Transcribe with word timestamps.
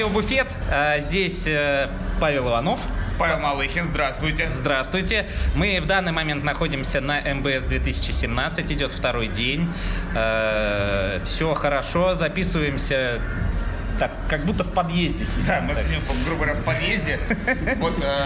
подкаст 0.00 0.06
«Радио 0.06 0.08
Буфет». 0.08 0.46
А, 0.70 0.98
Здесь 0.98 1.46
э, 1.46 1.88
Павел 2.20 2.48
Иванов. 2.48 2.80
Павел 3.18 3.38
Малыхин, 3.38 3.84
здравствуйте. 3.84 4.48
Здравствуйте. 4.48 5.26
Мы 5.54 5.78
в 5.82 5.86
данный 5.86 6.12
момент 6.12 6.42
находимся 6.42 7.02
на 7.02 7.20
МБС 7.20 7.64
2017. 7.64 8.72
Идет 8.72 8.92
второй 8.92 9.28
день. 9.28 9.68
Все 11.26 11.54
хорошо. 11.54 12.14
Записываемся 12.14 13.20
так, 13.98 14.12
как 14.26 14.46
будто 14.46 14.64
в 14.64 14.72
подъезде 14.72 15.26
сидим. 15.26 15.46
Да, 15.46 15.60
мы 15.60 15.74
сидим, 15.74 16.00
грубо 16.24 16.44
говоря, 16.44 16.54
в 16.54 16.64
подъезде. 16.64 17.18
Вот 17.76 18.02
э, 18.02 18.24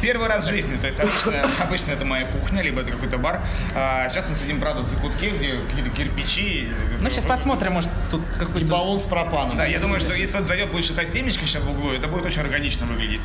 первый 0.00 0.28
раз 0.28 0.44
в 0.46 0.48
жизни, 0.48 0.76
то 0.76 0.86
есть 0.86 1.00
обычно, 1.00 1.42
обычно 1.60 1.92
это 1.92 2.04
моя 2.04 2.26
кухня, 2.26 2.62
либо 2.62 2.80
это 2.80 2.90
какой-то 2.92 3.18
бар. 3.18 3.40
А 3.74 4.08
сейчас 4.08 4.28
мы 4.28 4.34
сидим, 4.34 4.60
правда, 4.60 4.82
в 4.82 4.86
закутке, 4.88 5.30
где 5.30 5.56
какие-то 5.68 5.90
кирпичи. 5.90 6.68
Ну, 7.00 7.10
сейчас 7.10 7.24
посмотрим, 7.24 7.72
может, 7.72 7.90
тут 8.10 8.22
И 8.36 8.38
какой-то... 8.38 8.66
баллон 8.66 9.00
с 9.00 9.04
пропаном. 9.04 9.56
Да, 9.56 9.66
я 9.66 9.78
думаю, 9.80 10.00
что 10.00 10.14
если 10.14 10.36
вот 10.38 10.46
зайдет 10.46 10.70
будет 10.70 10.84
что-то 10.84 11.06
стенечко 11.06 11.44
сейчас 11.46 11.62
в 11.62 11.70
углу, 11.70 11.92
это 11.92 12.08
будет 12.08 12.24
очень 12.26 12.40
органично 12.42 12.86
выглядеть. 12.86 13.20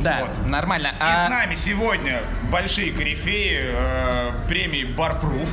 Да, 0.00 0.20
Вот. 0.26 0.46
нормально. 0.46 0.88
И 0.88 0.96
А- 1.00 1.26
с 1.26 1.30
нами 1.30 1.54
сегодня 1.54 2.20
большие 2.50 2.92
корифеи 2.92 3.60
э, 3.62 4.30
премии 4.48 4.84
Барпруф. 4.84 5.48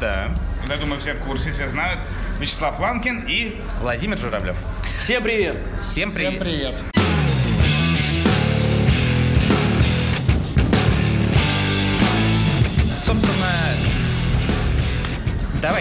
Да. 0.00 0.28
Я 0.68 0.76
думаю, 0.76 0.98
все 1.00 1.14
в 1.14 1.18
курсе, 1.24 1.52
все 1.52 1.68
знают. 1.68 2.00
Вячеслав 2.38 2.78
Ланкин 2.78 3.24
и 3.28 3.60
Владимир 3.80 4.18
Журавлев. 4.18 4.56
Всем 5.00 5.22
привет! 5.22 5.56
Всем 5.82 6.10
привет. 6.12 6.30
Всем 6.32 6.40
привет. 6.40 7.05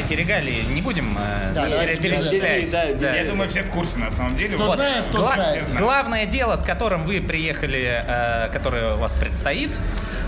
Давайте 0.05 0.15
регалии 0.23 0.63
не 0.73 0.81
будем 0.81 1.17
э, 1.17 1.53
Да, 1.55 1.67
давайте 1.67 1.97
перечислять. 1.97 2.69
Да, 2.71 2.85
Да. 2.93 3.15
я 3.15 3.25
думаю, 3.29 3.49
все 3.49 3.63
в 3.63 3.69
курсе 3.71 3.97
на 3.97 4.11
самом 4.11 4.35
деле. 4.37 4.55
Кто 4.55 4.65
Вот. 4.67 4.75
знает, 4.75 5.05
тот 5.11 5.21
Гла- 5.21 5.33
знает. 5.35 5.65
Главное 5.77 6.25
дело, 6.25 6.55
с 6.55 6.63
которым 6.63 7.03
вы 7.03 7.19
приехали, 7.21 8.03
э, 8.05 8.49
которое 8.53 8.93
у 8.93 8.97
вас 8.97 9.13
предстоит, 9.13 9.77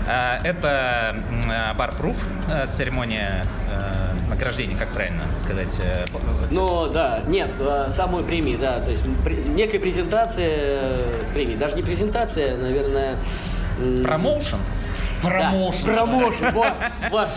э, 0.08 0.38
это 0.44 1.16
э, 1.46 1.74
барпруф, 1.74 2.16
э, 2.48 2.66
церемония 2.72 3.44
э, 3.72 4.28
награждения, 4.30 4.76
как 4.76 4.92
правильно 4.92 5.22
сказать? 5.38 5.76
э, 5.80 6.04
Ну 6.50 6.88
да, 6.88 7.20
нет, 7.28 7.50
э, 7.60 7.90
самой 7.90 8.24
премии, 8.24 8.56
да, 8.56 8.80
то 8.80 8.90
есть 8.90 9.02
при- 9.24 9.36
некая 9.48 9.78
презентация 9.78 10.48
э, 10.50 11.22
премии, 11.34 11.54
даже 11.54 11.76
не 11.76 11.82
презентация, 11.82 12.56
наверное... 12.56 13.16
м, 13.78 14.02
Промоушен? 14.02 14.58
да, 15.22 15.28
Промоушен. 15.28 15.84
Промоушен, 15.84 16.50
вот, 16.52 16.72
вот, 17.10 17.28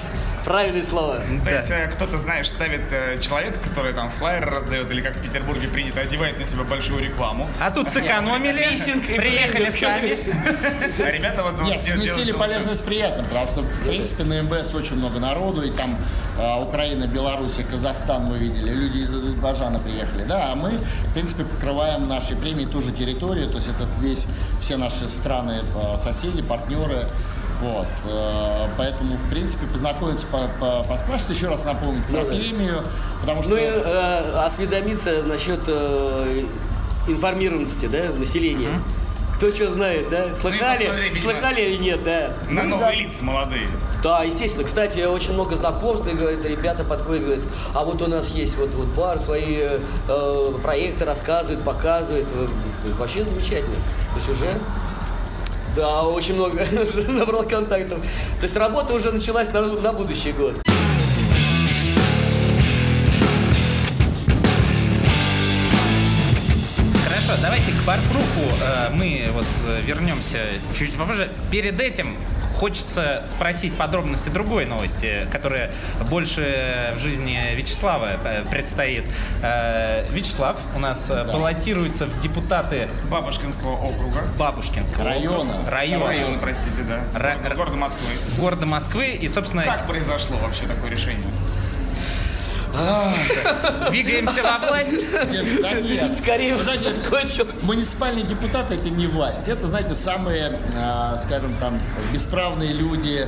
правильное 0.43 0.83
слово. 0.83 1.19
То 1.43 1.51
есть 1.51 1.71
э, 1.71 1.87
кто-то, 1.87 2.17
знаешь, 2.17 2.49
ставит 2.49 2.81
э, 2.91 3.19
человека, 3.19 3.59
который 3.59 3.93
там 3.93 4.11
флайер 4.11 4.49
раздает, 4.49 4.89
или 4.91 5.01
как 5.01 5.15
в 5.15 5.21
Петербурге 5.21 5.67
принято, 5.67 6.01
одевает 6.01 6.39
на 6.39 6.45
себя 6.45 6.63
большую 6.63 7.03
рекламу. 7.03 7.47
А 7.59 7.71
тут 7.71 7.89
сэкономили, 7.89 8.57
Фисинг 8.75 9.05
приехали 9.05 9.69
сами. 9.69 10.19
А 11.03 11.11
ребята 11.11 11.43
вот... 11.43 11.61
Нет, 11.63 11.81
совместили 11.81 12.31
полезное 12.31 12.75
с 12.75 12.81
приятным, 12.81 13.25
потому 13.25 13.47
что, 13.47 13.61
в 13.61 13.83
принципе, 13.87 14.23
на 14.23 14.41
МБС 14.43 14.73
очень 14.73 14.95
много 14.97 15.19
народу, 15.19 15.61
и 15.61 15.71
там 15.71 15.97
э, 16.39 16.61
Украина, 16.61 17.07
Беларусь, 17.07 17.57
Казахстан 17.69 18.25
мы 18.25 18.37
видели, 18.37 18.69
люди 18.69 18.97
из 18.97 19.13
Азербайджана 19.13 19.79
приехали, 19.79 20.23
да, 20.23 20.51
а 20.51 20.55
мы, 20.55 20.71
в 20.71 21.13
принципе, 21.13 21.43
покрываем 21.43 22.07
нашей 22.07 22.35
премией 22.35 22.67
ту 22.67 22.81
же 22.81 22.91
территорию, 22.91 23.47
то 23.49 23.57
есть 23.57 23.67
это 23.67 23.87
весь, 23.99 24.27
все 24.61 24.77
наши 24.77 25.07
страны, 25.07 25.59
э, 25.75 25.97
соседи, 25.97 26.41
партнеры, 26.41 27.07
вот, 27.61 27.87
э, 28.05 28.67
поэтому, 28.77 29.15
в 29.17 29.29
принципе, 29.29 29.65
познакомиться, 29.67 30.25
по- 30.27 30.49
по- 30.59 30.83
поспрашивать, 30.83 31.37
еще 31.37 31.47
раз 31.49 31.63
напомнить 31.65 32.05
про 32.05 32.21
Ну 32.21 32.25
премию, 32.25 32.83
потому 33.21 33.41
что... 33.43 33.51
Ну 33.51 33.57
и 33.57 33.61
э, 33.61 34.33
осведомиться 34.45 35.23
насчет 35.23 35.59
э, 35.67 36.43
информированности, 37.07 37.85
да, 37.87 38.09
населения. 38.17 38.69
Кто 39.37 39.51
что 39.51 39.71
знает, 39.71 40.07
да? 40.11 40.33
Слыхали? 40.35 40.85
посмотри, 40.85 41.09
видимо, 41.09 41.31
Слыхали 41.31 41.61
или 41.61 41.77
нет, 41.83 42.03
да? 42.03 42.29
На 42.49 42.63
Ну, 42.63 42.69
новые 42.77 42.91
за- 42.93 42.99
лица 42.99 43.23
молодые. 43.23 43.67
Да, 44.03 44.23
естественно. 44.23 44.63
Кстати, 44.63 44.99
очень 44.99 45.33
много 45.33 45.55
знакомств, 45.55 46.07
и 46.11 46.15
говорят, 46.15 46.43
ребята 46.45 46.83
подходят, 46.83 47.23
говорят, 47.23 47.43
а 47.73 47.83
вот 47.83 48.01
у 48.01 48.07
нас 48.07 48.29
есть 48.29 48.55
вот, 48.57 48.69
вот 48.71 48.87
бар, 48.89 49.17
свои 49.19 49.57
э, 50.07 50.53
проекты 50.61 51.05
рассказывают, 51.05 51.63
показывают. 51.63 52.27
Вообще 52.99 53.23
замечательно. 53.25 53.75
То 53.75 54.17
есть 54.17 54.29
уже 54.29 54.53
да, 55.75 56.01
очень 56.03 56.35
много 56.35 56.65
набрал 57.07 57.43
контактов. 57.43 57.99
То 58.39 58.43
есть 58.43 58.55
работа 58.55 58.93
уже 58.93 59.11
началась 59.11 59.51
на, 59.53 59.61
на 59.61 59.93
будущий 59.93 60.31
год. 60.31 60.55
Хорошо, 67.07 67.41
давайте 67.41 67.71
к 67.71 67.85
барпруфу 67.85 68.41
э, 68.61 68.89
мы 68.93 69.29
вот 69.33 69.45
э, 69.67 69.81
вернемся 69.85 70.39
чуть 70.77 70.93
попозже. 70.95 71.29
Перед 71.51 71.79
этим 71.79 72.17
хочется 72.61 73.23
спросить 73.25 73.75
подробности 73.75 74.29
другой 74.29 74.67
новости, 74.67 75.25
которая 75.31 75.71
больше 76.11 76.93
в 76.95 76.99
жизни 76.99 77.55
Вячеслава 77.55 78.09
э, 78.23 78.43
предстоит. 78.51 79.03
Э, 79.41 80.05
Вячеслав 80.11 80.57
у 80.75 80.79
нас 80.79 81.09
э, 81.09 81.23
Да. 81.25 81.33
баллотируется 81.33 82.05
в 82.05 82.19
депутаты 82.21 82.87
Бабушкинского 83.09 83.77
округа. 83.77 84.21
Бабушкинского 84.37 85.05
Района. 85.05 85.53
округа. 85.53 85.71
района, 85.71 86.05
Район, 86.07 86.39
простите, 86.39 86.83
да. 86.87 86.99
Ра- 87.19 87.37
Города- 87.41 87.55
Города 87.55 87.77
Москвы. 87.77 88.11
города 88.37 88.65
Москвы. 88.67 89.07
И, 89.19 89.27
собственно, 89.27 89.63
Как 89.63 89.87
произошло 89.87 90.37
вообще 90.37 90.67
такое 90.67 90.91
решение? 90.91 91.25
Двигаемся 93.89 94.43
во 94.43 94.57
власть. 94.59 95.11
Да 95.61 95.73
нет. 95.73 96.17
Скорее 96.17 96.55
Вы 96.55 96.63
знаете, 96.63 96.89
закончилось. 97.01 97.63
Муниципальные 97.63 98.25
депутаты 98.25 98.75
это 98.75 98.89
не 98.89 99.07
власть. 99.07 99.47
Это, 99.47 99.65
знаете, 99.67 99.95
самые, 99.95 100.53
а, 100.77 101.17
скажем 101.17 101.55
там, 101.59 101.79
бесправные 102.13 102.73
люди 102.73 103.27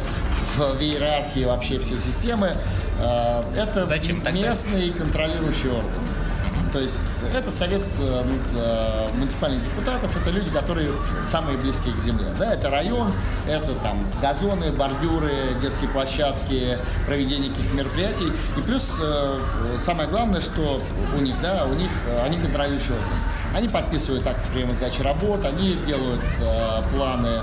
в, 0.56 0.82
иерархии 0.82 1.46
вообще 1.46 1.80
всей 1.80 1.98
системы. 1.98 2.54
А, 3.00 3.46
это 3.56 3.86
Зачем 3.86 4.22
тогда? 4.22 4.40
местный 4.40 4.90
контролирующий 4.92 5.70
орган. 5.70 5.92
То 6.74 6.80
есть 6.80 7.24
это 7.36 7.52
совет 7.52 7.84
э, 8.00 8.24
ну, 8.26 8.60
э, 8.60 9.10
муниципальных 9.16 9.64
депутатов, 9.64 10.20
это 10.20 10.32
люди, 10.32 10.50
которые 10.50 10.92
самые 11.24 11.56
близкие 11.60 11.94
к 11.94 12.00
земле. 12.00 12.26
Да, 12.40 12.52
это 12.52 12.72
район, 12.72 13.14
это 13.48 13.76
там 13.76 14.04
газоны, 14.20 14.72
бордюры, 14.72 15.32
детские 15.62 15.88
площадки, 15.92 16.80
проведение 17.06 17.52
каких-то 17.52 17.76
мероприятий. 17.76 18.28
И 18.58 18.62
плюс 18.64 18.92
э, 19.00 19.40
самое 19.78 20.10
главное, 20.10 20.42
что 20.42 20.82
у 21.16 21.22
них, 21.22 21.36
да, 21.44 21.66
у 21.66 21.76
них 21.76 21.92
они 22.26 22.40
контролирующий 22.40 22.94
орган. 22.94 23.20
Они 23.56 23.70
подписывают 23.70 24.26
акт 24.26 24.40
приема 24.52 24.74
сдачи 24.74 25.04
работ, 25.04 25.46
они 25.46 25.76
делают 25.86 26.22
э, 26.24 26.96
планы 26.96 27.42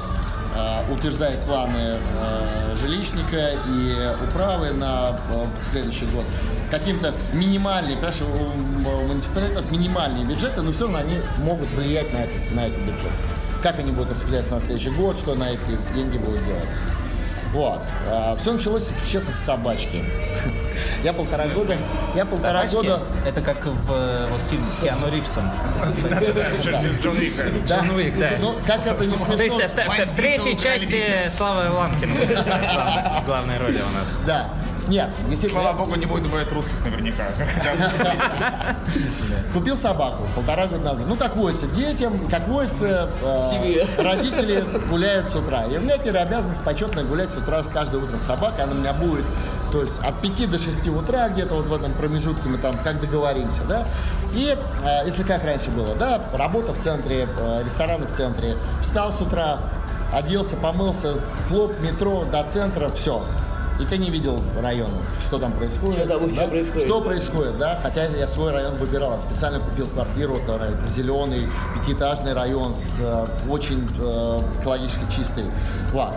утверждает 0.90 1.44
планы 1.44 2.00
жилищника 2.74 3.52
и 3.68 4.16
управы 4.26 4.72
на 4.72 5.16
следующий 5.62 6.06
год. 6.06 6.24
Каким-то 6.70 7.12
минимальный, 7.32 7.96
понимаешь, 7.96 8.20
у 8.20 9.06
муниципалитетов 9.08 9.70
минимальные 9.72 10.24
бюджеты, 10.24 10.62
но 10.62 10.72
все 10.72 10.82
равно 10.82 10.98
они 10.98 11.18
могут 11.38 11.70
влиять 11.72 12.12
на, 12.12 12.18
этот- 12.18 12.50
на 12.52 12.66
этот 12.66 12.78
бюджет. 12.80 13.10
Как 13.62 13.78
они 13.78 13.90
будут 13.92 14.12
распределяться 14.12 14.54
на 14.54 14.60
следующий 14.60 14.90
год, 14.90 15.18
что 15.18 15.34
на 15.34 15.50
эти 15.50 15.60
деньги 15.94 16.16
будут 16.18 16.44
делаться. 16.46 16.82
Вот. 17.52 17.80
все 18.40 18.52
началось, 18.52 18.90
честно, 19.10 19.32
с 19.32 19.36
собачки. 19.40 20.04
Я 21.04 21.12
полтора 21.12 21.46
года, 21.48 21.76
я 22.14 22.24
полтора 22.24 22.60
Собачки? 22.68 22.74
года 22.76 23.00
Это 23.26 23.40
как 23.40 23.66
в 23.66 23.92
э, 23.92 24.26
вот, 24.30 24.40
фильме 24.50 24.66
с 24.66 24.80
Киану 24.82 25.10
Ривзом. 25.10 25.44
Джон- 27.02 27.16
Уик. 27.18 27.34
Да. 27.66 27.76
Джон 27.78 27.90
Уик, 27.96 28.18
да. 28.18 28.30
Ну, 28.40 28.54
как 28.66 28.86
это 28.86 29.04
не 29.04 29.12
То 29.16 29.42
есть 29.42 29.56
смешно. 29.56 29.58
в, 30.06 30.16
третьей 30.16 30.56
части 30.56 31.30
Слава 31.36 31.70
Ланкин 31.74 32.10
главной 33.26 33.58
роли 33.58 33.78
у 33.80 33.98
нас. 33.98 34.18
Да. 34.26 34.48
Нет, 34.90 35.08
действительно. 35.28 35.62
Слава 35.62 35.78
богу, 35.78 35.94
не 35.94 36.06
будет 36.06 36.24
убивать 36.24 36.50
русских 36.52 36.74
наверняка. 36.84 37.26
Хотя 37.54 37.70
Купил 39.54 39.76
собаку 39.76 40.26
полтора 40.34 40.66
года 40.66 40.84
назад. 40.84 41.06
Ну, 41.06 41.14
как 41.14 41.36
водится, 41.36 41.68
детям, 41.68 42.28
как 42.28 42.48
водится, 42.48 43.08
э, 43.22 43.84
родители 43.98 44.64
гуляют 44.88 45.30
с 45.30 45.36
утра. 45.36 45.62
И 45.66 45.78
у 45.78 45.80
меня 45.80 45.96
теперь 45.96 46.18
обязанность 46.18 46.62
почетно 46.62 47.04
гулять 47.04 47.30
с 47.30 47.36
утра 47.36 47.62
каждое 47.72 48.02
утро 48.02 48.18
с 48.18 48.24
собакой. 48.24 48.64
Она 48.64 48.72
у 48.72 48.78
меня 48.78 48.92
будет, 48.92 49.24
то 49.70 49.80
есть 49.80 50.00
от 50.00 50.20
5 50.20 50.50
до 50.50 50.58
6 50.58 50.88
утра, 50.88 51.28
где-то 51.28 51.54
вот 51.54 51.66
в 51.66 51.72
этом 51.72 51.92
промежутке 51.92 52.48
мы 52.48 52.58
там 52.58 52.76
как 52.82 53.00
договоримся, 53.00 53.60
да. 53.68 53.86
И 54.34 54.56
э, 54.82 55.06
если 55.06 55.22
как 55.22 55.44
раньше 55.44 55.70
было, 55.70 55.94
да, 55.94 56.20
работа 56.32 56.74
в 56.74 56.80
центре, 56.80 57.28
э, 57.38 57.62
рестораны 57.64 58.06
в 58.06 58.16
центре, 58.16 58.56
встал 58.82 59.12
с 59.12 59.20
утра, 59.20 59.60
оделся, 60.12 60.56
помылся, 60.56 61.14
хлоп, 61.46 61.78
метро 61.80 62.24
до 62.24 62.42
центра, 62.42 62.88
все. 62.88 63.24
И 63.80 63.86
ты 63.86 63.96
не 63.96 64.10
видел 64.10 64.40
района, 64.60 64.98
что 65.26 65.38
там 65.38 65.52
происходит. 65.52 66.04
Что 66.04 66.18
там 66.18 66.34
да? 66.34 66.46
происходит? 66.46 66.86
Что 66.86 67.00
происходит, 67.00 67.58
да? 67.58 67.80
Хотя 67.82 68.04
я 68.06 68.28
свой 68.28 68.52
район 68.52 68.76
выбирал, 68.76 69.18
специально 69.18 69.58
купил 69.58 69.86
квартиру, 69.86 70.36
это 70.36 70.86
зеленый 70.86 71.42
пятиэтажный 71.74 72.34
район 72.34 72.76
с 72.76 73.00
э, 73.00 73.26
очень 73.48 73.88
э, 73.98 74.40
экологически 74.60 75.04
чистый. 75.16 75.44
Вот. 75.92 76.14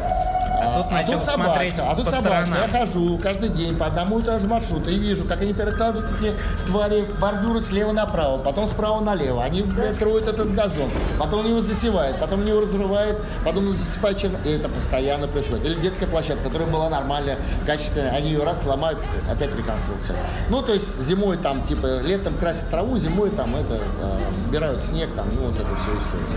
А 0.64 0.84
тут 0.84 0.92
начал 0.92 1.14
тут 1.14 1.24
смотреть 1.24 1.76
собачка, 1.76 1.92
а 1.92 1.96
тут 1.96 2.06
по 2.06 2.12
собачка. 2.12 2.46
сторонам. 2.46 2.70
Я 2.72 2.80
хожу 2.80 3.18
каждый 3.18 3.50
день 3.50 3.76
по 3.78 3.86
одному 3.86 4.20
и 4.20 4.22
тому 4.22 4.40
же 4.40 4.48
маршруту 4.48 4.90
и 4.90 4.96
вижу, 4.98 5.24
как 5.26 5.42
они 5.42 5.54
перекладывают 5.54 6.10
эти 6.22 6.34
твари 6.68 7.06
бордюры 7.20 7.62
слева 7.62 7.92
направо, 7.92 8.38
потом 8.38 8.68
справа 8.68 9.02
налево. 9.02 9.44
Они 9.44 9.64
троют 10.00 10.28
этот 10.28 10.54
газон, 10.54 10.90
потом 11.20 11.48
его 11.48 11.62
засевают, 11.62 12.18
потом 12.20 12.46
его 12.46 12.62
разрывают, 12.62 13.20
потом 13.44 13.76
засыпают 13.76 14.18
чем- 14.20 14.36
И 14.46 14.50
это 14.50 14.70
постоянно 14.70 15.28
происходит. 15.28 15.66
Или 15.66 15.76
детская 15.82 16.08
площадка, 16.08 16.44
которая 16.46 16.68
была 16.70 16.90
нормальная, 16.90 17.38
качественная, 17.66 18.12
они 18.12 18.30
ее 18.30 18.44
раз 18.44 18.62
ломают, 18.66 19.00
опять 19.32 19.56
реконструкция. 19.56 20.16
Ну, 20.50 20.62
то 20.62 20.74
есть 20.74 21.02
зимой 21.02 21.38
там, 21.38 21.66
типа, 21.68 22.02
летом 22.02 22.34
красят 22.36 22.70
траву, 22.70 22.98
зимой 22.98 23.30
там 23.30 23.56
это, 23.56 23.76
э, 24.02 24.34
собирают 24.34 24.84
снег, 24.84 25.10
там, 25.16 25.26
ну, 25.36 25.48
вот 25.48 25.56
эту 25.56 25.76
всю 25.76 25.92
историю. 25.98 26.28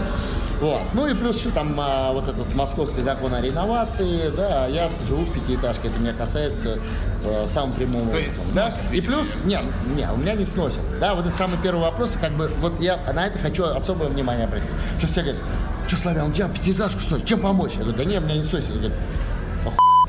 Вот. 0.61 0.81
Ну 0.94 1.06
и 1.06 1.14
плюс 1.14 1.38
еще 1.38 1.50
там 1.50 1.75
а, 1.79 2.12
вот 2.12 2.29
этот 2.29 2.55
московский 2.55 3.02
закон 3.02 3.34
о 3.34 3.43
реновации, 3.43 4.16
да, 4.37 4.67
я 4.67 4.91
живу 5.07 5.25
в 5.25 5.33
пятиэтажке, 5.33 5.89
это 5.89 5.99
меня 6.01 6.13
касается 6.13 6.79
э, 7.25 7.47
самым 7.47 7.75
прямым 7.75 8.11
То 8.11 8.19
есть 8.19 8.39
образом, 8.39 8.55
да. 8.55 8.73
сносят, 8.73 8.93
И 8.93 9.01
плюс, 9.01 9.27
нет, 9.45 9.63
нет, 9.97 10.11
у 10.13 10.17
меня 10.17 10.35
не 10.35 10.45
сносят, 10.45 10.81
да, 11.01 11.15
вот 11.15 11.27
это 11.27 11.37
самый 11.37 11.59
первый 11.63 11.81
вопрос, 11.81 12.17
как 12.21 12.33
бы, 12.33 12.51
вот 12.61 12.81
я 12.81 12.99
на 13.13 13.27
это 13.27 13.39
хочу 13.39 13.65
особое 13.65 14.09
внимание 14.09 14.47
обратить, 14.47 14.69
что 14.99 15.09
все 15.09 15.23
говорят, 15.23 15.43
что, 15.87 15.97
Славян, 15.97 16.31
у 16.31 16.33
тебя 16.33 16.49
пятиэтажку 16.49 17.01
сносит, 17.01 17.27
чем 17.27 17.41
помочь? 17.41 17.73
Я 17.75 17.81
говорю, 17.83 17.97
да 17.97 18.05
нет, 18.05 18.23
меня 18.23 18.39
не 18.39 18.45
сносит, 18.45 18.71
я 18.71 18.75
говорю, 18.77 18.95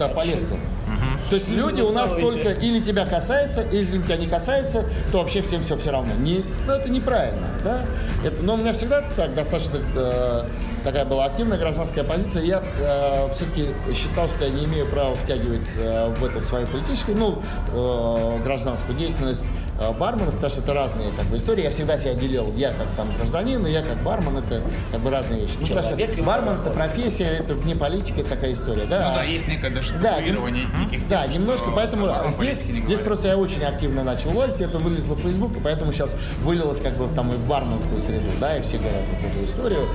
а 0.05 0.09
ты 0.09 0.15
полез-то? 0.15 0.57
То 1.29 1.35
есть 1.35 1.49
люди 1.49 1.81
у 1.81 1.91
нас 1.91 2.11
только 2.11 2.51
или 2.51 2.79
тебя 2.79 3.05
касается, 3.05 3.65
если 3.71 4.01
тебя 4.01 4.17
не 4.17 4.27
касается, 4.27 4.85
то 5.11 5.19
вообще 5.19 5.41
всем 5.41 5.63
все 5.63 5.77
все 5.77 5.91
равно. 5.91 6.13
Не, 6.19 6.44
ну 6.65 6.73
это 6.73 6.89
неправильно, 6.91 7.47
да? 7.63 7.85
Это, 8.23 8.41
но 8.44 8.55
у 8.55 8.57
меня 8.57 8.73
всегда 8.73 9.01
так 9.15 9.35
достаточно 9.35 9.79
э, 9.95 10.44
такая 10.83 11.05
была 11.05 11.25
активная 11.25 11.57
гражданская 11.57 12.03
позиция. 12.03 12.44
Я 12.44 12.63
все-таки 13.35 13.73
считал, 13.94 14.27
что 14.29 14.45
я 14.45 14.49
не 14.49 14.65
имею 14.65 14.88
права 14.88 15.15
втягивать 15.15 15.69
э, 15.77 16.13
в 16.15 16.23
эту 16.23 16.41
свою 16.41 16.67
политическую, 16.67 17.17
ну, 17.17 17.41
э, 17.73 18.44
гражданскую 18.44 18.97
деятельность 18.97 19.45
э, 19.45 19.49
барменов, 20.00 20.33
потому 20.35 20.50
что 20.50 20.62
это 20.62 20.74
разные 20.74 21.12
как 21.12 21.25
бы, 21.25 21.38
истории. 21.38 21.63
Я 21.63 21.71
всегда 21.71 21.97
себя 21.97 22.13
делил, 22.13 22.51
я 22.56 22.69
как 22.69 22.88
там 22.95 23.15
гражданин, 23.15 23.65
и 23.65 23.71
я 23.71 23.81
как 23.81 24.01
бармен, 24.03 24.38
это 24.38 24.62
как 24.91 25.01
бы 25.01 25.09
разные 25.09 25.41
вещи. 25.41 25.53
Ну, 25.59 25.68
потому 25.68 25.88
Человек 25.88 26.13
что 26.13 26.24
бармен 26.24 26.47
бармен. 26.47 26.62
это 26.62 26.71
профессия, 26.71 27.25
это 27.25 27.53
вне 27.56 27.75
политики, 27.75 28.19
это 28.19 28.29
такая 28.29 28.53
история, 28.53 28.85
да? 28.85 29.09
Ну 29.09 29.15
да, 29.15 29.24
есть 29.24 29.47
некое 29.47 29.69
даже 29.69 29.94
да, 29.95 30.19
неких 30.21 31.07
да, 31.07 31.24
тем, 31.24 31.41
немножко, 31.41 31.71
поэтому 31.71 32.09
здесь, 32.29 32.63
здесь 32.63 33.00
просто 33.00 33.29
я 33.29 33.38
очень 33.38 33.63
активно 33.63 34.03
начал 34.03 34.29
власть, 34.31 34.62
это 34.62 34.77
вылезло 34.77 35.15
в 35.15 35.21
Facebook, 35.21 35.57
и 35.57 35.59
поэтому 35.59 35.91
сейчас 35.94 36.15
вылилось 36.41 36.80
как 36.80 36.94
бы 36.94 37.07
там 37.13 37.31
и 37.33 37.35
в 37.35 37.45
барменскую 37.47 38.00
среду, 38.00 38.25
да, 38.39 38.57
и 38.57 38.62
все 38.62 38.77
говорят 38.77 39.01
вот 39.21 39.31
эту 39.31 39.45
историю. 39.45 39.88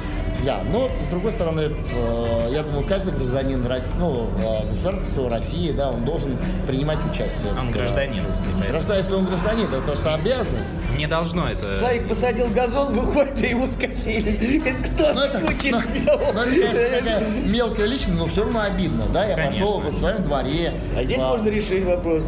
Да, 0.44 0.62
но 0.70 0.90
с 1.00 1.06
другой 1.06 1.32
стороны, 1.32 1.70
э, 1.70 2.48
я 2.50 2.62
думаю, 2.62 2.84
каждый 2.86 3.12
гражданин 3.14 3.64
России, 3.64 3.92
ну, 3.98 4.28
э, 4.38 4.68
государства 4.68 5.30
России, 5.30 5.70
да, 5.70 5.90
он 5.90 6.04
должен 6.04 6.36
принимать 6.66 6.98
участие. 7.10 7.52
Он 7.58 7.68
в, 7.68 7.70
гражданин. 7.70 8.24
Граждан, 8.68 8.98
если 8.98 9.14
он 9.14 9.26
гражданин, 9.26 9.68
это 9.68 9.80
просто 9.82 10.14
обязанность. 10.14 10.74
Не 10.96 11.06
должно 11.06 11.46
это... 11.46 11.72
Славик 11.74 12.08
посадил 12.08 12.48
газон, 12.48 12.92
выходит, 12.92 13.40
и 13.42 13.48
его 13.48 13.66
скосили. 13.66 14.58
Говорит, 14.58 14.86
кто, 14.88 15.12
Ну, 15.12 15.20
это, 15.20 15.38
суки, 15.38 15.70
ну, 15.70 15.82
сделал? 15.82 16.32
ну, 16.32 16.40
это, 16.40 16.50
конечно, 16.50 16.98
такая 16.98 17.20
мелкая 17.46 17.86
личность, 17.86 18.18
но 18.18 18.26
все 18.26 18.42
равно 18.42 18.62
обидно, 18.62 19.06
да, 19.06 19.24
я 19.24 19.36
Конечно. 19.36 19.60
пошел 19.60 19.80
во 19.80 19.90
своем 19.92 20.22
дворе. 20.24 20.74
А 20.96 21.04
здесь 21.04 21.20
а, 21.22 21.30
можно 21.30 21.48
решить 21.48 21.84
вопрос. 21.84 22.24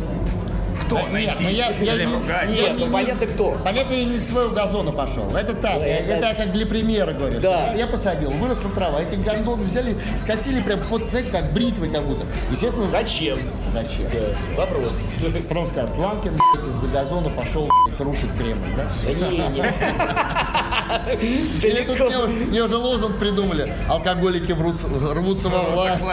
Кто 0.96 1.06
Да 1.10 1.18
нет, 1.18 1.26
найти? 1.28 1.42
ну 1.42 1.48
я, 1.48 1.68
я 1.70 1.94
я 1.94 2.44
Нет, 2.46 2.78
не- 2.78 2.84
ну 2.86 2.92
понятно, 2.92 3.26
кто. 3.26 3.56
Понятно, 3.64 3.92
я 3.94 4.04
не 4.04 4.18
с 4.18 4.28
своего 4.28 4.50
газона 4.50 4.92
пошел. 4.92 5.28
Это 5.36 5.54
так, 5.54 5.74
Ну, 5.76 5.80
я- 5.82 5.98
это- 5.98 6.14
это, 6.14 6.26
я 6.28 6.34
как 6.34 6.52
для 6.52 6.66
примера 6.66 7.12
говорю. 7.12 7.40
Да. 7.40 7.72
Я, 7.72 7.80
я 7.80 7.86
посадил, 7.86 8.30
выросла 8.32 8.70
трава, 8.70 9.00
эти 9.00 9.14
гондоны 9.16 9.64
взяли, 9.64 9.96
скосили 10.16 10.60
прям, 10.60 10.80
вот 10.88 11.10
знаете, 11.10 11.30
как 11.30 11.52
бритвой 11.52 11.88
как 11.90 12.04
будто. 12.06 12.24
Естественно, 12.50 12.86
Зачем? 12.86 13.38
зачем? 13.70 14.04
Да, 14.12 14.56
Вопрос. 14.62 14.92
Потом 15.48 15.66
скажут, 15.66 15.96
Ланкин 15.96 16.38
из-за 16.68 16.88
газона 16.88 17.30
пошел 17.30 17.68
рушить 17.98 18.30
Кремль, 18.38 18.74
да? 18.76 18.88
Всё. 18.94 19.14
Да 19.14 19.28
не, 19.28 19.38
не. 19.38 19.64
Или 21.66 21.82
тут 21.84 22.00
мне, 22.00 22.16
мне 22.48 22.62
уже 22.62 22.76
лозунг 22.76 23.18
придумали. 23.18 23.72
Алкоголики 23.88 24.52
врутся- 24.52 24.88
рвутся 25.14 25.48
во 25.48 25.62
власть. 25.62 26.04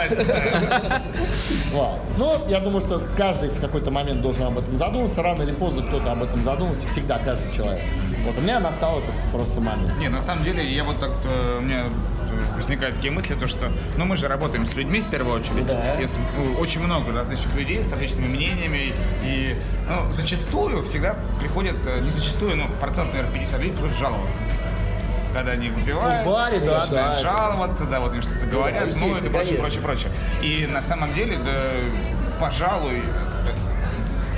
Да. 1.72 1.72
Но 2.18 2.38
я 2.48 2.60
думаю, 2.60 2.80
что 2.80 3.02
каждый 3.16 3.50
в 3.50 3.60
какой-то 3.60 3.90
момент 3.90 4.22
должен 4.22 4.44
об 4.44 4.58
этом 4.58 4.71
задуматься. 4.76 5.22
Рано 5.22 5.42
или 5.42 5.52
поздно 5.52 5.82
кто-то 5.82 6.12
об 6.12 6.22
этом 6.22 6.42
задумается. 6.42 6.86
Всегда 6.86 7.18
каждый 7.18 7.52
человек. 7.52 7.82
Вот 8.24 8.38
у 8.38 8.40
меня 8.40 8.60
настал 8.60 9.00
этот 9.00 9.14
просто 9.32 9.60
момент. 9.60 9.98
Не, 9.98 10.08
на 10.08 10.20
самом 10.22 10.44
деле, 10.44 10.64
я 10.74 10.84
вот 10.84 11.00
так, 11.00 11.10
у 11.24 11.60
меня 11.62 11.86
э, 12.30 12.54
возникают 12.54 12.94
такие 12.96 13.12
мысли, 13.12 13.34
то 13.34 13.48
что, 13.48 13.72
ну 13.96 14.04
мы 14.04 14.16
же 14.16 14.28
работаем 14.28 14.64
с 14.64 14.74
людьми 14.76 15.00
в 15.00 15.10
первую 15.10 15.40
очередь, 15.40 15.66
Да. 15.66 16.00
И 16.00 16.06
с- 16.06 16.18
ну, 16.36 16.54
очень 16.60 16.82
много 16.84 17.12
различных 17.12 17.52
людей 17.56 17.82
с 17.82 17.90
различными 17.90 18.28
мнениями, 18.28 18.94
и 19.24 19.56
ну, 19.88 20.12
зачастую 20.12 20.84
всегда 20.84 21.16
приходят, 21.40 21.76
э, 21.86 22.00
не 22.00 22.10
зачастую, 22.10 22.56
но 22.56 22.68
процент, 22.80 23.12
наверное, 23.12 23.34
50 23.34 23.58
людей 23.60 23.72
приходят 23.72 23.96
жаловаться. 23.96 24.40
Когда 25.34 25.52
они 25.52 25.70
выпивают, 25.70 26.24
Ну, 26.24 26.30
в 26.30 26.34
баре, 26.34 26.60
да, 26.60 26.80
начинают 26.82 26.92
да. 27.16 27.22
жаловаться, 27.22 27.84
да, 27.86 28.00
вот 28.00 28.12
они 28.12 28.20
что-то 28.22 28.46
говорят, 28.46 28.82
ну 28.82 28.86
естественно, 28.86 29.16
это 29.18 29.30
прочее, 29.30 29.58
прочее, 29.58 29.80
прочее. 29.82 30.12
И 30.42 30.66
на 30.66 30.82
самом 30.82 31.12
деле, 31.14 31.38
да, 31.38 31.58
пожалуй, 32.38 33.02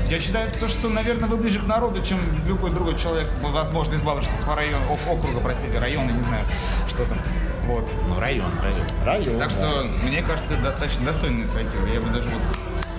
я 0.08 0.18
считаю, 0.18 0.50
то, 0.52 0.68
что, 0.68 0.88
наверное, 0.88 1.28
вы 1.28 1.36
ближе 1.36 1.60
к 1.60 1.66
народу, 1.66 2.02
чем 2.02 2.18
любой 2.46 2.70
другой 2.70 2.98
человек, 2.98 3.28
возможно, 3.40 3.94
из 3.94 4.02
Бабушкинского 4.02 4.56
района, 4.56 4.84
ок- 4.90 5.06
округа, 5.18 5.40
простите, 5.40 5.78
района, 5.78 6.10
не 6.10 6.20
знаю, 6.20 6.44
что 6.88 7.04
там. 7.04 7.18
Вот. 7.66 7.84
Ну, 8.08 8.20
район, 8.20 8.50
район. 8.62 8.86
Район. 9.04 9.38
Так 9.38 9.48
да. 9.48 9.50
что, 9.50 9.88
мне 10.04 10.22
кажется, 10.22 10.54
это 10.54 10.64
достаточно 10.64 11.06
достойная 11.06 11.42
инициатива. 11.44 11.86
Я 11.86 12.00
бы 12.00 12.08
даже 12.10 12.28
вот 12.28 12.42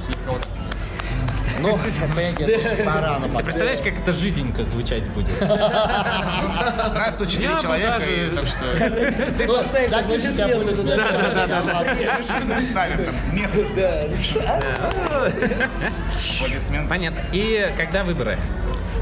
слегка 0.06 0.32
вот... 0.32 0.48
Ну, 1.66 1.80
пора, 2.86 3.20
но 3.28 3.38
Ты 3.38 3.44
представляешь, 3.44 3.80
как 3.80 4.00
это 4.00 4.12
жиденько 4.12 4.64
звучать 4.64 5.08
будет? 5.10 5.40
Нас 5.42 7.16
тут 7.16 7.30
4 7.30 7.44
Я 7.44 7.56
бы 7.56 7.62
человека, 7.62 8.36
так 8.36 8.48
что... 8.48 8.76
Ты 9.38 9.48
поставишь 9.48 9.92
аплодисменты 9.92 10.44
аплодисменты. 10.44 10.96
туда. 10.96 11.12
Да, 11.36 11.48
да, 11.48 11.62
да. 11.64 12.62
Ставим 12.62 13.06
там 13.06 13.20
смех, 13.20 13.52
Да. 13.76 14.08
Понятно. 16.88 17.20
И 17.32 17.74
когда 17.76 18.04
выборы? 18.04 18.38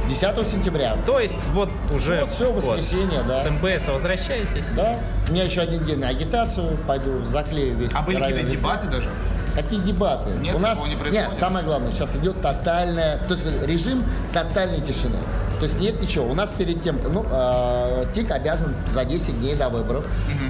10 0.10 0.48
сентября. 0.48 0.98
То 1.05 1.20
есть 1.20 1.38
вот 1.53 1.70
уже... 1.91 2.22
Вот 2.22 2.34
всё, 2.34 2.51
воскресенье, 2.51 3.24
да. 3.27 3.41
С 3.43 3.50
МБС 3.50 3.88
возвращаетесь? 3.88 4.67
Да. 4.75 5.00
У 5.29 5.32
меня 5.32 5.43
еще 5.43 5.62
один 5.62 5.86
день 5.86 6.00
на 6.00 6.10
агитацию. 6.10 6.77
Пойду 6.88 7.24
заклею 7.24 7.75
весь 7.75 7.91
А 7.93 8.01
были 8.01 8.20
какие-то 8.20 8.43
дебаты 8.43 8.88
даже? 8.88 9.10
Какие 9.55 9.79
дебаты? 9.81 10.31
Нет, 10.31 10.55
У 10.55 10.60
нас 10.60 10.88
не 10.88 10.95
происходит? 10.95 11.29
нет, 11.29 11.38
самое 11.38 11.65
главное, 11.65 11.91
сейчас 11.91 12.15
идет 12.15 12.41
тотальная, 12.41 13.17
то 13.27 13.33
есть 13.33 13.45
режим 13.65 14.03
тотальной 14.33 14.81
тишины. 14.81 15.17
То 15.60 15.65
есть 15.65 15.79
нет 15.79 16.01
ничего. 16.01 16.25
У 16.29 16.33
нас 16.33 16.51
перед 16.51 16.83
тем, 16.83 17.00
ну, 17.12 17.25
э, 17.29 18.05
ТИК 18.13 18.31
обязан 18.31 18.75
за 18.88 19.05
10 19.05 19.39
дней 19.39 19.55
до 19.55 19.69
выборов 19.69 20.05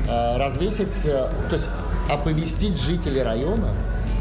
э, 0.10 0.38
развесить, 0.38 1.06
э, 1.06 1.28
то 1.50 1.56
есть 1.56 1.70
оповестить 2.10 2.82
жителей 2.82 3.22
района, 3.24 3.70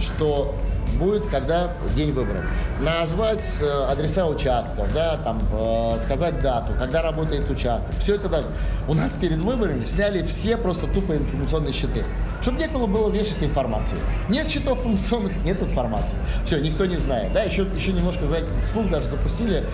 что 0.00 0.54
будет, 0.98 1.26
когда 1.28 1.70
день 1.96 2.12
выборов. 2.12 2.44
Назвать 2.80 3.46
э, 3.62 3.84
адреса 3.90 4.26
участков, 4.26 4.92
да, 4.92 5.16
там, 5.18 5.42
э, 5.52 5.98
сказать 5.98 6.40
дату, 6.42 6.74
когда 6.78 7.02
работает 7.02 7.48
участок. 7.50 7.94
Все 7.98 8.16
это 8.16 8.28
даже. 8.28 8.48
У 8.88 8.94
нас 8.94 9.12
перед 9.12 9.38
выборами 9.38 9.84
сняли 9.84 10.22
все 10.22 10.56
просто 10.56 10.86
тупо 10.86 11.16
информационные 11.16 11.72
щиты. 11.72 12.04
Чтобы 12.42 12.58
некому 12.58 12.88
было 12.88 13.08
вешать 13.08 13.40
информацию. 13.40 14.00
Нет 14.28 14.50
счетов 14.50 14.84
информационных, 14.84 15.36
нет 15.44 15.62
информации. 15.62 16.16
Все, 16.44 16.58
никто 16.58 16.86
не 16.86 16.96
знает. 16.96 17.32
Да, 17.32 17.44
еще, 17.44 17.66
еще 17.74 17.92
немножко, 17.92 18.26
знаете, 18.26 18.48
слух 18.60 18.90
даже 18.90 19.06
запустили, 19.06 19.64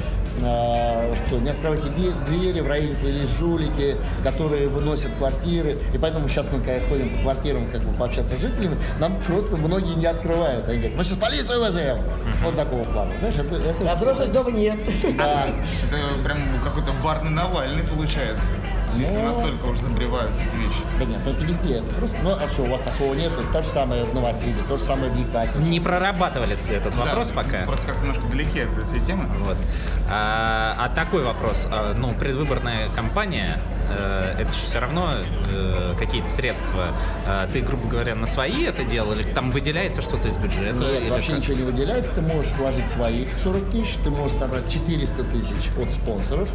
э, 0.42 1.14
что 1.16 1.38
не 1.38 1.48
открывайте 1.48 1.88
двери, 2.26 2.60
в 2.60 2.68
районе 2.68 2.94
появились 2.96 3.38
жулики, 3.38 3.96
которые 4.22 4.68
выносят 4.68 5.10
квартиры. 5.18 5.78
И 5.94 5.98
поэтому 5.98 6.28
сейчас 6.28 6.50
мы, 6.52 6.58
когда 6.58 6.78
ходим 6.88 7.08
по 7.16 7.22
квартирам, 7.22 7.70
как 7.70 7.82
бы 7.82 7.96
пообщаться 7.96 8.37
с 8.37 8.40
жителями, 8.40 8.76
нам 9.00 9.18
просто 9.22 9.56
многие 9.56 9.94
не 9.94 10.06
открывают. 10.06 10.68
Они 10.68 10.76
говорят, 10.76 10.98
мы 10.98 11.04
сейчас 11.04 11.18
полицию 11.18 11.60
вызовем. 11.60 11.98
Вот 12.42 12.54
такого 12.54 12.84
плана. 12.84 13.18
Знаешь, 13.18 13.37
это... 13.37 13.56
это 13.56 13.90
А 13.90 13.94
взрослых 13.94 14.30
дома 14.30 14.50
нет. 14.50 14.78
да. 15.16 15.46
Это 15.87 16.22
прям 16.22 16.38
какой-то 16.62 16.92
барный 17.02 17.30
Навальный 17.30 17.84
получается. 17.84 18.50
Если 18.97 19.14
Ну. 19.16 19.25
настолько 19.35 19.66
уж 19.66 19.78
забреваются 19.78 20.40
эти 20.40 20.57
вещи. 20.57 20.80
Да 20.99 21.04
нет, 21.04 21.18
ну 21.25 21.30
это 21.33 21.45
везде. 21.45 21.75
Это 21.76 21.92
просто, 21.95 22.16
ну 22.23 22.30
а 22.33 22.49
что, 22.52 22.62
у 22.62 22.66
вас 22.66 22.80
такого 22.83 23.14
нет? 23.14 23.33
Это 23.33 23.52
то 23.52 23.62
же 23.62 23.68
самое 23.68 24.04
в 24.04 24.14
Новосибе, 24.14 24.61
то 24.68 24.76
же 24.76 24.83
самое 24.83 25.11
в 25.11 25.16
Екатерине. 25.18 25.68
Не 25.68 25.80
прорабатывали 25.80 26.57
этот 26.71 26.95
вопрос 26.97 27.28
Да, 27.28 27.35
пока? 27.42 27.59
Просто 27.64 27.87
как-то 27.87 28.02
немножко 28.02 28.26
далеки 28.26 28.61
от 28.61 28.76
этой 28.76 29.00
темы. 29.00 29.26
Вот. 29.45 29.57
А, 30.11 30.76
а 30.78 30.88
такой 30.95 31.23
вопрос. 31.23 31.66
А, 31.71 31.95
Ну, 31.95 32.12
предвыборная 32.14 32.88
кампания, 32.90 33.59
э, 33.90 34.37
это 34.40 34.50
же 34.50 34.59
все 34.66 34.78
равно 34.78 35.14
э, 35.52 35.95
какие-то 35.99 36.28
средства. 36.28 36.88
А, 37.26 37.49
ты, 37.52 37.61
грубо 37.61 37.88
говоря, 37.88 38.14
на 38.14 38.26
свои 38.26 38.64
это 38.64 38.85
делал, 38.85 39.12
или 39.12 39.23
там 39.23 39.50
выделяется 39.50 40.00
что-то 40.02 40.28
из 40.28 40.37
бюджета? 40.37 40.78
Нет, 40.78 41.11
вообще 41.11 41.30
как? 41.33 41.40
ничего 41.40 41.57
не 41.57 41.62
выделяется. 41.64 42.14
Ты 42.14 42.23
можешь 42.23 42.52
вложить 42.52 42.88
своих 42.88 43.35
40 43.37 43.71
тысяч, 43.71 43.95
ты 44.04 44.11
можешь 44.11 44.37
собрать 44.37 44.68
400 44.71 45.25
тысяч 45.25 45.71
от 45.80 45.92
спонсоров. 45.92 46.49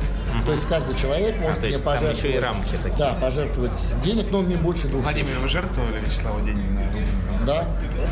То 0.45 0.51
есть 0.51 0.67
каждый 0.67 0.95
человек 0.95 1.37
может 1.39 1.63
А, 1.63 1.67
мне 1.67 1.77
пожертвовать 1.79 2.17
еще 2.23 2.37
и 2.37 2.39
рамки 2.39 2.75
такие. 2.81 2.97
Да, 2.97 3.13
пожертвовать 3.19 3.93
денег, 4.03 4.27
но 4.31 4.41
не 4.41 4.55
больше 4.55 4.87
двух. 4.87 5.03
Владимир, 5.03 5.39
вы 5.39 5.47
жертвовали 5.47 5.99
Вячеславу 5.99 6.41
денег 6.45 6.69
на 6.71 6.85
рубль? 6.85 7.03
Да. 7.45 7.67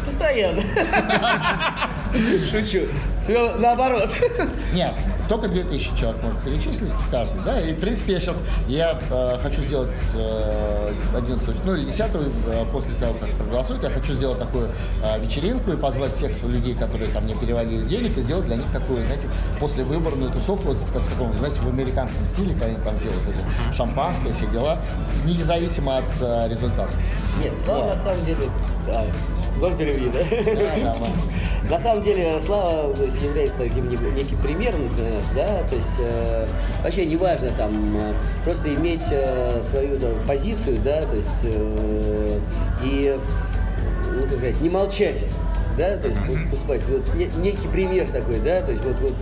Постоянно. 0.05 0.61
Шучу. 2.51 2.87
Наоборот. 3.59 4.09
Нет, 4.73 4.93
только 5.31 5.47
2000 5.47 5.95
человек 5.97 6.21
может 6.21 6.41
перечислить, 6.41 6.91
каждый, 7.09 7.41
да, 7.45 7.61
и 7.61 7.73
в 7.73 7.79
принципе 7.79 8.11
я 8.13 8.19
сейчас, 8.19 8.43
я 8.67 8.99
э, 9.09 9.37
хочу 9.41 9.61
сделать 9.61 9.97
э, 10.13 10.93
11, 11.15 11.63
ну 11.63 11.75
или 11.75 11.85
10 11.85 12.01
э, 12.01 12.65
после 12.73 12.93
того, 12.95 13.13
как 13.13 13.29
проголосуют, 13.37 13.81
я 13.83 13.91
хочу 13.91 14.11
сделать 14.11 14.39
такую 14.39 14.67
э, 15.01 15.21
вечеринку 15.21 15.71
и 15.71 15.77
позвать 15.77 16.13
всех 16.15 16.43
людей, 16.43 16.75
которые 16.75 17.09
там 17.11 17.23
мне 17.23 17.35
переводили 17.35 17.87
денег, 17.87 18.17
и 18.17 18.21
сделать 18.21 18.45
для 18.45 18.57
них 18.57 18.69
такую, 18.73 19.05
знаете, 19.05 19.29
послевыборную 19.57 20.31
тусовку, 20.33 20.67
вот 20.67 20.79
в 20.79 20.91
таком, 20.91 21.31
знаете, 21.39 21.61
в 21.61 21.69
американском 21.69 22.25
стиле, 22.25 22.51
когда 22.51 22.65
они 22.65 22.75
там 22.75 22.97
делают 22.99 23.23
это 23.29 23.73
шампанское, 23.73 24.33
все 24.33 24.47
дела, 24.47 24.79
независимо 25.25 25.99
от 25.99 26.09
э, 26.19 26.49
результата. 26.49 26.91
Нет, 27.41 27.57
Слава 27.57 27.83
Да. 27.83 27.89
на 27.91 27.95
самом 27.95 28.25
деле... 28.25 28.49
Да. 28.85 29.05
Можно 29.57 29.77
переведи, 29.77 30.09
да? 30.09 30.95
На 31.69 31.79
самом 31.79 32.01
деле 32.03 32.39
Слава 32.39 32.93
то 32.93 33.03
есть, 33.03 33.21
является 33.21 33.57
таким 33.57 33.89
не- 33.89 34.11
неким 34.15 34.37
примером 34.37 34.93
для 34.95 35.05
нас, 35.05 35.29
да, 35.35 35.63
то 35.69 35.75
есть 35.75 35.95
э, 35.99 36.47
вообще 36.83 37.05
неважно 37.05 37.51
там 37.55 37.95
э, 37.97 38.13
просто 38.43 38.73
иметь 38.73 39.03
э, 39.11 39.61
свою 39.61 39.97
да, 39.99 40.07
позицию, 40.27 40.79
да, 40.83 41.03
то 41.03 41.15
есть 41.15 41.27
э, 41.43 42.39
и 42.83 43.17
ну, 44.13 44.21
как 44.23 44.37
сказать, 44.39 44.59
не 44.61 44.69
молчать, 44.69 45.23
да, 45.77 45.97
то 45.97 46.07
есть 46.07 46.19
вот 46.27 46.49
поступать, 46.49 46.81
вот 46.89 47.13
не- 47.13 47.29
некий 47.41 47.67
пример 47.67 48.07
такой, 48.07 48.39
да, 48.39 48.61
то 48.61 48.71
есть 48.71 48.83
вот, 48.83 48.99
вот 48.99 49.13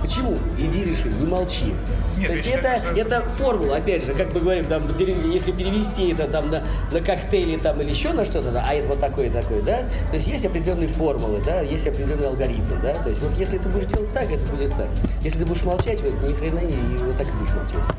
Почему? 0.00 0.38
Иди 0.56 0.84
реши, 0.84 1.08
не 1.08 1.26
молчи. 1.26 1.74
Нет, 2.16 2.28
То 2.28 2.32
есть 2.34 2.46
это, 2.46 2.56
считаю, 2.56 2.78
что- 2.82 3.00
это 3.00 3.20
формула, 3.28 3.76
опять 3.76 4.04
же, 4.04 4.12
как 4.14 4.32
мы 4.34 4.40
говорим, 4.40 4.66
там, 4.66 4.82
если 4.98 5.52
перевести 5.52 6.12
это 6.12 6.26
там 6.26 6.50
на, 6.50 6.62
на 6.90 7.00
коктейли 7.00 7.56
там 7.58 7.80
или 7.80 7.90
еще 7.90 8.12
на 8.12 8.24
что-то, 8.24 8.50
да, 8.50 8.64
а 8.68 8.74
это 8.74 8.88
вот 8.88 9.00
такое 9.00 9.26
и 9.26 9.30
такое, 9.30 9.62
да, 9.62 9.78
то 10.10 10.14
есть 10.14 10.26
есть 10.26 10.44
определенные 10.44 10.88
формулы, 10.88 11.40
да, 11.44 11.60
есть 11.60 11.86
определенные 11.86 12.28
алгоритмы, 12.28 12.76
да, 12.82 12.94
то 12.94 13.08
есть 13.08 13.20
вот 13.22 13.32
если 13.38 13.58
ты 13.58 13.68
будешь 13.68 13.86
делать 13.86 14.12
так, 14.12 14.30
это 14.30 14.44
будет 14.46 14.70
так. 14.76 14.88
Если 15.22 15.38
ты 15.38 15.46
будешь 15.46 15.64
молчать, 15.64 16.00
вот 16.00 16.14
ни 16.28 16.32
хрена 16.34 16.60
не, 16.60 16.74
и 16.74 16.98
вот 17.04 17.16
так 17.16 17.26
и 17.28 17.32
будешь 17.32 17.54
молчать. 17.54 17.94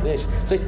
Понимаешь? 0.00 0.22
То 0.48 0.52
есть 0.54 0.66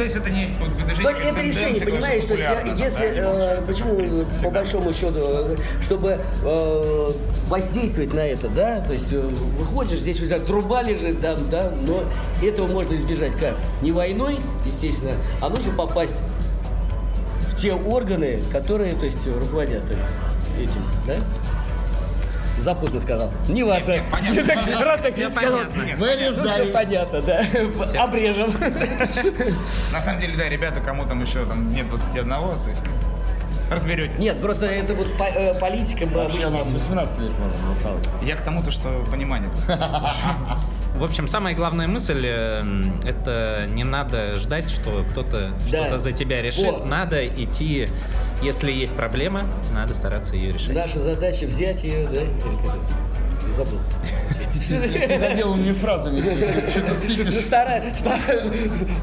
То 0.00 0.04
есть 0.04 0.16
это 0.16 0.30
не 0.30 0.46
движение 0.46 1.02
Ну, 1.02 1.10
это 1.10 1.42
решение, 1.42 1.84
понимаешь, 1.84 2.24
то 2.24 2.32
есть 2.32 2.48
я- 2.48 2.72
если, 2.72 3.06
э, 3.16 3.60
почему 3.66 4.24
по 4.42 4.50
большому 4.50 4.94
счету, 4.94 5.58
чтобы 5.82 6.22
э, 6.42 7.10
воздействовать 7.48 8.14
на 8.14 8.20
это, 8.20 8.48
да, 8.48 8.80
то 8.80 8.94
есть 8.94 9.12
э, 9.12 9.20
выходишь, 9.58 9.98
здесь 9.98 10.18
у 10.22 10.24
тебя 10.24 10.38
труба 10.38 10.80
лежит, 10.80 11.20
да, 11.20 11.36
да, 11.36 11.70
но 11.82 12.04
этого 12.42 12.66
можно 12.66 12.94
избежать 12.94 13.32
как? 13.32 13.56
Не 13.82 13.92
войной, 13.92 14.38
естественно, 14.64 15.14
а 15.42 15.50
нужно 15.50 15.70
попасть 15.74 16.16
в 17.50 17.54
те 17.54 17.74
органы, 17.74 18.42
которые, 18.50 18.94
то 18.94 19.04
есть, 19.04 19.26
руководят, 19.26 19.86
то 19.86 19.92
есть, 19.92 20.06
этим, 20.58 20.82
да? 21.06 21.16
Запутно 22.60 23.00
сказал. 23.00 23.30
Неважно. 23.48 23.92
Нет, 23.92 24.04
понятно. 24.12 24.44
Так, 24.46 24.80
Раз 24.80 25.00
так 25.00 25.14
Всё 25.14 25.30
сказал. 25.32 25.52
понятно. 25.58 25.82
Нет, 25.82 25.98
Вырезай. 25.98 26.62
Всё 26.64 26.72
понятно, 26.72 27.22
да. 27.22 27.42
Обрежем. 28.02 28.52
На 29.92 30.00
самом 30.00 30.20
деле, 30.20 30.36
да, 30.36 30.48
ребята, 30.48 30.80
кому 30.80 31.04
там 31.06 31.22
еще 31.22 31.44
там 31.46 31.72
нет 31.72 31.88
21, 31.88 32.28
то 32.28 32.58
есть 32.68 32.82
ну, 32.84 33.74
разберетесь. 33.74 34.18
Нет, 34.18 34.40
просто 34.40 34.66
это 34.66 34.94
вот 34.94 35.16
по- 35.16 35.24
э, 35.24 35.54
политика 35.58 36.06
бы 36.06 36.20
Вообще 36.24 36.46
у 36.46 36.50
нас 36.50 36.70
18 36.70 37.18
лет 37.20 37.32
можно 37.38 37.58
голосовать. 37.66 38.08
Я 38.22 38.36
к 38.36 38.42
тому, 38.42 38.62
то, 38.62 38.70
что 38.70 39.04
понимание 39.10 39.50
просто. 39.50 39.78
В 41.00 41.04
общем, 41.04 41.28
самая 41.28 41.54
главная 41.54 41.88
мысль 41.88 42.26
э, 42.26 42.62
это 43.06 43.64
не 43.68 43.84
надо 43.84 44.36
ждать, 44.36 44.68
что 44.68 45.02
кто-то 45.10 45.50
Да. 45.72 45.84
что-то 45.86 45.96
за 45.96 46.12
тебя 46.12 46.42
решит. 46.42 46.62
Вот. 46.70 46.86
Надо 46.86 47.26
идти, 47.26 47.88
если 48.42 48.70
есть 48.70 48.94
проблема, 48.94 49.44
надо 49.72 49.94
стараться 49.94 50.36
ее 50.36 50.52
решить. 50.52 50.74
Наша 50.74 50.98
задача 51.00 51.46
взять 51.46 51.84
ее, 51.84 52.06
да? 52.06 52.20
Или 52.20 52.26
как 52.42 52.52
это? 52.52 52.78
Я 53.46 53.52
забыл. 53.54 53.78
Ты 54.68 55.08
переделанными 55.18 55.72
фразами 55.72 56.20
что-то 56.68 56.94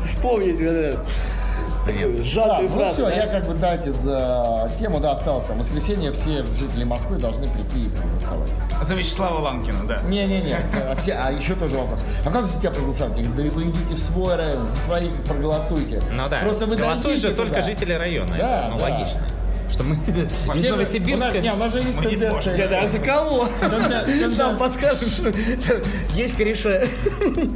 вспомнить 0.06 0.60
такую 1.88 2.18
Да, 2.18 2.24
сжатую 2.24 2.70
ну 2.70 2.76
фразу. 2.76 2.94
все, 2.96 3.06
да? 3.06 3.14
я 3.16 3.28
как 3.28 3.48
бы 3.48 3.54
дайте 3.56 3.92
да, 4.04 4.70
тему, 4.80 5.00
да, 5.00 5.12
осталось 5.14 5.46
там. 5.46 5.58
В 5.58 5.60
воскресенье 5.62 6.12
все 6.12 6.44
жители 6.56 6.84
Москвы 6.84 7.18
должны 7.18 7.48
прийти 7.50 7.86
и 7.86 7.90
проголосовать. 7.90 8.50
За 8.86 8.94
Вячеслава 8.94 9.40
Ланкина, 9.40 9.84
да. 9.88 10.02
Не-не-не, 10.04 10.54
а 10.54 10.96
все, 10.96 11.14
а 11.14 11.32
еще 11.32 11.56
тоже 11.56 11.78
вопрос. 11.78 12.04
А 12.26 12.30
как 12.32 12.48
за 12.48 12.60
тебя 12.60 12.72
проголосовать? 12.72 13.18
Я 13.18 13.24
говорю, 13.26 13.50
да 13.50 13.56
вы 13.56 13.64
идите 13.64 13.94
в 13.96 14.00
свой 14.00 14.36
район, 14.36 14.70
за 14.70 14.78
свои 14.78 15.10
проголосуйте. 15.26 16.02
Ну 16.12 16.30
да, 16.30 16.40
Просто 16.42 16.66
вы 16.68 16.76
голосуют 16.76 17.18
же 17.22 17.30
дойдите 17.30 17.36
только 17.36 17.56
туда. 17.62 17.66
жители 17.74 17.94
района. 17.94 18.36
Да, 18.38 18.66
это, 18.66 18.68
ну, 18.72 18.78
да. 18.78 18.84
логично. 18.84 19.22
Что 19.70 19.84
мы 19.84 19.96
из 20.08 20.14
Все 20.14 20.22
же- 20.22 20.30
у 20.46 20.48
нас, 20.50 20.64
Новосибирска... 20.70 21.40
не, 21.40 21.54
у 21.54 21.58
нас 21.58 21.74
же 21.74 21.80
есть 21.80 21.96
Мы 21.98 22.06
не 22.06 22.12
тенденция. 22.12 22.70
Да, 22.70 22.80
а 22.82 22.88
за 22.88 23.00
кого? 23.00 23.50
Сам 24.36 24.58
подскажешь. 24.58 25.20
Есть 26.16 26.38
кореша. 26.38 26.84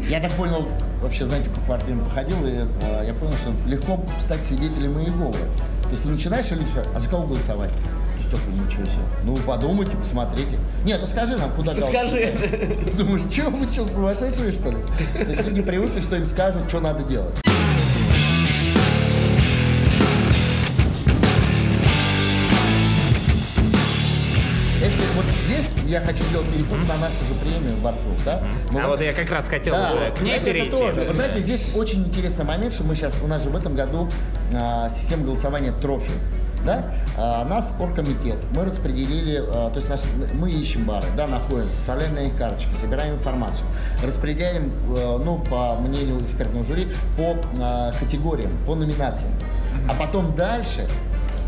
Я 0.09 0.19
так 0.19 0.31
понял, 0.33 0.67
вообще, 1.01 1.25
знаете, 1.25 1.49
по 1.49 1.61
квартирам 1.61 2.03
походил, 2.05 2.45
и 2.45 2.51
э, 2.51 3.03
я 3.07 3.13
понял, 3.13 3.33
что 3.33 3.53
легко 3.67 4.03
стать 4.19 4.43
свидетелем 4.43 4.99
Иеговы. 4.99 5.33
То 5.83 5.89
есть 5.91 6.03
ты 6.03 6.09
начинаешь, 6.09 6.51
и 6.51 6.55
люди 6.55 6.71
говорят, 6.71 6.87
а 6.95 6.99
за 6.99 7.09
кого 7.09 7.27
голосовать? 7.27 7.69
То 7.71 8.17
есть 8.17 8.29
такой, 8.29 8.53
ничего 8.53 8.85
себе. 8.85 9.01
Ну, 9.23 9.33
вы 9.35 9.41
подумайте, 9.41 9.95
посмотрите. 9.97 10.59
Нет, 10.85 10.99
ну 11.01 11.07
скажи 11.07 11.37
нам, 11.37 11.51
куда 11.51 11.73
Скажи. 11.75 12.31
Ты 12.39 12.91
Думаешь, 12.97 13.23
что 13.31 13.49
вы 13.49 13.71
что, 13.71 13.85
сумасшедшие, 13.87 14.51
что 14.51 14.71
ли? 14.71 14.77
То 15.13 15.19
есть 15.31 15.47
люди 15.47 15.61
привыкли, 15.61 16.01
что 16.01 16.15
им 16.17 16.25
скажут, 16.25 16.67
что 16.67 16.79
надо 16.79 17.03
делать. 17.03 17.35
Я 25.91 25.99
хочу 25.99 26.23
сделать 26.23 26.47
переход 26.47 26.79
на 26.87 26.95
нашу 26.97 27.25
же 27.25 27.35
премию 27.41 27.75
Барков, 27.83 28.23
да? 28.25 28.41
Но 28.71 28.79
А 28.79 28.87
вот 28.87 29.01
я 29.01 29.11
как 29.13 29.29
раз 29.29 29.47
хотел 29.47 29.73
да, 29.75 29.91
уже 29.93 30.11
к 30.11 30.21
ней 30.21 30.35
это 30.37 30.45
перейти. 30.45 30.69
тоже. 30.71 31.01
да. 31.01 31.07
Вы 31.09 31.15
знаете, 31.15 31.41
здесь 31.41 31.67
очень 31.75 32.05
интересный 32.05 32.45
момент, 32.45 32.73
что 32.73 32.83
мы 32.83 32.95
сейчас, 32.95 33.19
у 33.21 33.27
нас 33.27 33.43
же 33.43 33.49
в 33.49 33.55
этом 33.57 33.75
году 33.75 34.09
а, 34.53 34.89
система 34.89 35.25
голосования 35.25 35.73
трофи. 35.73 36.11
Да? 36.65 36.85
А, 37.17 37.43
нас 37.45 37.73
оргкомитет, 37.79 38.37
мы 38.55 38.63
распределили, 38.63 39.43
а, 39.45 39.69
то 39.69 39.77
есть 39.77 39.89
наш- 39.89 40.01
мы 40.33 40.49
ищем 40.51 40.85
бары, 40.85 41.07
да, 41.17 41.27
находим, 41.27 41.69
составляем 41.69 42.15
на 42.15 42.19
них 42.19 42.37
карточки, 42.37 42.73
собираем 42.79 43.15
информацию, 43.15 43.65
распределяем, 44.05 44.71
э, 44.95 45.19
ну, 45.25 45.39
по 45.49 45.75
мнению 45.81 46.21
экспертного 46.23 46.63
жюри, 46.63 46.87
по 47.17 47.35
а, 47.59 47.91
категориям, 47.99 48.51
по 48.65 48.75
номинациям. 48.75 49.33
А 49.89 49.93
потом 49.95 50.35
дальше 50.35 50.87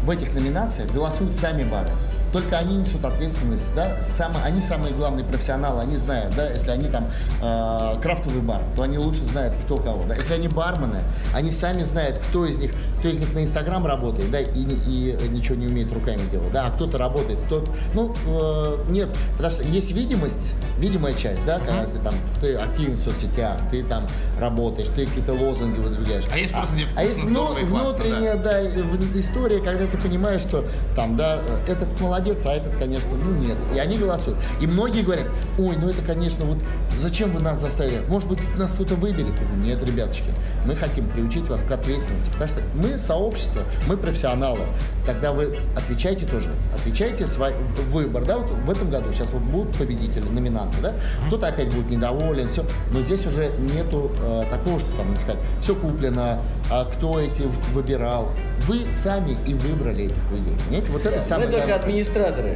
в 0.03 0.09
этих 0.09 0.33
номинациях 0.33 0.91
голосуют 0.91 1.35
сами 1.35 1.63
бары. 1.63 1.89
Только 2.33 2.57
они 2.57 2.77
несут 2.77 3.05
ответственность, 3.05 3.73
да, 3.75 4.01
самые, 4.03 4.43
они 4.43 4.61
самые 4.61 4.93
главные 4.93 5.23
профессионалы, 5.23 5.81
они 5.81 5.97
знают, 5.97 6.35
да, 6.35 6.49
если 6.49 6.71
они 6.71 6.87
там 6.87 7.05
э, 7.41 8.01
крафтовый 8.01 8.41
бар, 8.41 8.59
то 8.75 8.81
они 8.81 8.97
лучше 8.97 9.23
знают, 9.23 9.53
кто 9.63 9.77
кого, 9.77 10.03
да. 10.05 10.15
Если 10.15 10.33
они 10.33 10.47
бармены, 10.47 10.97
они 11.31 11.51
сами 11.51 11.83
знают, 11.83 12.17
кто 12.27 12.45
из 12.47 12.57
них, 12.57 12.71
кто 13.03 13.09
из 13.11 13.19
них 13.19 13.33
на 13.33 13.43
Инстаграм 13.43 13.85
работает, 13.85 14.31
да, 14.31 14.39
и, 14.39 14.45
и 14.61 15.17
ничего 15.29 15.55
не 15.57 15.67
умеет 15.67 15.91
руками 15.91 16.21
делать, 16.31 16.53
да, 16.53 16.67
а 16.67 16.71
кто-то 16.71 16.97
работает, 16.97 17.37
кто, 17.43 17.61
ну, 17.93 18.13
э, 18.25 18.77
нет, 18.87 19.09
потому 19.35 19.51
что 19.51 19.63
есть 19.63 19.91
видимость, 19.91 20.53
видимая 20.79 21.13
часть, 21.13 21.43
да, 21.43 21.59
когда 21.59 21.83
ты 21.83 21.99
там, 21.99 22.13
ты 22.39 22.55
активен 22.55 22.93
в 22.95 23.01
соцсетях, 23.01 23.59
ты 23.71 23.83
там 23.83 24.05
работаешь, 24.39 24.87
ты 24.95 25.05
какие-то 25.05 25.33
лозунги 25.33 25.79
выдвигаешь. 25.79 26.23
А 26.31 26.37
есть 26.37 26.53
просто 26.53 26.75
где 26.75 26.87
А 26.95 27.03
есть 27.03 27.21
вну- 27.23 27.53
внутренняя, 27.65 28.37
да, 28.37 28.61
в- 28.61 29.19
история, 29.19 29.59
когда 29.59 29.85
ты 29.85 29.97
понимаешь, 29.97 30.39
что 30.41 30.63
там, 30.95 31.17
да, 31.17 31.41
этот 31.67 31.99
молодец, 31.99 32.45
а 32.45 32.53
этот, 32.53 32.73
конечно, 32.77 33.09
ну 33.21 33.33
нет. 33.35 33.57
И 33.75 33.79
они 33.79 33.97
голосуют. 33.97 34.37
И 34.61 34.67
многие 34.67 35.01
говорят, 35.01 35.27
ой, 35.59 35.75
ну 35.75 35.89
это, 35.89 36.01
конечно, 36.03 36.45
вот 36.45 36.57
зачем 37.01 37.31
вы 37.31 37.41
нас 37.41 37.59
заставили? 37.59 37.99
Может 38.07 38.29
быть, 38.29 38.39
нас 38.57 38.71
кто-то 38.71 38.95
выберет? 38.95 39.33
Нет, 39.61 39.83
ребяточки, 39.83 40.31
мы 40.65 40.75
хотим 40.75 41.07
приучить 41.09 41.47
вас 41.47 41.63
к 41.63 41.71
ответственности, 41.71 42.29
потому 42.31 42.47
что 42.47 42.61
мы 42.75 42.97
сообщество, 42.97 43.63
мы 43.87 43.97
профессионалы. 43.97 44.61
Тогда 45.05 45.31
вы 45.31 45.57
отвечайте 45.75 46.25
тоже, 46.25 46.51
отвечайте 46.73 47.27
свой 47.27 47.53
выбор, 47.89 48.25
да, 48.25 48.37
вот 48.37 48.51
в 48.51 48.69
этом 48.69 48.89
году 48.89 49.11
сейчас 49.13 49.31
вот 49.31 49.41
будут 49.43 49.75
победители, 49.77 50.27
номинанты, 50.29 50.77
да, 50.81 50.93
кто-то 51.27 51.47
опять 51.47 51.73
будет 51.73 51.89
недоволен, 51.89 52.49
все, 52.49 52.65
но 52.91 53.01
здесь 53.01 53.25
уже 53.25 53.51
нету 53.75 54.11
э, 54.21 54.43
такого, 54.49 54.79
что 54.79 54.91
там, 54.97 55.15
сказать, 55.17 55.41
все 55.61 55.75
куплено, 55.75 56.41
а 56.71 56.85
кто 56.85 57.19
эти 57.19 57.43
выбирал. 57.73 58.31
Вы 58.61 58.81
сами 58.91 59.37
и 59.45 59.53
выбрали 59.53 60.05
этих 60.05 60.31
людей, 60.31 60.55
понимаете? 60.65 60.91
Вот 60.91 61.05
это 61.05 61.21
самое 61.21 61.49
Мы 61.49 61.57
только 61.57 61.75
администраторы. 61.75 62.55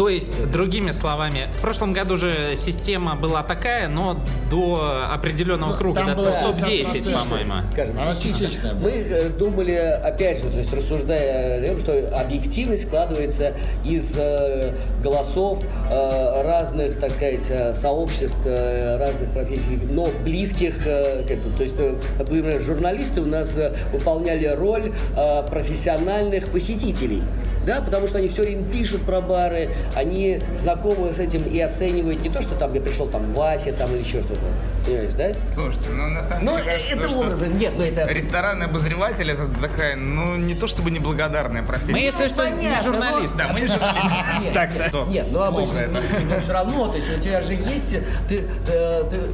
То 0.00 0.08
есть, 0.08 0.50
другими 0.50 0.92
словами, 0.92 1.48
в 1.52 1.60
прошлом 1.60 1.92
году 1.92 2.16
же 2.16 2.54
система 2.56 3.16
была 3.16 3.42
такая, 3.42 3.86
но 3.86 4.16
до 4.50 5.04
определенного 5.12 5.72
Ну, 5.72 5.76
круга, 5.76 6.04
до 6.04 6.14
топ- 6.14 6.56
топ-10, 6.56 6.94
частичная. 6.94 7.14
по-моему. 7.28 7.66
скажем, 7.70 8.00
Она 8.00 8.14
частичная 8.14 8.72
была. 8.72 8.80
Мы 8.84 8.90
э, 8.92 9.28
думали, 9.28 9.74
опять 9.74 10.38
же, 10.42 10.48
то 10.48 10.56
есть 10.56 10.72
рассуждая 10.72 11.62
о 11.62 11.66
том, 11.66 11.80
что 11.80 12.18
объективность 12.18 12.84
складывается 12.86 13.52
из 13.84 14.14
э, 14.16 14.72
голосов 15.04 15.62
э, 15.90 16.42
разных, 16.44 16.98
так 16.98 17.10
сказать, 17.10 17.76
сообществ, 17.76 18.38
э, 18.46 18.96
разных 18.96 19.30
профессий, 19.34 19.78
но 19.90 20.08
близких, 20.24 20.76
э, 20.86 21.24
как 21.28 21.36
бы, 21.40 21.50
то 21.58 21.62
есть, 21.62 21.76
например, 22.18 22.58
журналисты 22.62 23.20
у 23.20 23.26
нас 23.26 23.54
выполняли 23.92 24.46
роль 24.46 24.94
э, 25.14 25.42
профессиональных 25.50 26.48
посетителей. 26.48 27.20
Да, 27.66 27.80
потому 27.82 28.06
что 28.06 28.18
они 28.18 28.28
все 28.28 28.42
время 28.42 28.64
пишут 28.64 29.02
про 29.02 29.20
бары, 29.20 29.68
они 29.94 30.40
знакомы 30.60 31.12
с 31.12 31.18
этим 31.18 31.42
и 31.42 31.60
оценивают 31.60 32.22
не 32.22 32.30
то, 32.30 32.40
что 32.42 32.54
там 32.54 32.72
я 32.74 32.80
пришел 32.80 33.06
там 33.06 33.32
Вася 33.32 33.72
там 33.72 33.92
или 33.92 34.00
еще 34.02 34.22
что-то. 34.22 34.40
Понимаешь, 34.84 35.12
да? 35.12 35.32
Слушайте, 35.54 35.90
ну 35.90 36.08
на 36.08 36.22
самом 36.22 36.44
Ну, 36.46 36.52
деле 36.58 36.64
кажется, 36.72 36.96
это 36.96 37.08
что 37.10 37.18
образом, 37.18 37.58
нет, 37.58 37.72
ну 37.76 37.84
это... 37.84 38.10
Ресторанный 38.10 38.66
обзреватель 38.66 39.30
это 39.30 39.46
такая, 39.60 39.94
ну 39.96 40.36
не 40.36 40.54
то 40.54 40.66
чтобы 40.66 40.90
неблагодарная 40.90 41.62
профессия. 41.62 41.92
Мы, 41.92 41.98
если 41.98 42.28
что, 42.28 42.48
не 42.48 42.56
понятно, 42.56 42.82
журналисты. 42.92 43.38
Да, 43.38 43.48
мы 43.52 43.60
не 43.60 43.66
журналисты. 43.66 44.08
Нет, 44.42 44.54
Так, 44.54 44.70
что? 44.88 45.04
Нет, 45.06 45.26
ну 45.30 45.42
обычно 45.42 45.86
но 45.88 46.40
все 46.40 46.52
равно, 46.52 46.88
то 46.88 46.96
есть 46.96 47.08
у 47.14 47.20
тебя 47.20 47.40
же 47.42 47.52
есть, 47.54 47.92
э, 47.92 48.00
ты- 48.28 48.48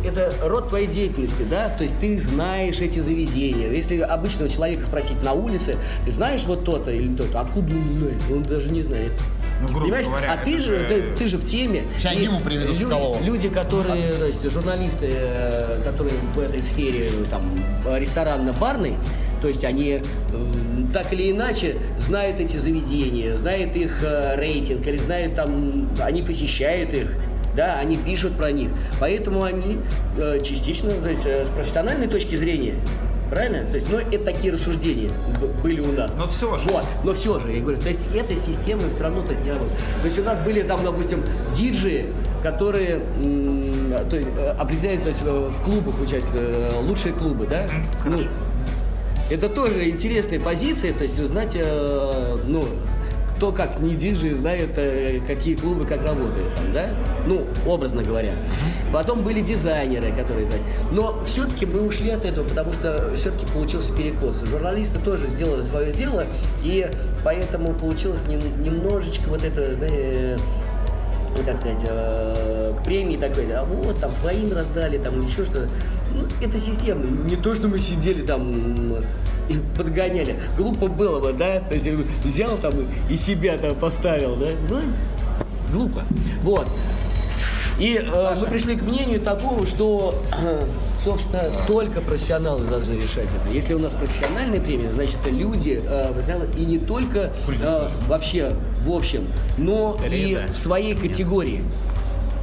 это 0.09 0.33
род 0.49 0.69
твоей 0.69 0.87
деятельности, 0.89 1.43
да, 1.49 1.69
то 1.69 1.83
есть 1.85 1.99
ты 2.01 2.19
знаешь 2.19 2.81
эти 2.81 2.99
заведения. 2.99 3.71
Если 3.71 4.01
обычного 4.01 4.49
человека 4.51 4.85
спросить 4.85 5.23
на 5.23 5.33
улице, 5.33 5.77
ты 6.05 6.11
знаешь 6.11 6.43
вот 6.45 6.65
то-то 6.65 6.91
или 6.91 7.15
то-то, 7.15 7.41
откуда 7.41 7.73
он 7.75 7.99
знает? 7.99 8.16
Он 8.31 8.43
даже 8.43 8.71
не 8.71 8.83
знает. 8.83 9.13
Ну, 9.61 9.69
грубо 9.69 9.85
Понимаешь? 9.85 10.07
говоря, 10.07 10.33
а 10.33 10.37
ты 10.37 10.59
же, 10.59 10.85
ты, 10.87 11.03
ты 11.17 11.27
же 11.27 11.39
в 11.39 11.45
теме. 11.47 11.85
Сейчас 11.99 12.17
Диму 12.17 12.41
приведу 12.41 12.69
люди, 12.69 12.83
Соколова. 12.83 13.23
люди, 13.23 13.49
которые, 13.49 14.11
то 14.11 14.27
есть 14.27 14.51
журналисты, 14.51 15.09
э, 15.11 15.81
которые 15.83 16.15
в 16.35 16.39
этой 16.39 16.61
сфере 16.61 17.11
там 17.31 17.43
ресторанно-барной, 17.87 18.97
то 19.41 19.49
есть 19.49 19.65
они 19.65 20.03
э, 20.03 20.03
так 20.93 21.11
или 21.15 21.31
иначе 21.31 21.77
знают 21.99 22.39
эти 22.39 22.59
заведения, 22.59 23.35
знают 23.37 23.75
их 23.77 24.03
э, 24.03 24.37
рейтинг, 24.37 24.87
или 24.87 24.99
знают 24.99 25.35
там, 25.35 25.89
они 26.01 26.21
посещают 26.21 26.93
их, 26.93 27.17
да, 27.57 27.77
они 27.79 27.97
пишут 27.97 28.37
про 28.37 28.53
них. 28.53 28.69
Поэтому 29.01 29.43
они 29.43 29.79
частично, 30.45 30.91
то 30.91 31.09
есть 31.09 31.25
с 31.25 31.49
профессиональной 31.49 32.07
точки 32.09 32.37
зрения, 32.37 32.75
правильно? 33.31 33.65
То 33.65 33.75
есть, 33.77 33.91
ну, 33.91 33.99
это 33.99 34.25
такие 34.25 34.53
рассуждения 34.53 35.11
были 35.63 35.81
у 35.81 35.93
нас. 35.93 36.17
Но 36.17 36.27
всё 36.27 36.57
же. 36.59 36.69
Вот, 36.69 36.85
но 37.05 37.15
все 37.15 37.41
же, 37.41 37.53
я 37.53 37.61
говорю, 37.61 37.79
то 37.79 37.89
есть 37.89 38.01
эта 38.15 38.35
система 38.37 38.83
все 38.95 39.05
равно 39.05 39.23
то 39.23 39.33
есть, 39.33 39.45
не 39.45 39.53
работает. 39.53 39.81
То 40.01 40.07
есть 40.07 40.19
у 40.19 40.23
нас 40.23 40.39
были 40.39 40.63
там, 40.63 40.83
допустим, 40.83 41.25
диджеи, 41.55 42.07
которые 42.43 43.01
то 44.11 44.17
есть, 44.17 44.29
э, 44.37 44.51
определяют 44.59 45.03
то 45.03 45.09
есть, 45.09 45.23
э, 45.25 45.51
в 45.51 45.63
клубах 45.65 46.01
участвуют, 46.01 46.49
э, 46.49 46.71
лучшие 46.81 47.15
клубы, 47.15 47.47
да? 47.47 47.67
Ну, 48.05 48.19
это 49.31 49.49
тоже 49.49 49.89
интересная 49.91 50.41
позиция, 50.41 50.93
то 50.93 51.03
есть 51.03 51.19
узнать, 51.19 51.57
ну, 52.47 52.65
кто 53.37 53.53
как 53.53 53.81
не 53.81 53.95
диджей 53.95 54.33
знает, 54.33 54.71
э, 54.77 55.21
какие 55.27 55.55
клубы 55.57 55.85
как 55.85 56.03
работают, 56.03 56.55
там, 56.55 56.73
да? 56.73 56.87
Ну, 57.27 57.47
образно 57.67 58.03
говоря. 58.03 58.33
Потом 58.93 59.23
были 59.23 59.41
дизайнеры, 59.41 60.13
которые... 60.13 60.49
Но 60.91 61.23
все-таки 61.27 61.67
мы 61.67 61.83
ушли 61.87 62.11
от 62.11 62.25
этого, 62.25 62.49
потому 62.49 62.73
что 62.73 63.13
все-таки 63.15 63.47
получился 63.53 63.93
перекос. 63.93 64.43
Журналисты 64.45 64.99
тоже 65.01 65.29
сделали 65.29 65.63
свое 65.63 65.93
дело, 65.93 66.25
и 66.63 66.89
поэтому 67.25 67.75
получилось 67.75 68.27
нем- 68.27 68.63
немножечко 68.63 69.29
вот 69.29 69.45
это, 69.45 69.75
знаете, 69.75 70.39
ну, 71.37 71.43
так 71.45 71.57
сказать, 71.57 71.85
э, 71.87 72.73
к 72.81 72.85
премии 72.85 73.17
такой, 73.19 73.53
а 73.53 73.65
вот, 73.65 74.01
там, 74.01 74.13
своим 74.13 74.53
раздали, 74.53 74.97
там, 74.97 75.23
еще 75.23 75.45
что-то. 75.45 75.69
Ну, 76.15 76.23
это 76.43 76.59
системно. 76.59 77.07
Не 77.29 77.37
то, 77.37 77.55
что 77.55 77.69
мы 77.69 77.81
сидели 77.81 78.23
там 78.23 78.51
подгоняли. 79.77 80.37
Глупо 80.57 80.87
было 80.87 81.21
бы, 81.21 81.33
да? 81.33 81.61
То 81.61 81.75
есть 81.75 81.87
взял 82.25 82.57
там 82.57 82.75
и 83.09 83.17
себя 83.17 83.59
там 83.59 83.75
поставил, 83.75 84.37
да? 84.37 84.49
Ну, 84.69 84.81
глупо. 85.73 86.03
Вот. 86.43 86.67
И 87.79 87.97
э, 87.97 88.37
мы 88.41 88.47
пришли 88.47 88.77
к 88.77 88.83
мнению 88.83 89.21
такого, 89.21 89.67
что, 89.67 90.15
собственно, 91.05 91.45
только 91.67 92.01
профессионалы 92.01 92.65
должны 92.65 92.95
решать 92.95 93.27
это. 93.27 93.53
Если 93.53 93.75
у 93.75 93.79
нас 93.79 93.93
профессиональная 93.93 94.61
премия, 94.61 94.93
значит, 94.93 95.17
это 95.21 95.31
люди, 95.31 95.83
э, 95.85 96.13
и 96.57 96.65
не 96.65 96.79
только 96.79 97.33
э, 97.49 97.89
вообще 98.09 98.55
в 98.83 98.93
общем, 98.93 99.27
но 99.59 99.99
и 100.09 100.39
в 100.49 100.57
своей 100.57 100.95
категории. 100.95 101.63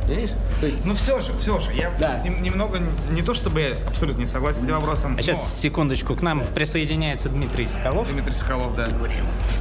Понимаешь? 0.05 0.31
То 0.59 0.65
есть, 0.65 0.85
Ну 0.85 0.95
все 0.95 1.19
же, 1.21 1.31
все 1.39 1.59
же, 1.59 1.71
я 1.73 1.91
Да. 1.99 2.19
нем- 2.19 2.43
немного, 2.43 2.81
не 3.09 3.21
то 3.21 3.33
чтобы 3.33 3.61
я 3.61 3.75
абсолютно 3.87 4.19
не 4.21 4.27
согласен 4.27 4.61
с 4.61 4.63
этим 4.65 4.75
вопросом, 4.75 5.15
А 5.17 5.21
сейчас, 5.21 5.37
но- 5.37 5.61
секундочку, 5.61 6.15
к 6.15 6.21
нам 6.21 6.43
присоединяется 6.53 7.29
Дмитрий 7.29 7.67
Соколов. 7.67 8.09
Дмитрий 8.11 8.33
Соколов, 8.33 8.75
да. 8.75 8.87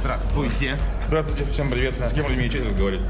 Здравствуйте. 0.01 0.77
Здравствуйте, 1.07 1.45
всем 1.53 1.69
привет. 1.69 1.93
С 2.05 2.11
кем 2.13 2.25
имею 2.33 2.49
честь 2.49 2.67
разговаривать? 2.67 3.05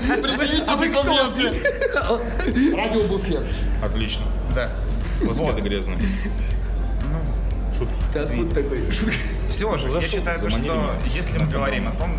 Предъявите 0.00 0.64
документы. 0.64 2.76
Радиобуфет. 2.76 3.42
Отлично. 3.82 4.24
Да. 4.54 4.70
Ласкеты 5.22 5.60
грязные. 5.62 5.98
Шутки. 7.78 7.94
так 8.12 8.28
вот 8.30 8.52
такой. 8.52 8.80
Все 9.48 9.78
же, 9.78 9.88
я 9.88 10.00
считаю, 10.02 10.50
что 10.50 10.92
если 11.06 11.38
мы 11.38 11.46
говорим 11.46 11.88
о 11.88 11.92
том, 11.92 12.14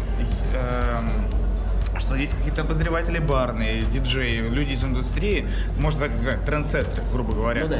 что 2.12 2.19
есть 2.19 2.34
какие-то 2.34 2.62
обозреватели 2.62 3.19
барные, 3.19 3.84
диджеи, 3.84 4.41
люди 4.41 4.74
из 4.74 4.84
индустрии, 4.84 5.47
можно 5.80 6.08
сказать, 6.08 6.43
трендсеттеры, 6.45 7.04
грубо 7.13 7.34
говоря. 7.34 7.62
Ну 7.63 7.69
да. 7.69 7.80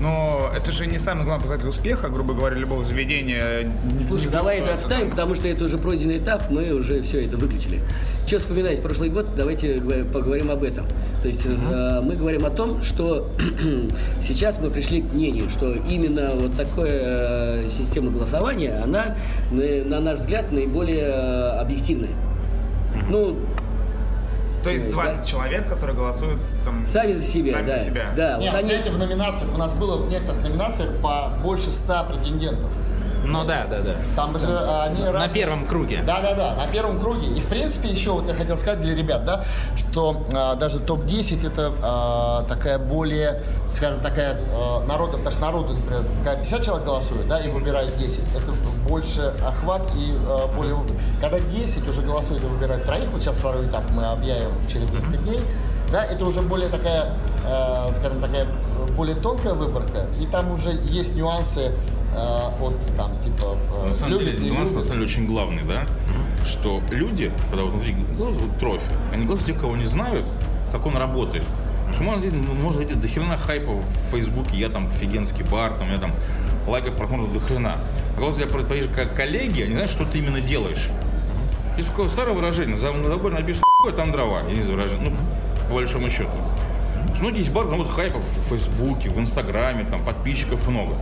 Но 0.00 0.50
это 0.56 0.72
же 0.72 0.86
не 0.86 0.98
самый 0.98 1.24
главный 1.26 1.42
показатель 1.42 1.68
успеха, 1.68 2.08
грубо 2.08 2.32
говоря, 2.32 2.56
любого 2.56 2.82
заведения. 2.82 3.70
Слушай, 4.08 4.24
Не 4.24 4.30
давай 4.30 4.58
это 4.58 4.72
отставим, 4.74 5.10
потому 5.10 5.34
что 5.34 5.46
это 5.46 5.64
уже 5.64 5.76
пройденный 5.76 6.18
этап, 6.18 6.50
мы 6.50 6.72
уже 6.72 7.02
все 7.02 7.26
это 7.26 7.36
выключили. 7.36 7.80
Что 8.26 8.38
вспоминать 8.38 8.82
прошлый 8.82 9.10
год, 9.10 9.28
давайте 9.36 9.74
говор- 9.74 10.10
поговорим 10.10 10.50
об 10.50 10.64
этом. 10.64 10.86
То 11.20 11.28
есть 11.28 11.44
э, 11.44 12.00
мы 12.02 12.16
говорим 12.16 12.46
о 12.46 12.50
том, 12.50 12.80
что 12.82 13.28
сейчас 14.22 14.58
мы 14.58 14.70
пришли 14.70 15.02
к 15.02 15.12
мнению, 15.12 15.50
что 15.50 15.74
именно 15.74 16.30
вот 16.34 16.56
такая 16.56 17.64
э, 17.64 17.68
система 17.68 18.10
голосования, 18.10 18.80
она, 18.82 19.16
на, 19.50 19.84
на 19.84 20.00
наш 20.00 20.20
взгляд, 20.20 20.50
наиболее 20.50 21.08
э, 21.08 21.60
объективная. 21.60 22.10
Ну, 23.10 23.36
То 24.62 24.70
есть 24.70 24.86
Да. 24.86 24.92
20 24.92 25.26
человек, 25.26 25.68
которые 25.68 25.96
голосуют 25.96 26.40
там... 26.64 26.84
сами 26.84 27.12
за 27.12 27.24
себя, 27.24 27.52
Сами 27.54 27.66
да. 27.66 27.78
за 27.78 27.84
себя. 27.84 28.06
Да, 28.16 28.38
Нет, 28.38 28.50
вот 28.52 28.58
они... 28.60 28.68
знаете, 28.68 28.90
в 28.90 28.98
номинациях, 28.98 29.54
у 29.54 29.58
нас 29.58 29.74
было 29.74 29.96
в 29.96 30.08
некоторых 30.10 30.42
номинациях 30.42 30.90
по 31.02 31.32
больше 31.42 31.70
100 31.70 32.04
претендентов. 32.10 32.70
Ну 33.24 33.44
да, 33.44 33.66
да, 33.68 33.80
да. 33.80 33.94
Там 34.16 34.38
же 34.38 34.46
а, 34.48 34.84
они 34.84 35.02
На 35.02 35.12
разные. 35.12 35.30
первом 35.30 35.66
круге. 35.66 36.02
Да, 36.06 36.20
да, 36.20 36.34
да, 36.34 36.54
на 36.54 36.66
первом 36.68 36.98
круге. 37.00 37.26
И 37.28 37.40
в 37.40 37.46
принципе 37.46 37.88
еще 37.88 38.10
вот 38.10 38.26
я 38.28 38.34
хотел 38.34 38.56
сказать 38.56 38.80
для 38.80 38.94
ребят, 38.94 39.24
да, 39.24 39.44
что 39.76 40.26
а, 40.34 40.54
даже 40.56 40.80
топ-10 40.80 41.46
это 41.46 41.72
а, 41.82 42.42
такая 42.48 42.78
более, 42.78 43.42
скажем, 43.72 44.00
такая 44.00 44.40
а, 44.52 44.84
народа, 44.86 45.18
потому 45.18 45.32
что 45.32 45.40
народу, 45.42 45.74
например, 45.74 46.02
когда 46.24 46.36
50 46.36 46.62
человек 46.64 46.86
голосует, 46.86 47.28
да, 47.28 47.40
и 47.40 47.48
выбирают 47.50 47.96
10, 47.96 48.18
это 48.34 48.52
больше 48.88 49.32
охват 49.46 49.82
и 49.96 50.14
а, 50.26 50.46
более 50.54 50.74
выбор. 50.74 50.96
Когда 51.20 51.38
10 51.40 51.88
уже 51.88 52.02
голосуют 52.02 52.42
и 52.42 52.46
выбирают 52.46 52.84
троих, 52.84 53.08
вот 53.12 53.22
сейчас 53.22 53.36
второй 53.36 53.66
этап 53.66 53.84
мы 53.90 54.06
объявим 54.06 54.52
через 54.68 54.90
несколько 54.92 55.18
дней, 55.18 55.40
да, 55.92 56.04
это 56.04 56.24
уже 56.24 56.40
более 56.40 56.68
такая, 56.68 57.14
э, 57.44 57.92
скажем, 57.92 58.20
такая 58.20 58.46
более 58.96 59.16
тонкая 59.16 59.54
выборка, 59.54 60.06
и 60.20 60.26
там 60.26 60.52
уже 60.52 60.70
есть 60.70 61.16
нюансы 61.16 61.72
от 62.14 62.96
там 62.96 63.12
типа 63.24 63.56
э, 63.84 63.88
На 63.88 63.94
самом 63.94 64.18
любят, 64.18 64.36
деле, 64.36 64.50
нюанс 64.50 64.72
на 64.72 64.82
самом 64.82 65.00
деле 65.00 65.04
очень 65.04 65.26
главный, 65.26 65.62
да? 65.62 65.86
Что 66.44 66.80
люди, 66.90 67.30
когда 67.50 67.64
вот 67.64 67.72
внутри 67.74 67.94
голосуют 68.16 68.58
трофи, 68.58 68.82
они 69.12 69.26
голосуют 69.26 69.46
тех, 69.54 69.60
кого 69.60 69.76
не 69.76 69.86
знают, 69.86 70.24
как 70.72 70.86
он 70.86 70.96
работает. 70.96 71.44
Что 71.92 72.02
можно, 72.02 72.30
ну, 72.30 72.54
можно 72.54 72.80
видеть 72.80 73.00
до 73.00 73.08
хрена 73.08 73.36
хайпа 73.36 73.72
в 73.72 74.10
Фейсбуке, 74.10 74.56
я 74.56 74.68
там 74.68 74.86
офигенский 74.86 75.44
бар, 75.44 75.72
там, 75.74 75.90
я 75.90 75.98
там 75.98 76.12
лайков 76.66 76.94
просмотров 76.96 77.32
до 77.32 77.40
хрена. 77.40 77.78
А 78.16 78.32
тебя 78.32 78.46
про 78.46 78.62
твои 78.62 78.82
же 78.82 78.88
ко- 78.88 79.06
коллеги, 79.06 79.62
они 79.62 79.72
знают, 79.72 79.90
что 79.90 80.04
ты 80.04 80.18
именно 80.18 80.40
делаешь. 80.40 80.88
Есть 81.76 81.88
такое 81.88 82.08
старое 82.08 82.34
выражение, 82.34 82.76
за 82.76 82.88
забор 82.88 83.32
написано 83.32 83.64
а 83.88 83.92
там 83.92 84.12
дрова, 84.12 84.40
я 84.46 84.54
не 84.54 84.62
за 84.62 84.72
выражение, 84.72 85.10
ну, 85.10 85.16
по 85.68 85.76
большому 85.76 86.10
счету. 86.10 86.28
Многие 87.18 87.38
есть 87.40 87.50
бары, 87.50 87.68
много 87.68 87.88
хайпа 87.88 88.18
в 88.18 88.48
Фейсбуке, 88.50 89.08
в 89.08 89.18
Инстаграме, 89.18 89.84
там 89.84 90.04
подписчиков 90.04 90.66
много. 90.68 90.92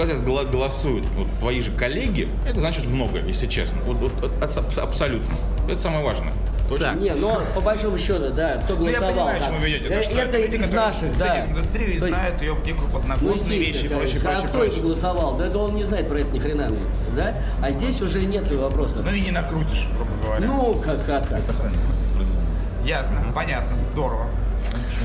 Когда 0.00 0.14
здесь 0.14 0.26
голосуют 0.26 1.04
вот, 1.14 1.28
твои 1.40 1.60
же 1.60 1.72
коллеги, 1.72 2.26
это 2.48 2.58
значит 2.60 2.86
много, 2.86 3.18
если 3.18 3.46
честно. 3.46 3.82
Вот, 3.82 3.98
вот, 3.98 4.12
вот 4.22 4.42
абс- 4.42 4.56
абс- 4.56 4.78
абсолютно. 4.78 5.34
Это 5.68 5.78
самое 5.78 6.02
важное. 6.02 6.32
Точно? 6.70 6.86
Так. 6.86 7.00
Не, 7.00 7.10
но 7.10 7.38
по 7.54 7.60
большому 7.60 7.98
счету, 7.98 8.30
да, 8.32 8.62
кто 8.64 8.76
Ну, 8.76 8.88
я 8.88 8.98
голосовал. 8.98 9.26
понимаю, 9.26 9.40
да. 9.40 9.50
вы 9.58 9.66
ведете. 9.66 9.88
То, 9.90 10.02
что 10.02 10.14
это 10.20 10.38
люди, 10.38 10.54
из 10.56 10.70
наших, 10.70 11.18
да. 11.18 11.44
индустрию 11.44 11.88
и 11.90 11.92
есть, 11.96 12.06
знают 12.06 12.40
ее 12.40 12.56
некую 12.64 12.86
Ну, 12.90 12.98
подноготные 12.98 13.58
вещи 13.58 13.84
и 13.84 13.88
прочее, 13.88 14.20
прочее, 14.20 14.38
а 14.38 14.40
кто 14.48 14.58
прочее. 14.58 14.72
это 14.72 14.82
голосовал? 14.84 15.36
Да, 15.36 15.48
да 15.50 15.58
он 15.58 15.74
не 15.74 15.84
знает 15.84 16.08
про 16.08 16.18
это 16.20 16.30
ни 16.34 16.38
хрена, 16.38 16.72
да? 17.14 17.34
А 17.62 17.70
здесь 17.70 18.00
уже 18.00 18.22
нет 18.24 18.50
вопросов. 18.52 19.02
Ну 19.04 19.12
и 19.12 19.20
не 19.20 19.32
накрутишь, 19.32 19.86
грубо 19.98 20.12
говоря. 20.24 20.46
Ну, 20.46 20.76
как, 20.82 21.04
как, 21.04 21.28
как. 21.28 21.40
Ясно, 22.86 23.22
понятно, 23.34 23.84
здорово. 23.84 24.30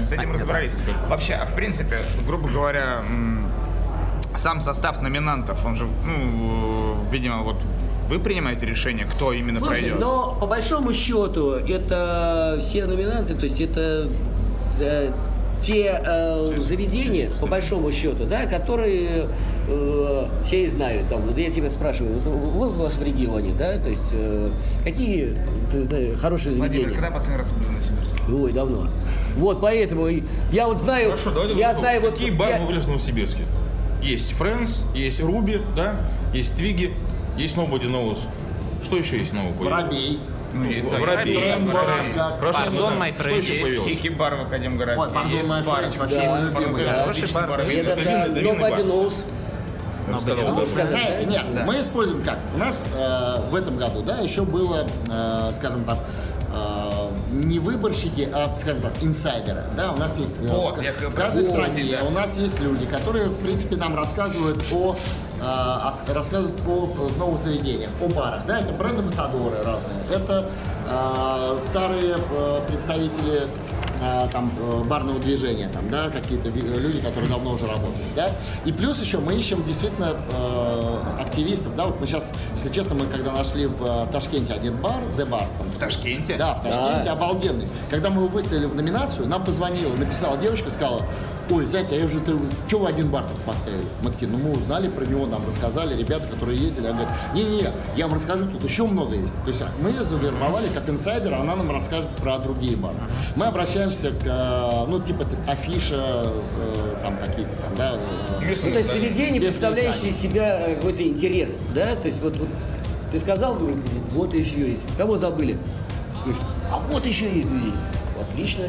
С 0.06 0.12
этим 0.14 0.32
разобрались. 0.32 0.72
Вообще, 1.10 1.34
а 1.34 1.46
в 1.46 1.54
принципе, 1.54 2.00
грубо 2.26 2.48
говоря, 2.48 3.02
сам 4.38 4.62
состав 4.62 5.02
номинантов, 5.02 5.66
он 5.66 5.76
же, 5.76 5.86
ну, 6.06 6.96
видимо, 7.12 7.44
вот 7.44 7.58
вы 8.10 8.20
принимаете 8.20 8.66
решение, 8.66 9.06
кто 9.06 9.34
именно 9.34 9.60
Слушай, 9.60 9.80
пройдет. 9.82 10.00
но 10.00 10.36
по 10.40 10.46
большому 10.46 10.94
счету 10.94 11.52
это 11.54 12.58
все 12.62 12.86
номинанты, 12.86 13.34
то 13.36 13.46
есть 13.46 13.60
это 13.62 14.08
э, 14.80 15.12
те 15.62 16.00
э, 16.06 16.54
заведения, 16.60 17.32
по 17.42 17.48
большому 17.48 17.92
счету, 17.92 18.26
да, 18.26 18.46
которые 18.46 19.28
э, 19.68 20.28
все 20.44 20.66
и 20.66 20.68
знают. 20.68 21.08
Там, 21.10 21.36
я 21.36 21.50
тебя 21.50 21.70
спрашиваю, 21.72 22.20
вот 22.20 22.32
вы 22.34 22.68
у 22.68 22.84
вас 22.84 22.98
в 22.98 23.04
регионе, 23.04 23.54
да, 23.58 23.78
то 23.80 23.90
есть 23.90 24.10
э, 24.12 24.50
какие 24.84 25.36
ты 25.72 25.82
знаешь, 25.84 26.20
хорошие 26.20 26.56
Владимир, 26.56 26.84
заведения? 26.90 27.00
когда 27.02 27.12
последний 27.16 27.38
раз 27.40 27.52
были 27.54 27.68
на 27.70 27.82
Сибирске? 27.82 28.20
Ой, 28.32 28.52
давно. 28.52 28.88
Вот 29.38 29.60
поэтому 29.62 30.08
я 30.52 30.68
вот 30.68 30.78
знаю, 30.78 31.16
Хорошо, 31.24 31.48
я 31.54 31.74
знаю 31.74 32.02
вот 32.02 32.12
какие 32.12 32.30
я- 32.32 32.38
бары 32.38 32.66
были 32.66 32.78
в 32.78 32.88
Новосибирске? 32.88 33.44
Есть 34.06 34.34
Friends, 34.40 34.84
есть 34.94 35.20
Руби, 35.20 35.60
да, 35.76 35.96
есть 36.32 36.56
Твиги, 36.56 36.94
есть 37.38 37.56
Nobody 37.56 37.90
Knows. 37.90 38.20
Что 38.84 38.98
еще 38.98 39.18
есть 39.18 39.34
нового? 39.34 39.52
Воробей. 39.64 40.20
Ну, 40.54 40.90
Воробей. 40.92 41.56
Воробей. 41.64 42.14
Пардон, 42.40 43.04
еще 43.04 43.36
Есть 43.36 43.64
появилось? 43.64 43.88
хики-бар 43.90 44.36
в 44.36 44.42
Академгороде. 44.44 45.02
Ой, 45.02 45.10
пардон, 45.10 45.48
бар. 45.66 45.84
friend, 45.84 45.98
вообще 45.98 46.22
мой 46.30 46.42
любимый. 46.44 46.86
Хороший 46.86 47.32
бар. 47.34 47.48
бар. 47.48 47.60
это 47.62 47.70
Винный- 47.70 47.96
винный 48.42 48.42
nobody 48.44 48.60
бар. 48.70 48.80
knows. 48.82 49.14
Бы 50.08 50.20
сказал, 50.68 50.88
знаете, 50.88 51.26
нет, 51.26 51.44
Да. 51.56 51.66
мы 51.66 51.82
используем 51.82 52.22
как? 52.22 52.38
У 52.54 52.60
нас 52.60 52.88
э, 52.96 53.50
в 53.50 53.56
этом 53.56 53.76
году, 53.76 54.04
да, 54.04 54.20
еще 54.20 54.44
было, 54.44 54.86
э, 55.10 55.52
скажем 55.56 55.84
так, 55.84 55.98
э, 56.54 56.95
не 57.44 57.60
выборщики, 57.60 58.30
а, 58.32 58.56
скажем 58.58 58.82
так, 58.82 58.94
инсайдеры. 59.02 59.64
Да, 59.76 59.92
у 59.92 59.98
нас 59.98 60.18
есть 60.18 60.42
э, 60.42 60.48
Вот, 60.48 60.78
в, 60.78 60.82
я 60.82 60.92
в 60.94 61.14
каждой 61.14 61.44
стране 61.44 61.98
да. 62.00 62.06
у 62.08 62.12
нас 62.12 62.38
есть 62.38 62.60
люди, 62.60 62.86
которые, 62.86 63.26
в 63.26 63.38
принципе, 63.40 63.76
нам 63.76 63.96
рассказывают 63.96 64.64
о 64.72 64.96
э, 65.42 65.44
ос- 65.44 66.04
рассказывают 66.14 66.60
о 66.68 66.88
э, 67.14 67.20
новых 67.20 67.40
заведениях, 67.42 67.90
о 68.02 68.08
барах. 68.08 68.46
Да, 68.48 68.60
это 68.60 68.74
бренд-амбассадоры 68.74 69.58
разные, 69.64 69.98
это 70.14 70.50
э, 70.90 71.60
старые 71.62 72.18
э, 72.18 72.62
представители 72.68 73.44
э, 73.44 73.48
там 74.32 74.52
э, 74.58 74.84
барного 74.84 75.20
движения, 75.20 75.70
там, 75.70 75.90
да, 75.90 76.10
какие-то 76.10 76.50
люди, 76.50 77.00
которые 77.00 77.30
давно 77.30 77.52
уже 77.52 77.66
работают, 77.68 77.96
да. 78.16 78.30
И 78.66 78.72
плюс 78.72 79.00
еще 79.02 79.20
мы 79.20 79.36
ищем 79.36 79.64
действительно 79.66 80.16
э, 80.32 80.98
активистов, 81.22 81.76
да, 81.76 81.86
вот 81.86 82.00
мы 82.00 82.08
сейчас, 82.08 82.34
если 82.56 82.70
честно, 82.70 82.96
мы 82.96 83.06
когда 83.08 83.32
нашли 83.34 83.68
в 83.68 83.84
э, 83.84 84.08
Ташкенте 84.12 84.54
один 84.54 84.76
бар, 84.78 85.04
The 85.10 85.28
Bar, 85.28 85.46
там, 85.58 85.68
В 85.68 85.78
Ташкенте? 85.78 86.38
да, 86.38 86.56
в 86.56 86.64
Ташкенте, 86.64 87.04
Да. 87.06 87.14
обалденный. 87.14 87.68
Когда 87.90 88.10
мы 88.10 88.18
его 88.22 88.28
выставили 88.28 88.66
в 88.66 88.76
номинацию, 88.76 89.28
нам 89.28 89.44
позвонила, 89.44 89.96
написала 89.96 90.38
девочка, 90.38 90.70
сказала, 90.72 91.02
ой, 91.50 91.66
знаете, 91.68 91.96
а 91.96 92.00
я 92.00 92.06
уже, 92.06 92.20
ты, 92.20 92.34
что 92.68 92.80
вы 92.80 92.88
один 92.88 93.10
бар 93.10 93.24
тут 93.24 93.42
поставили? 93.42 93.84
Мы 94.02 94.12
такие, 94.12 94.30
ну 94.32 94.38
мы 94.38 94.52
узнали 94.52 94.88
про 94.88 95.06
него, 95.06 95.26
нам 95.26 95.42
рассказали, 95.48 95.98
ребята, 95.98 96.28
которые 96.28 96.58
ездили, 96.58 96.88
они 96.88 96.98
говорят, 96.98 97.14
не-не, 97.34 97.68
я 97.96 98.08
вам 98.08 98.18
расскажу, 98.18 98.46
тут 98.48 98.64
еще 98.64 98.86
много 98.86 99.16
есть. 99.16 99.34
То 99.44 99.48
есть 99.48 99.64
мы 99.82 99.90
ее 99.90 100.04
завербовали 100.04 100.70
как 100.74 100.90
инсайдера, 100.90 101.38
она 101.38 101.56
нам 101.56 101.70
расскажет 101.72 102.10
про 102.22 102.38
другие 102.40 102.76
бары. 102.76 102.96
Мы 103.36 103.46
обращаемся 103.46 104.12
к, 104.12 104.26
э, 104.26 104.86
ну, 104.90 105.00
типа, 105.00 105.26
афиша, 105.48 106.32
э, 106.32 106.96
там 107.02 107.18
какие-то 107.18 107.56
там, 107.56 107.76
да, 107.78 107.96
э, 107.96 108.46
Местные 108.46 108.74
Ну, 108.74 108.74
то 108.74 108.80
есть 108.80 108.92
заведение, 108.92 109.42
представляющее 109.42 110.10
из 110.10 110.18
себя 110.18 110.76
какой-то 110.76 111.04
интерес, 111.04 111.58
да? 111.74 111.96
То 111.96 112.08
есть 112.08 112.22
вот, 112.22 112.36
вот 112.38 112.50
ты 113.12 113.20
сказал, 113.20 113.56
говорю, 113.56 113.78
вот 114.12 114.34
еще 114.34 114.70
есть. 114.70 114.84
Кого 114.98 115.18
забыли? 115.18 115.58
Говоришь, 116.24 116.42
а 116.72 116.80
вот 116.80 117.06
еще 117.06 117.26
есть 117.26 117.48
заведение. 117.48 117.74
Отлично. 118.20 118.66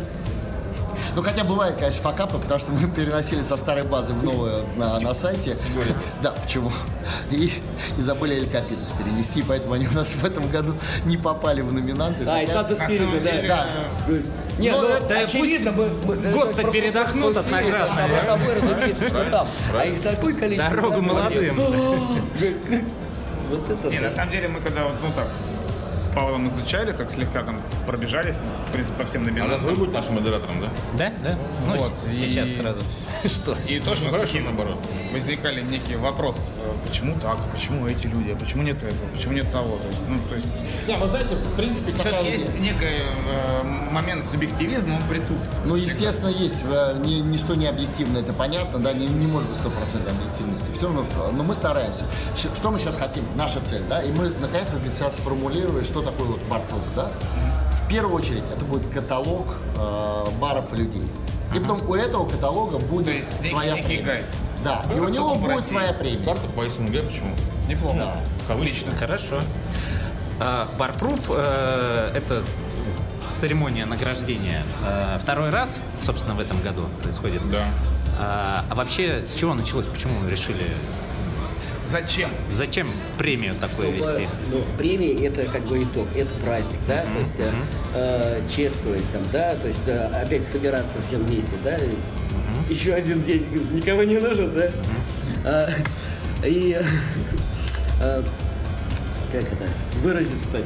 Ну, 1.16 1.22
хотя 1.22 1.44
бывает, 1.44 1.76
конечно, 1.78 2.02
факапы, 2.02 2.38
потому 2.38 2.60
что 2.60 2.72
мы 2.72 2.88
переносили 2.94 3.42
со 3.42 3.56
старой 3.56 3.84
базы 3.84 4.12
в 4.12 4.22
новую 4.22 4.66
на, 4.76 5.00
на 5.00 5.14
сайте. 5.14 5.56
Да, 6.22 6.32
почему? 6.32 6.70
И, 7.30 7.50
и 7.98 8.02
забыли 8.02 8.34
Эль 8.34 8.46
перенести, 8.46 9.42
поэтому 9.42 9.72
они 9.72 9.88
у 9.88 9.92
нас 9.92 10.12
в 10.12 10.22
этом 10.22 10.46
году 10.50 10.74
не 11.06 11.16
попали 11.16 11.62
в 11.62 11.72
номинанты. 11.72 12.26
А, 12.28 12.42
и 12.42 12.46
Санта 12.46 12.74
Спирита, 12.76 13.48
да. 13.48 13.66
Да. 14.06 14.14
Не, 14.58 14.70
Ну, 14.70 14.82
ну, 14.82 14.88
это 14.88 15.18
очевидно, 15.20 15.72
мы, 15.72 15.88
мы- 16.04 16.16
год-то 16.32 16.70
передохнут 16.70 17.36
от 17.36 17.50
наград, 17.50 17.90
Само 17.96 18.20
собой 18.20 18.54
разумеется, 18.54 19.08
что 19.08 19.30
там. 19.30 19.48
А 19.74 19.84
их 19.86 20.02
такое 20.02 20.34
количество. 20.34 20.76
Дорогу 20.76 20.96
да, 20.96 21.02
молодым. 21.02 21.56
Вот 23.48 23.70
это 23.70 23.88
Не, 23.88 24.00
на 24.00 24.08
да. 24.08 24.14
самом 24.14 24.32
деле 24.32 24.48
мы 24.48 24.60
когда 24.60 24.84
вот, 24.86 24.96
ну 25.00 25.12
так, 25.14 25.28
Павлом 26.16 26.48
изучали, 26.48 26.92
так 26.92 27.10
слегка 27.10 27.42
там 27.42 27.60
пробежались, 27.86 28.36
в 28.68 28.72
принципе, 28.72 29.00
по 29.00 29.04
всем 29.04 29.20
А 29.20 29.24
номинантам. 29.26 29.60
завтра 29.60 29.70
вы 29.72 29.76
будете 29.76 29.98
нашим 29.98 30.14
модератором, 30.14 30.60
да? 30.62 30.68
Да? 30.96 31.12
Да? 31.22 31.38
Ну, 31.66 31.76
Вот, 31.76 31.92
сейчас 32.10 32.48
и- 32.48 32.56
сразу. 32.56 32.80
Что? 33.28 33.56
И 33.68 33.80
тоже 33.80 34.04
Ну, 34.04 34.10
хорошо, 34.10 34.38
наоборот. 34.40 34.76
возникали 35.12 35.60
некие 35.62 35.96
вопросы. 35.98 36.40
э, 36.62 36.72
Почему 36.86 37.14
так? 37.18 37.38
Почему 37.50 37.86
эти 37.86 38.06
люди? 38.06 38.30
А 38.30 38.36
почему 38.36 38.62
нет 38.62 38.76
этого? 38.82 39.08
Почему 39.14 39.34
нет 39.34 39.50
того? 39.50 39.76
То 39.78 39.88
есть, 39.88 40.02
ну, 40.08 40.18
то 40.28 40.34
есть, 40.36 40.48
Не, 40.86 40.96
ну 40.96 41.06
знаете, 41.06 41.34
в 41.34 41.56
принципе, 41.56 41.92
все-таки 41.94 42.30
есть 42.30 42.48
некий 42.54 43.00
э, 43.26 43.62
момент 43.90 44.26
субъективизма, 44.26 44.94
он 44.96 45.02
присутствует. 45.08 45.64
Ну, 45.66 45.74
естественно, 45.76 46.28
есть. 46.28 46.62
э, 46.64 47.00
ни- 47.04 47.20
Ничто 47.26 47.54
не 47.54 47.66
объективно, 47.66 48.18
это 48.18 48.32
понятно, 48.32 48.78
да, 48.78 48.92
не, 48.92 49.06
не 49.06 49.26
может 49.26 49.48
быть 49.48 49.58
стопроцентной 49.58 50.12
объективности. 50.12 50.66
Все 50.76 50.86
равно, 50.86 51.02
э, 51.02 51.32
но 51.36 51.42
мы 51.42 51.54
стараемся. 51.54 52.04
Что 52.36 52.70
мы 52.70 52.78
сейчас 52.78 52.96
хотим? 52.98 53.24
Наша 53.34 53.60
цель, 53.60 53.82
да, 53.88 54.02
и 54.02 54.10
мы, 54.12 54.28
наконец-то, 54.40 54.76
для 54.78 54.90
себя 54.90 55.10
сформулировали, 55.10 55.84
что 55.84 56.02
такое 56.02 56.26
вот 56.28 56.40
бар-клуб, 56.48 56.82
да. 56.94 57.10
В 57.84 57.88
первую 57.88 58.16
очередь, 58.16 58.42
это 58.52 58.64
будет 58.64 58.86
каталог 58.92 59.46
э, 59.78 60.24
баров 60.40 60.72
и 60.72 60.76
людей. 60.76 61.04
И 61.54 61.60
потом 61.60 61.88
у 61.88 61.94
этого 61.94 62.28
каталога 62.28 62.78
будет 62.78 63.06
То 63.06 63.12
есть 63.12 63.48
своя 63.48 63.74
некий 63.74 63.86
премия. 63.86 64.04
гайд. 64.04 64.24
Да, 64.64 64.82
и 64.94 64.98
у 64.98 65.08
него 65.08 65.34
будет 65.36 65.56
России. 65.58 65.68
своя 65.68 65.92
премия. 65.92 66.24
Карта 66.24 66.48
по 66.48 66.68
СНГ, 66.68 67.06
почему? 67.06 67.34
Неплохо. 67.68 67.96
Да. 67.96 68.16
Кавычно. 68.48 68.92
Хорошо. 68.92 69.40
Барпруф 70.78 71.30
э, 71.30 72.10
это 72.14 72.42
церемония 73.34 73.86
награждения 73.86 74.62
э, 74.84 75.18
второй 75.20 75.50
раз, 75.50 75.80
собственно, 76.02 76.34
в 76.34 76.40
этом 76.40 76.60
году 76.62 76.88
происходит. 77.02 77.48
Да. 77.50 77.64
А, 78.18 78.64
а 78.68 78.74
вообще, 78.74 79.24
с 79.26 79.34
чего 79.34 79.54
началось? 79.54 79.86
Почему 79.86 80.18
вы 80.20 80.28
решили? 80.30 80.64
Зачем? 81.90 82.30
Зачем 82.50 82.90
премию 83.16 83.54
такую 83.54 83.88
Чтобы, 83.92 83.96
вести? 83.98 84.28
Ну, 84.50 84.64
премия 84.76 85.26
это 85.26 85.44
как 85.44 85.62
бы 85.66 85.82
итог, 85.82 86.08
это 86.16 86.34
праздник, 86.44 86.78
да, 86.88 87.02
то 87.02 87.18
есть 87.18 87.38
э, 87.38 87.52
э, 87.94 88.40
чествовать 88.48 89.08
там, 89.12 89.22
да, 89.32 89.54
то 89.54 89.68
есть 89.68 89.86
э, 89.86 89.98
опять 90.22 90.46
собираться 90.46 91.00
всем 91.06 91.24
вместе, 91.24 91.54
да, 91.62 91.76
и 91.76 92.72
еще 92.72 92.92
один 92.94 93.20
день 93.22 93.46
никого 93.72 94.02
не 94.02 94.18
нужен, 94.18 94.52
да, 94.54 94.70
А, 95.44 95.68
и 96.44 96.76
э, 98.00 98.22
как 99.32 99.42
это 99.42 99.68
выразиться-то? 100.02 100.62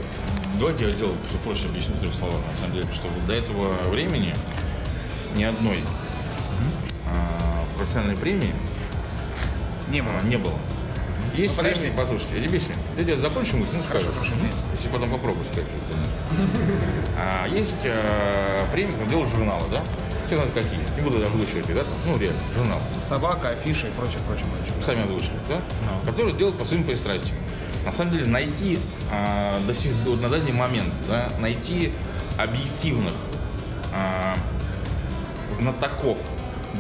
Давайте 0.59 0.87
я 0.87 0.91
сделаю 0.91 1.15
всё 1.29 1.39
проще 1.39 1.67
объясню 1.67 1.95
в 1.97 2.01
трех 2.01 2.15
словах. 2.15 2.41
На 2.51 2.57
самом 2.57 2.75
деле, 2.75 2.87
что 2.93 3.09
вот 3.09 3.27
до 3.27 3.33
этого 3.35 3.73
времени 3.91 4.35
ни 5.37 5.45
одной 5.45 5.79
а, 7.07 7.65
профессиональной 7.77 8.17
премии 8.17 8.53
Не 9.91 10.03
было. 10.03 10.13
а, 10.23 10.27
не 10.27 10.37
было. 10.37 10.53
Есть 11.41 11.57
Ну, 11.57 11.63
подожди. 11.63 11.91
послушайте, 11.97 12.35
я 12.35 12.41
тебе 12.41 12.49
объясню. 12.49 12.75
Я 12.99 13.05
тебе 13.05 13.17
закончу 13.17 13.57
мысль, 13.57 13.71
ну 13.73 13.83
скажу. 13.83 14.13
хорошо. 14.13 14.33
Если 14.75 14.89
потом 14.89 15.11
попробую 15.11 15.47
сказать. 15.47 15.67
А, 17.17 17.47
есть 17.49 17.73
а, 17.85 18.67
премии, 18.73 18.95
там 18.99 19.09
делают 19.09 19.31
журналы, 19.31 19.65
да? 19.71 19.83
Все 20.27 20.37
знают 20.37 20.53
какие. 20.53 20.79
Не 20.97 21.03
буду 21.03 21.25
озвучивать, 21.25 21.67
да? 21.75 21.85
Ну, 22.07 22.19
реально, 22.19 22.41
журнал. 22.55 22.79
Собака, 23.01 23.51
афиша 23.51 23.89
и 23.89 23.91
прочее, 23.91 24.19
прочее, 24.27 24.47
прочее. 24.55 24.85
сами 24.85 25.05
озвучили, 25.05 25.33
да? 25.49 25.61
Которые 26.05 26.35
делают 26.37 26.59
по 26.59 26.65
своим 26.65 26.85
пристрастиям. 26.85 27.37
На 27.85 27.93
самом 27.93 28.13
деле 28.13 28.27
найти 28.27 28.79
а, 29.11 29.59
до 29.67 29.73
сих 29.73 29.93
вот 30.05 30.21
на 30.21 30.29
данный 30.29 30.53
момент, 30.53 30.93
да, 31.09 31.31
найти 31.39 31.93
объективных 32.37 33.15
а, 33.95 34.35
знатоков 35.51 36.19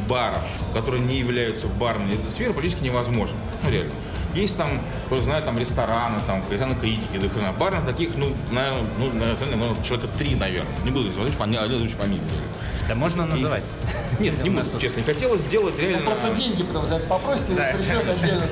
баров, 0.09 0.42
которые 0.75 1.03
не 1.03 1.16
являются 1.18 1.66
барной 1.66 2.18
сферой, 2.29 2.53
практически 2.53 2.85
невозможно. 2.85 3.37
Ну, 3.64 3.70
реально. 3.70 3.92
Есть 4.35 4.57
там, 4.57 4.81
кто 5.07 5.21
знает, 5.21 5.45
там 5.45 5.59
рестораны, 5.59 6.21
там, 6.27 6.43
рестораны 6.51 6.77
критики, 6.77 7.19
до 7.19 7.29
хрена. 7.29 7.53
Барных 7.53 7.85
таких, 7.85 8.11
ну, 8.16 8.33
наверное, 8.51 8.85
ну, 8.99 9.12
наверное, 9.12 9.57
ну, 9.57 9.77
человека 9.83 10.09
три, 10.19 10.35
наверное. 10.35 10.71
Не 10.85 10.90
буду 10.90 11.11
говорить, 11.11 11.35
один 11.40 11.77
озвучить 11.77 11.97
фамилию. 11.97 12.25
Да 12.88 12.95
можно 12.95 13.27
называть. 13.27 13.62
Нет, 14.21 14.43
не 14.43 14.51
буду, 14.51 14.66
честно. 14.81 15.03
Хотелось 15.03 15.43
сделать 15.43 15.75
Ну, 15.79 15.88
реально... 15.88 16.11
просто 16.11 16.35
деньги 16.35 16.62
потом 16.62 16.87
за 16.87 16.97
это 16.97 17.07
попросит, 17.07 17.49
и 17.49 17.55
Да, 17.55 17.73
пришлет 17.77 18.09
отдельно 18.09 18.43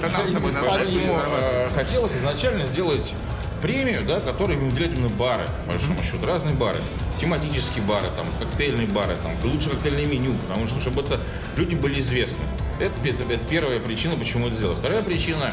э, 1.33 1.69
хотелось 1.75 2.13
изначально 2.17 2.65
сделать 2.67 3.13
премию, 3.61 4.05
да, 4.05 4.21
которую 4.21 4.59
выделяют 4.59 4.95
именно 4.95 5.09
бары, 5.09 5.45
по 5.65 5.73
большому 5.73 6.03
счету, 6.03 6.27
разные 6.27 6.55
бары. 6.55 6.79
Тематические 7.21 7.83
бары, 7.85 8.07
там, 8.17 8.27
коктейльные 8.39 8.87
бары, 8.87 9.17
там, 9.23 9.33
лучше 9.45 9.71
коктейльное 9.71 10.07
меню, 10.07 10.33
потому 10.47 10.67
что, 10.67 10.81
чтобы 10.81 11.03
это 11.03 11.21
люди 11.57 11.75
были 11.75 12.01
известны. 12.01 12.45
Это, 12.79 12.93
это, 13.05 13.33
это 13.33 13.45
первая 13.49 13.81
причина, 13.81 14.15
почему 14.17 14.47
это 14.47 14.57
сделать. 14.57 14.79
Вторая 14.79 15.03
причина, 15.03 15.53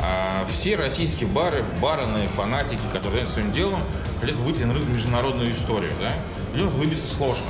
а, 0.00 0.46
все 0.52 0.76
российские 0.76 1.28
бары, 1.28 1.64
бараны, 1.80 2.28
фанатики, 2.28 2.80
которые 2.92 3.26
занимаются 3.26 3.34
своим 3.34 3.52
делом, 3.52 3.82
хотят 4.20 4.36
выйти 4.36 4.62
на 4.62 4.74
рынок 4.74 4.88
международную 4.88 5.52
историю, 5.52 5.92
да. 6.00 6.12
Людям 6.54 6.70
выбиться 6.70 7.06
сложно. 7.12 7.46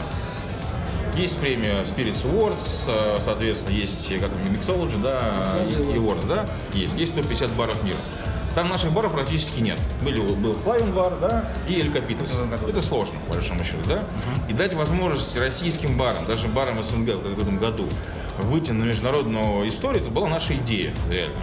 Есть 1.15 1.39
премия 1.39 1.83
Spirits 1.83 2.25
Awards, 2.25 3.21
соответственно, 3.21 3.75
есть 3.75 4.09
как 4.19 4.31
Mixology, 4.33 5.01
да, 5.03 5.45
и 5.69 5.73
и 5.73 5.97
Awards, 5.97 6.27
да, 6.27 6.47
есть. 6.73 6.95
Есть 6.97 7.13
150 7.13 7.51
баров 7.51 7.83
мира. 7.85 7.99
Там 8.55 8.69
наших 8.69 8.93
баров 8.93 9.13
практически 9.13 9.61
нет. 9.61 9.81
Были, 10.03 10.21
был 10.21 10.55
Славин 10.55 10.93
бар, 10.93 11.15
да, 11.21 11.51
и 11.69 11.81
Эль 11.81 11.91
Капитас. 11.91 12.39
Это 12.69 12.83
сложно, 12.83 13.19
по 13.27 13.35
большому 13.35 13.65
счету, 13.65 13.79
да. 13.89 14.05
И 14.49 14.53
дать 14.53 14.75
возможность 14.75 15.37
российским 15.39 15.97
барам, 15.97 16.27
даже 16.27 16.49
барам 16.49 16.83
СНГ 16.85 17.15
в 17.17 17.41
этом 17.41 17.59
году, 17.59 17.89
выйти 18.39 18.71
на 18.73 18.85
международную 18.85 19.69
историю, 19.69 20.03
это 20.03 20.11
была 20.11 20.29
наша 20.29 20.55
идея, 20.57 20.93
реально. 21.09 21.37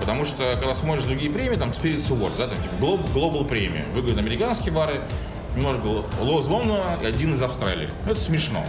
Потому 0.00 0.24
что, 0.24 0.54
когда 0.58 0.74
смотришь 0.74 1.04
другие 1.04 1.30
премии, 1.30 1.56
там 1.56 1.70
Spirits 1.70 2.08
Awards, 2.08 2.36
да, 2.38 2.48
там 2.48 2.56
типа 2.56 2.74
Global, 2.80 3.12
Global 3.12 3.44
премия, 3.46 3.84
выиграют 3.92 4.18
американские 4.18 4.72
бары, 4.72 5.00
немножко 5.56 6.04
Лоз 6.20 6.46
Лондона 6.46 6.96
и 7.02 7.06
один 7.06 7.34
из 7.34 7.42
Австралии. 7.42 7.90
Это 8.06 8.20
смешно. 8.20 8.64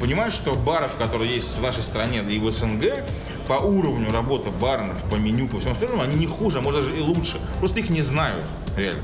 Понимаешь, 0.00 0.32
что 0.32 0.54
баров, 0.54 0.96
которые 0.96 1.34
есть 1.34 1.56
в 1.56 1.62
нашей 1.62 1.84
стране 1.84 2.22
и 2.28 2.38
в 2.38 2.50
СНГ, 2.50 3.04
по 3.46 3.54
уровню 3.54 4.10
работы 4.12 4.50
барменов, 4.50 5.02
по 5.10 5.16
меню, 5.16 5.48
по 5.48 5.58
всему 5.58 5.72
остальному, 5.72 6.02
они 6.02 6.16
не 6.16 6.26
хуже, 6.26 6.58
а 6.58 6.60
может 6.60 6.84
даже 6.84 6.96
и 6.96 7.00
лучше. 7.00 7.40
Просто 7.58 7.80
их 7.80 7.90
не 7.90 8.02
знают, 8.02 8.44
реально. 8.76 9.02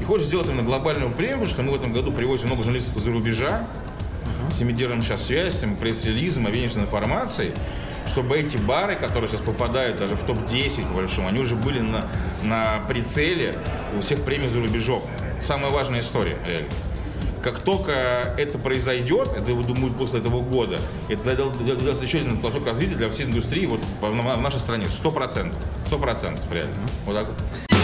И 0.00 0.04
хочешь 0.04 0.26
сделать 0.26 0.46
именно 0.46 0.62
глобальную 0.62 1.10
премию, 1.10 1.46
что 1.46 1.62
мы 1.62 1.72
в 1.72 1.74
этом 1.74 1.92
году 1.92 2.12
привозим 2.12 2.46
много 2.46 2.62
журналистов 2.62 2.96
из-за 2.96 3.10
рубежа, 3.10 3.66
держим 4.58 5.02
сейчас 5.02 5.26
связь, 5.26 5.58
с 5.58 5.62
ними 5.62 5.76
пресс-релизом, 5.76 6.46
обмениваемся 6.46 6.80
информацией, 6.80 7.52
чтобы 8.06 8.38
эти 8.38 8.56
бары, 8.56 8.96
которые 8.96 9.30
сейчас 9.30 9.40
попадают 9.40 9.98
даже 9.98 10.16
в 10.16 10.20
топ-10, 10.20 10.88
по 10.88 10.94
большому, 10.94 11.28
они 11.28 11.40
уже 11.40 11.56
были 11.56 11.80
на, 11.80 12.06
на 12.42 12.80
прицеле 12.88 13.56
у 13.96 14.00
всех 14.00 14.22
премий 14.22 14.48
за 14.48 14.60
рубежом. 14.60 15.02
Самая 15.40 15.70
важная 15.70 16.00
история, 16.00 16.36
реально. 16.46 16.68
Как 17.42 17.60
только 17.60 17.92
это 18.36 18.58
произойдет, 18.58 19.28
это, 19.36 19.50
я 19.50 19.62
думаю, 19.62 19.92
после 19.92 20.20
этого 20.20 20.40
года, 20.40 20.78
это 21.08 21.36
даст 21.84 22.02
еще 22.02 22.18
один 22.18 22.40
толчок 22.40 22.66
развития 22.66 22.94
для 22.94 23.08
всей 23.08 23.26
индустрии 23.26 23.66
вот, 23.66 23.80
в 24.00 24.40
нашей 24.40 24.60
стране. 24.60 24.86
Сто 24.92 25.10
процентов. 25.10 25.60
Сто 25.86 25.98
процентов, 25.98 26.44
реально. 26.52 26.74
Вот 27.04 27.14
так 27.14 27.26
вот. 27.26 27.75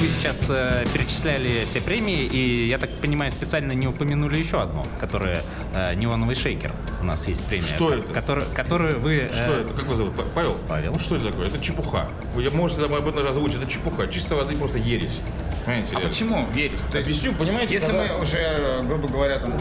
Вы 0.00 0.08
сейчас 0.08 0.46
э, 0.50 0.84
перечисляли 0.92 1.64
все 1.66 1.80
премии, 1.80 2.24
и, 2.24 2.66
я 2.68 2.78
так 2.78 2.90
понимаю, 3.00 3.30
специально 3.30 3.72
не 3.72 3.86
упомянули 3.86 4.36
еще 4.38 4.58
одну, 4.60 4.84
которая 5.00 5.42
э, 5.74 5.94
«Неоновый 5.94 6.34
шейкер». 6.34 6.72
У 7.00 7.04
нас 7.04 7.26
есть 7.28 7.42
премия. 7.44 7.66
Что 7.66 7.94
это? 7.94 8.12
Которую, 8.12 8.46
которую 8.54 9.00
вы... 9.00 9.16
э, 9.16 9.32
Что 9.32 9.52
это? 9.54 9.74
Как 9.74 9.84
вы 9.86 9.94
зовут? 9.94 10.14
Па- 10.16 10.24
Павел? 10.34 10.56
Павел. 10.68 10.92
Ну, 10.92 10.98
что 10.98 11.16
это 11.16 11.26
такое? 11.30 11.46
Это 11.46 11.58
чепуха. 11.60 12.08
Вы 12.34 12.48
можете 12.50 12.82
там 12.82 12.94
об 12.94 13.02
этом 13.02 13.16
даже 13.16 13.30
озвучить. 13.30 13.56
Это 13.62 13.70
чепуха. 13.70 14.06
Чистой 14.08 14.36
воды 14.36 14.56
просто 14.56 14.78
ересь. 14.78 15.20
Понимаете? 15.64 15.88
А 15.90 15.94
реально. 15.94 16.08
почему 16.10 16.46
верить? 16.54 16.80
То 16.92 16.98
есть, 16.98 17.08
Объясню, 17.08 17.32
понимаете, 17.34 17.74
если 17.74 17.86
когда- 17.86 18.14
мы 18.14 18.22
уже, 18.22 18.82
грубо 18.86 19.08
говоря, 19.08 19.38
там, 19.38 19.54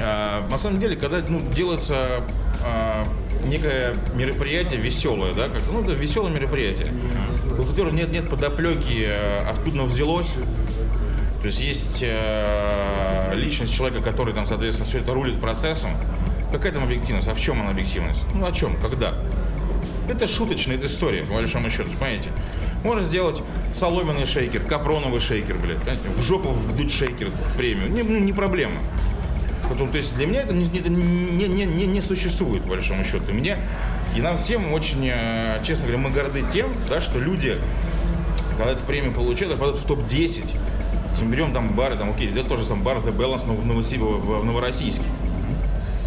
А, 0.00 0.46
на 0.48 0.58
самом 0.58 0.80
деле, 0.80 0.96
когда 0.96 1.22
ну, 1.28 1.40
делается 1.54 2.20
а, 2.64 3.04
некое 3.44 3.94
мероприятие 4.14 4.80
веселое, 4.80 5.32
да, 5.32 5.48
как, 5.48 5.62
ну, 5.72 5.82
это 5.82 5.92
веселое 5.92 6.30
мероприятие, 6.32 6.88
у 7.58 7.64
которого 7.64 7.92
нет, 7.92 8.10
нет 8.12 8.28
подоплеки, 8.28 9.06
э, 9.06 9.38
откуда 9.48 9.80
оно 9.80 9.86
взялось. 9.86 10.32
То 11.40 11.46
есть 11.46 11.60
есть 11.60 11.98
э, 12.02 13.32
личность 13.34 13.74
человека, 13.74 14.02
который 14.02 14.34
там, 14.34 14.46
соответственно, 14.46 14.88
все 14.88 14.98
это 14.98 15.14
рулит 15.14 15.40
процессом. 15.40 15.90
Какая 16.52 16.72
там 16.72 16.84
объективность? 16.84 17.28
А 17.28 17.34
в 17.34 17.40
чем 17.40 17.60
она 17.60 17.70
объективность? 17.70 18.20
Ну, 18.34 18.46
о 18.46 18.52
чем? 18.52 18.76
Когда? 18.80 19.14
Это 20.08 20.26
шуточная 20.28 20.76
эта 20.76 20.86
история, 20.86 21.24
по 21.24 21.34
большому 21.34 21.70
счету, 21.70 21.90
понимаете? 21.98 22.30
Можно 22.84 23.04
сделать 23.04 23.42
соломенный 23.74 24.26
шейкер, 24.26 24.62
капроновый 24.62 25.20
шейкер, 25.20 25.56
блядь, 25.56 25.78
понимаете? 25.78 26.08
в 26.16 26.22
жопу 26.22 26.50
вдуть 26.50 26.92
шейкер 26.92 27.30
премию. 27.56 27.90
Не, 27.90 28.02
ну, 28.02 28.18
не 28.18 28.32
проблема. 28.32 28.76
Потом, 29.68 29.88
то 29.90 29.98
есть 29.98 30.14
для 30.14 30.26
меня 30.26 30.42
это 30.42 30.54
не, 30.54 30.66
не, 30.66 31.48
не, 31.48 31.64
не, 31.64 31.86
не- 31.86 32.02
существует, 32.02 32.62
по 32.62 32.70
большому 32.70 33.04
счету. 33.04 33.34
Мне, 33.34 33.58
и 34.16 34.20
нам 34.22 34.38
всем 34.38 34.72
очень, 34.72 35.08
э, 35.12 35.60
честно 35.62 35.86
говоря, 35.88 36.02
мы 36.02 36.10
горды 36.10 36.42
тем, 36.52 36.72
да, 36.88 37.00
что 37.00 37.18
люди, 37.18 37.56
когда 38.56 38.72
эту 38.72 38.82
премию 38.84 39.12
получают, 39.12 39.52
попадают 39.54 39.80
в 39.80 39.86
топ-10. 39.86 40.44
Если 41.12 41.24
мы 41.24 41.30
берем 41.32 41.52
там 41.52 41.68
бары, 41.74 41.96
там, 41.96 42.10
окей, 42.10 42.30
это 42.30 42.44
тоже 42.44 42.64
сам 42.64 42.82
бар 42.82 42.96
The 42.98 43.14
Balance 43.14 43.42
но 43.46 43.54
в, 43.54 43.66
Новосиб- 43.66 43.98
в, 43.98 44.40
в 44.40 44.44
Новороссийске. 44.44 45.04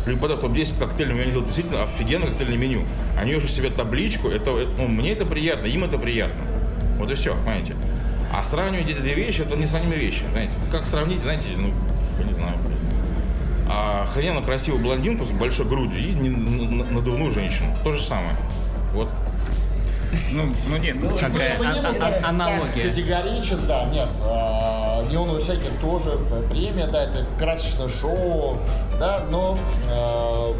Люди 0.05 0.19
попадают 0.19 0.43
в 0.43 0.47
топ-10 0.47 0.79
по 0.79 0.85
коктейльному, 0.87 1.21
они 1.21 1.29
делают 1.31 1.47
действительно 1.47 1.83
офигенное 1.83 2.29
коктейльное 2.29 2.57
меню. 2.57 2.83
Они 3.15 3.35
уже 3.35 3.47
себе 3.47 3.69
табличку, 3.69 4.27
это, 4.29 4.51
это- 4.57 4.71
ну, 4.77 4.87
мне 4.87 5.11
это 5.11 5.25
приятно, 5.25 5.67
им 5.67 5.83
это 5.83 5.99
приятно. 5.99 6.41
Вот 6.97 7.11
и 7.11 7.15
все, 7.15 7.33
понимаете. 7.35 7.75
А 8.33 8.43
сравнивать 8.43 8.87
эти 8.89 8.99
две 8.99 9.13
вещи, 9.13 9.41
это 9.41 9.55
несравнимые 9.55 9.99
вещи, 9.99 10.23
знаете. 10.31 10.53
Как 10.71 10.87
сравнить, 10.87 11.21
знаете, 11.21 11.47
ну, 11.57 11.71
не 12.23 12.33
знаю, 12.33 12.55
а 13.79 14.03
охрененно 14.03 14.41
красивую 14.41 14.83
блондинку 14.83 15.23
с 15.23 15.29
большой 15.29 15.65
грудью 15.65 15.99
и 15.99 16.13
надувную 16.13 17.31
женщину. 17.31 17.73
То 17.83 17.93
же 17.93 18.01
самое. 18.01 18.35
Вот. 18.93 19.07
ну, 20.31 20.53
ну 20.67 20.77
нет, 20.77 20.97
ну, 20.99 21.11
Какая 21.17 21.57
а- 21.57 21.89
а- 21.89 21.93
так 21.93 22.25
аналогия? 22.25 22.89
Категоричен, 22.89 23.59
да, 23.67 23.85
нет. 23.85 24.09
а, 24.23 25.05
Неоновый 25.09 25.41
шейкер 25.41 25.71
тоже 25.81 26.17
премия, 26.49 26.87
да, 26.87 27.03
это 27.03 27.25
красочное 27.37 27.87
шоу, 27.87 28.59
да, 28.99 29.23
но, 29.29 29.57
а, 29.87 30.55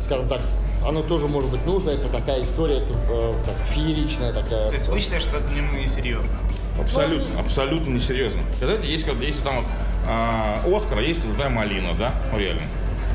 скажем 0.00 0.28
так, 0.28 0.40
оно 0.86 1.02
тоже 1.02 1.26
может 1.26 1.50
быть 1.50 1.66
нужно, 1.66 1.90
это 1.90 2.08
такая 2.08 2.44
история, 2.44 2.76
это 2.76 2.94
э, 3.10 3.32
как 3.44 3.56
фееричная 3.66 4.32
такая. 4.32 4.68
то 4.68 4.76
есть 4.76 4.88
вы 4.88 5.00
считаете, 5.00 5.26
что 5.26 5.38
это 5.38 5.48
не, 5.52 5.86
серьезно? 5.88 6.38
Абсолютно, 6.78 7.40
абсолютно 7.40 7.90
несерьезно. 7.94 8.42
Знаете, 8.60 8.86
есть, 8.86 9.04
когда 9.04 9.24
есть 9.24 9.42
там 9.42 9.64
а, 10.06 10.62
Оскар, 10.66 10.98
а 10.98 11.02
есть 11.02 11.24
золотая 11.24 11.48
малина, 11.50 11.94
да? 11.94 12.14
Ну 12.32 12.38
реально. 12.38 12.62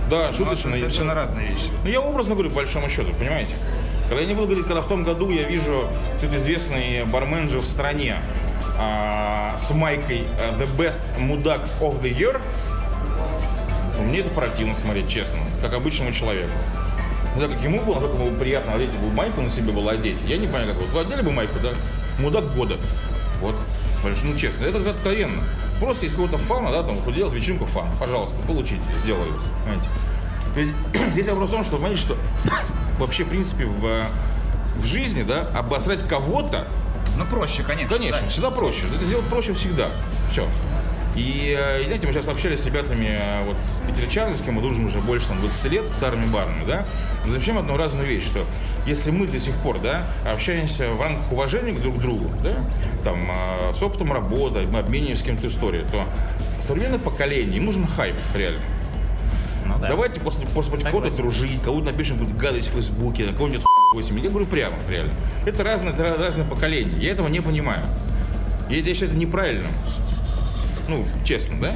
Да, 0.10 0.28
Ну, 0.28 0.34
шуточно. 0.34 0.72
совершенно 0.72 1.14
разные 1.14 1.48
вещи. 1.48 1.70
Ну, 1.84 1.90
я 1.90 2.02
образно 2.02 2.34
говорю, 2.36 2.50
по 2.50 2.58
большому 2.58 2.90
счету, 2.90 3.14
понимаете? 3.14 3.54
Когда 4.10 4.22
я 4.22 4.28
не 4.28 4.34
буду 4.34 4.48
говорить, 4.48 4.66
когда 4.66 4.82
в 4.82 4.88
том 4.88 5.04
году 5.04 5.30
я 5.30 5.44
вижу 5.44 5.88
этот 6.18 6.34
известный 6.34 7.06
барменджер 7.06 7.60
в 7.60 7.66
стране 7.66 8.18
а, 8.78 9.56
с 9.58 9.72
майкой 9.72 10.28
а, 10.38 10.52
The 10.60 10.68
Best 10.78 11.04
Мудак 11.18 11.62
of 11.80 12.02
the 12.02 12.14
Year, 12.14 12.42
мне 14.02 14.20
это 14.20 14.32
противно 14.32 14.76
смотреть, 14.76 15.08
честно, 15.08 15.38
как 15.62 15.74
обычному 15.74 16.12
человеку. 16.12 16.52
Не 17.36 17.40
знаю, 17.40 17.54
как 17.54 17.64
ему 17.64 17.80
было, 17.82 17.96
насколько 18.02 18.24
ему 18.24 18.38
приятно 18.38 18.74
одеть 18.74 18.90
бы 18.90 19.10
майку 19.14 19.40
на 19.42 19.50
себе 19.50 19.72
было 19.72 19.92
одеть. 19.92 20.18
Я 20.26 20.36
не 20.38 20.48
понимаю, 20.48 20.68
как 20.68 20.78
вот. 20.78 20.90
Вы 20.90 21.00
одели 21.00 21.22
бы 21.22 21.32
майку, 21.32 21.58
да? 21.64 21.70
Мудак 22.20 22.54
года. 22.54 22.76
Вот. 23.40 23.56
Ну 24.04 24.36
честно, 24.38 24.66
это 24.66 24.78
откровенно. 24.90 25.44
Просто 25.80 26.06
из 26.06 26.12
какого-то 26.12 26.38
фана, 26.38 26.72
да, 26.72 26.84
там, 26.84 26.98
делать 27.14 27.34
вечеринку 27.34 27.66
фана. 27.66 27.90
Пожалуйста, 28.00 28.36
получите, 28.46 28.82
сделаю. 29.04 29.34
Понимаете? 29.64 29.90
То 30.54 30.60
есть, 30.60 30.74
здесь 31.12 31.28
вопрос 31.28 31.50
в 31.50 31.52
том, 31.52 31.64
что, 31.64 31.76
понимаете, 31.78 32.02
что 32.02 32.18
вообще, 33.00 33.24
в 33.24 33.30
принципе, 33.30 33.66
в, 33.66 34.06
в 34.78 34.86
жизни, 34.86 35.24
да, 35.24 35.48
обосрать 35.54 36.08
кого-то, 36.08 36.68
Ну, 37.18 37.26
проще, 37.26 37.64
конечно. 37.64 37.98
Конечно, 37.98 38.22
да. 38.22 38.30
всегда 38.30 38.52
проще. 38.52 38.86
Это 38.94 39.06
сделать 39.06 39.26
проще 39.26 39.54
всегда. 39.54 39.90
Все. 40.32 40.48
И, 41.16 41.58
э, 41.58 41.82
и, 41.82 41.86
знаете, 41.86 42.08
мы 42.08 42.14
сейчас 42.14 42.28
общались 42.28 42.62
с 42.62 42.66
ребятами 42.66 43.20
э, 43.20 43.44
вот, 43.44 43.58
с 43.66 43.80
питерчанами, 43.86 44.36
с 44.38 44.42
кем 44.42 44.56
мы 44.56 44.62
дружим 44.62 44.86
уже 44.86 45.00
больше 45.00 45.28
там, 45.28 45.40
20 45.42 45.72
лет, 45.72 45.86
старыми 45.94 46.26
барами, 46.28 46.64
да, 46.66 46.86
мы 47.26 47.32
замечаем 47.32 47.58
одну 47.58 47.76
разную 47.76 48.08
вещь, 48.08 48.26
что 48.26 48.46
если 48.86 49.12
мы 49.12 49.28
до 49.28 49.40
сих 49.40 49.56
пор, 49.56 49.80
да, 49.80 50.06
общаемся 50.26 50.92
в 50.92 51.02
рамках 51.02 51.32
уважения 51.32 51.78
друг 51.78 51.98
к 51.98 52.00
другу, 52.00 52.30
да, 52.42 52.58
там, 53.04 53.30
э, 53.30 53.74
с 53.74 53.84
опытом 53.84 54.14
работы, 54.14 54.62
мы 54.68 54.80
обмениваемся 54.80 55.24
с 55.24 55.26
кем-то 55.26 55.48
историей, 55.48 55.86
то 55.92 56.06
современное 56.60 57.00
поколение, 57.00 57.58
им 57.58 57.66
нужен 57.66 57.86
хайп, 57.88 58.16
реально. 58.34 58.62
Ну 59.66 59.80
да. 59.80 59.90
Давайте 59.90 60.20
после, 60.22 60.48
после 60.48 60.78
кого-то 60.80 61.16
дружить, 61.16 61.62
кого-то 61.62 61.92
напишем 61.92 62.18
какую-то 62.18 62.40
гадость 62.40 62.70
в 62.70 62.72
Фейсбуке, 62.72 63.26
на 63.26 63.34
кого-нибудь 63.34 63.66
8. 63.94 64.20
Я 64.20 64.30
говорю 64.30 64.46
прямо, 64.46 64.76
реально. 64.90 65.14
Это 65.46 65.64
разное, 65.64 65.94
это 65.94 66.18
разное 66.18 66.46
поколение. 66.46 66.96
Я 67.04 67.12
этого 67.12 67.28
не 67.28 67.42
понимаю. 67.42 67.82
Я, 68.70 68.82
считаю 68.84 69.12
это 69.12 69.20
неправильным. 69.20 69.72
Ну, 70.92 71.06
честно, 71.24 71.56
да? 71.62 71.72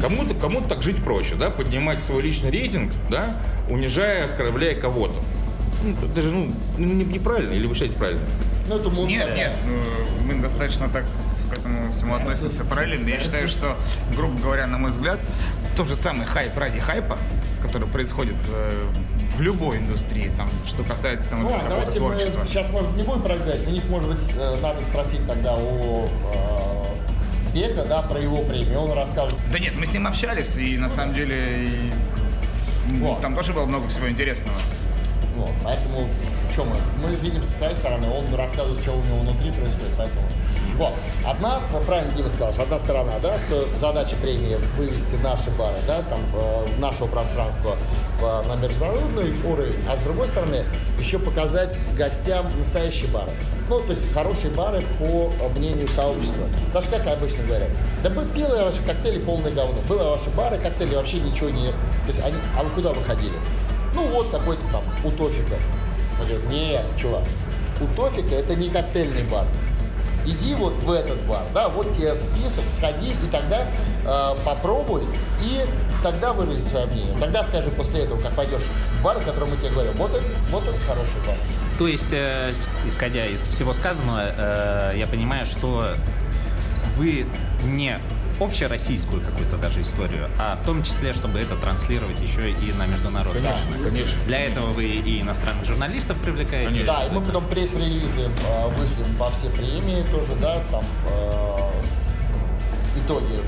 Кому-то 0.00 0.32
кому 0.34 0.60
так 0.60 0.80
жить 0.82 1.02
проще, 1.02 1.34
да, 1.34 1.50
поднимать 1.50 2.00
свой 2.00 2.22
личный 2.22 2.50
рейтинг, 2.52 2.92
да, 3.10 3.34
унижая, 3.68 4.24
оскорбляя 4.26 4.74
кого-то. 4.80 5.14
Ну, 5.82 6.08
это 6.08 6.22
же, 6.22 6.30
ну, 6.30 6.46
не- 6.78 7.04
неправильно, 7.04 7.52
или 7.52 7.66
вы 7.66 7.74
считаете 7.74 7.96
правильно? 7.96 8.20
Ну, 8.68 8.76
это 8.76 8.90
мудак. 8.90 9.08
Нет, 9.08 9.34
нет, 9.34 9.52
ну, 9.66 10.24
мы 10.26 10.40
достаточно 10.40 10.88
так 10.88 11.04
к 11.50 11.58
этому 11.58 11.90
всему 11.92 12.14
относимся 12.14 12.64
параллельно. 12.64 13.08
Я 13.08 13.18
считаю, 13.18 13.48
что, 13.48 13.76
грубо 14.14 14.38
говоря, 14.40 14.66
на 14.68 14.78
мой 14.78 14.90
взгляд, 14.92 15.18
тот 15.76 15.88
же 15.88 15.96
самый 15.96 16.26
хайп 16.26 16.56
ради 16.56 16.78
хайпа, 16.78 17.18
который 17.62 17.88
происходит 17.88 18.36
э, 18.52 18.84
в 19.36 19.40
любой 19.40 19.78
индустрии, 19.78 20.30
там, 20.36 20.48
что 20.66 20.84
касается 20.84 21.30
там, 21.30 21.42
Ну 21.42 21.46
ладно, 21.50 21.70
какого-то 21.70 21.92
давайте 21.98 22.00
мы 22.00 22.06
творчества. 22.34 22.46
сейчас, 22.46 22.70
может, 22.70 22.94
не 22.94 23.02
будем 23.02 23.22
проверять. 23.22 23.66
У 23.66 23.70
них, 23.70 23.88
может 23.88 24.14
быть, 24.14 24.30
э, 24.38 24.56
надо 24.60 24.82
спросить 24.84 25.26
тогда 25.26 25.54
у 25.56 26.04
э, 26.04 27.07
Бека, 27.54 27.84
да, 27.84 28.02
про 28.02 28.18
его 28.20 28.38
премию. 28.38 28.80
Он 28.80 28.92
расскажет. 28.92 29.38
Да 29.50 29.58
нет, 29.58 29.74
мы 29.76 29.86
с 29.86 29.92
ним 29.92 30.06
общались, 30.06 30.56
и 30.56 30.76
на 30.76 30.90
самом 30.90 31.14
деле 31.14 31.66
и, 31.66 31.92
Вот. 33.00 33.20
там 33.20 33.34
тоже 33.34 33.52
было 33.52 33.64
много 33.64 33.88
всего 33.88 34.08
интересного. 34.08 34.56
Вот, 35.36 35.52
поэтому, 35.62 36.08
что 36.52 36.64
мы? 36.64 36.76
Мы 37.02 37.14
видим 37.16 37.44
со 37.44 37.50
своей 37.58 37.76
стороны, 37.76 38.08
он 38.10 38.34
рассказывает, 38.34 38.82
что 38.82 38.92
у 38.92 39.02
него 39.04 39.18
внутри 39.18 39.50
происходит, 39.50 39.92
поэтому... 39.96 40.22
Вот, 40.76 40.94
одна, 41.26 41.60
правильно 41.86 42.12
Дима 42.12 42.30
сказал, 42.30 42.52
что 42.52 42.62
одна 42.62 42.78
сторона, 42.78 43.18
да, 43.20 43.36
что 43.38 43.66
задача 43.80 44.14
премии 44.16 44.56
вывести 44.76 45.16
наши 45.22 45.50
бары, 45.50 45.76
да, 45.86 46.02
там, 46.02 46.20
э, 46.32 46.66
нашего 46.78 47.08
пространства 47.08 47.76
на 48.20 48.56
международный 48.56 49.32
уровень, 49.44 49.76
а 49.88 49.96
с 49.96 50.00
другой 50.00 50.28
стороны, 50.28 50.64
еще 50.98 51.18
показать 51.18 51.76
гостям 51.96 52.46
настоящие 52.58 53.08
бары. 53.10 53.30
Ну, 53.68 53.80
то 53.80 53.90
есть 53.90 54.12
хорошие 54.12 54.50
бары 54.52 54.82
по 54.98 55.48
мнению 55.50 55.88
сообщества. 55.88 56.46
Даже 56.72 56.88
как 56.88 57.06
обычно 57.06 57.44
говорят, 57.44 57.68
да 58.02 58.10
бы 58.10 58.24
пили 58.34 58.62
ваши 58.62 58.82
коктейли 58.82 59.18
полное 59.20 59.52
говно. 59.52 59.78
Было 59.88 60.10
ваши 60.10 60.30
бары, 60.30 60.58
коктейли, 60.58 60.94
вообще 60.94 61.20
ничего 61.20 61.50
не... 61.50 61.68
То 61.68 62.08
есть 62.08 62.20
они, 62.20 62.36
а 62.58 62.62
вы 62.62 62.70
куда 62.70 62.92
выходили? 62.92 63.34
Ну 63.94 64.06
вот 64.08 64.30
какой-то 64.30 64.62
там 64.72 64.82
у 65.04 65.10
Тофика. 65.10 65.54
Он 66.20 66.26
говорит, 66.26 66.50
нет, 66.50 66.84
чувак, 66.96 67.24
у 67.80 67.86
Тофика 67.94 68.34
это 68.34 68.54
не 68.54 68.68
коктейльный 68.68 69.22
бар. 69.24 69.44
Иди 70.28 70.54
вот 70.54 70.74
в 70.74 70.90
этот 70.90 71.18
бар, 71.22 71.42
да, 71.54 71.70
вот 71.70 71.96
тебе 71.96 72.14
список, 72.16 72.64
сходи 72.68 73.12
и 73.12 73.30
тогда 73.32 73.64
э, 74.04 74.34
попробуй 74.44 75.02
и 75.42 75.64
тогда 76.02 76.34
вырази 76.34 76.60
свое 76.60 76.84
мнение. 76.86 77.14
Тогда 77.18 77.42
скажи 77.42 77.70
после 77.70 78.00
этого, 78.00 78.20
как 78.20 78.32
пойдешь 78.32 78.60
в 78.60 79.02
бар, 79.02 79.16
о 79.16 79.20
котором 79.20 79.48
мы 79.50 79.56
тебе 79.56 79.70
говорим, 79.70 79.92
вот 79.94 80.12
это, 80.12 80.24
вот 80.50 80.64
это 80.64 80.78
хороший 80.86 81.16
бар. 81.26 81.36
То 81.78 81.88
есть, 81.88 82.12
э, 82.12 82.52
исходя 82.86 83.24
из 83.24 83.40
всего 83.40 83.72
сказанного, 83.72 84.30
э, 84.36 84.92
я 84.96 85.06
понимаю, 85.06 85.46
что 85.46 85.94
вы 86.98 87.24
не 87.64 87.98
общероссийскую 88.40 89.22
какую-то 89.22 89.56
даже 89.56 89.82
историю, 89.82 90.28
а 90.38 90.56
в 90.56 90.64
том 90.64 90.82
числе, 90.82 91.12
чтобы 91.12 91.38
это 91.38 91.56
транслировать 91.56 92.20
еще 92.20 92.50
и 92.50 92.72
на 92.72 92.86
международный. 92.86 93.42
Конечно, 93.42 93.84
конечно. 93.84 94.18
Для 94.26 94.40
этого 94.40 94.66
вы 94.66 94.84
и 94.84 95.20
иностранных 95.20 95.66
журналистов 95.66 96.16
привлекаете. 96.18 96.84
Да, 96.84 97.04
и 97.04 97.10
мы 97.12 97.20
потом 97.20 97.44
пресс-релизы 97.48 98.20
э, 98.20 98.68
вышли 98.78 99.04
во 99.18 99.30
все 99.30 99.50
премии 99.50 100.04
тоже, 100.10 100.34
да, 100.40 100.60
там 100.70 100.84
э, 101.08 101.58
итоги 103.04 103.40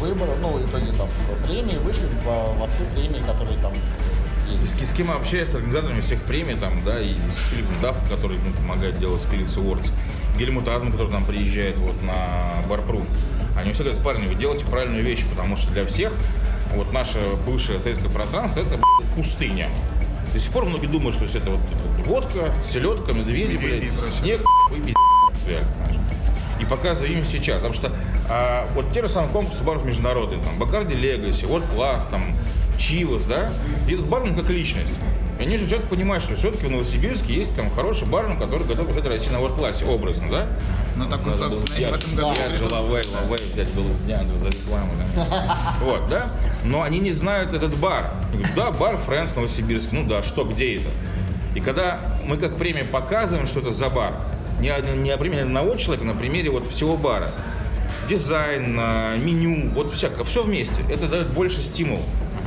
выборов, 0.00 0.36
ну, 0.40 0.58
итоги 0.58 0.90
там 0.96 1.08
премии 1.46 1.76
вышли 1.78 2.08
во, 2.24 2.52
во 2.54 2.66
все 2.68 2.82
премии, 2.94 3.22
которые 3.22 3.58
там 3.60 3.72
есть. 4.50 4.78
С, 4.78 4.90
с 4.90 4.92
кем 4.92 5.10
общаюсь, 5.10 5.48
с 5.48 5.54
организаторами 5.54 6.00
всех 6.00 6.22
премий, 6.22 6.54
там, 6.54 6.82
да, 6.84 7.00
и 7.00 7.14
с 7.14 7.50
Филиппом 7.50 7.80
Даффом, 7.80 8.08
который 8.08 8.36
ну, 8.44 8.52
помогает 8.52 8.98
делать 8.98 9.22
Spirits 9.22 9.56
Awards, 9.56 9.90
Гельмут 10.38 10.68
Адом, 10.68 10.90
который 10.90 11.12
нам 11.12 11.24
приезжает 11.24 11.78
вот 11.78 12.02
на 12.02 12.66
Барпру. 12.68 13.02
Они 13.56 13.72
все 13.72 13.84
говорят, 13.84 14.02
парни, 14.02 14.26
вы 14.26 14.34
делаете 14.34 14.64
правильную 14.66 15.02
вещь, 15.02 15.24
потому 15.30 15.56
что 15.56 15.72
для 15.72 15.86
всех 15.86 16.12
вот 16.74 16.92
наше 16.92 17.18
бывшее 17.46 17.80
советское 17.80 18.08
пространство 18.08 18.60
это 18.60 18.70
блядь, 18.70 19.10
пустыня. 19.14 19.68
До 20.32 20.40
сих 20.40 20.50
пор 20.50 20.64
многие 20.64 20.86
думают, 20.86 21.14
что 21.14 21.24
это 21.26 21.50
вот 21.50 21.60
водка, 22.06 22.54
селедка, 22.64 23.12
медведи, 23.12 23.52
Медведи 23.52 23.88
блядь, 23.88 24.00
снег, 24.00 24.40
и 24.72 24.76
пиздец, 24.76 24.96
реально. 25.48 25.68
И 26.60 26.64
показываем 26.64 27.18
им 27.18 27.24
сейчас. 27.24 27.56
Потому 27.56 27.74
что 27.74 27.92
а, 28.28 28.66
вот 28.74 28.92
те 28.92 29.02
же 29.02 29.08
самые 29.08 29.30
конкурсы 29.30 29.62
баров 29.62 29.84
международные, 29.84 30.40
там, 30.42 30.58
Бакарди 30.58 30.94
Легаси, 30.94 31.44
World 31.44 31.72
Class, 31.74 32.10
там, 32.10 32.34
Чивас, 32.78 33.24
да, 33.24 33.52
и 33.88 33.94
этот 33.94 34.06
бармен 34.06 34.36
как 34.36 34.50
личность. 34.50 34.92
Они 35.44 35.58
же 35.58 35.68
четко 35.68 35.88
понимают, 35.88 36.24
что 36.24 36.36
все-таки 36.36 36.64
в 36.64 36.70
Новосибирске 36.70 37.34
есть 37.34 37.54
там 37.54 37.70
хороший 37.70 38.08
бармен, 38.08 38.38
который 38.38 38.66
готов 38.66 38.88
взять 38.88 39.04
Россию 39.04 39.34
на 39.34 39.36
Class, 39.38 39.84
образно, 39.84 40.30
да? 40.30 40.46
Ну, 40.96 41.06
так 41.06 41.20
он, 41.20 41.32
Надо 41.32 41.54
собственно, 41.54 41.76
и 41.76 41.80
я 41.82 41.90
в 41.90 41.94
этом 41.96 42.14
году 42.14 42.32
Я 42.34 42.56
же 42.56 42.64
лавей, 42.64 43.04
лавей 43.12 43.52
взять 43.52 43.68
было 43.72 43.90
дня 44.06 44.24
за 44.40 44.48
рекламу. 44.48 44.94
да. 44.96 45.58
Вот, 45.82 46.08
да? 46.08 46.32
Но 46.64 46.80
они 46.80 46.98
не 46.98 47.10
знают 47.10 47.52
этот 47.52 47.76
бар. 47.76 48.14
Я 48.32 48.38
говорю, 48.38 48.54
да, 48.56 48.70
бар 48.70 48.96
Фрэнс 48.96 49.36
Новосибирск. 49.36 49.92
Ну 49.92 50.06
да, 50.06 50.22
что, 50.22 50.44
где 50.44 50.76
это? 50.76 50.88
И 51.54 51.60
когда 51.60 52.00
мы 52.24 52.38
как 52.38 52.56
премия 52.56 52.84
показываем, 52.84 53.46
что 53.46 53.60
это 53.60 53.74
за 53.74 53.90
бар, 53.90 54.14
не, 54.60 54.72
не 54.96 55.10
на 55.10 55.18
примере 55.18 55.42
одного 55.42 55.76
человека, 55.76 56.06
на 56.06 56.14
примере 56.14 56.48
вот 56.48 56.66
всего 56.70 56.96
бара, 56.96 57.32
дизайн, 58.08 58.78
а, 58.80 59.18
меню, 59.18 59.68
вот 59.74 59.92
всякое, 59.92 60.24
все 60.24 60.42
вместе. 60.42 60.82
Это 60.90 61.06
дает 61.06 61.34
больше 61.34 61.60
стимул, 61.60 62.00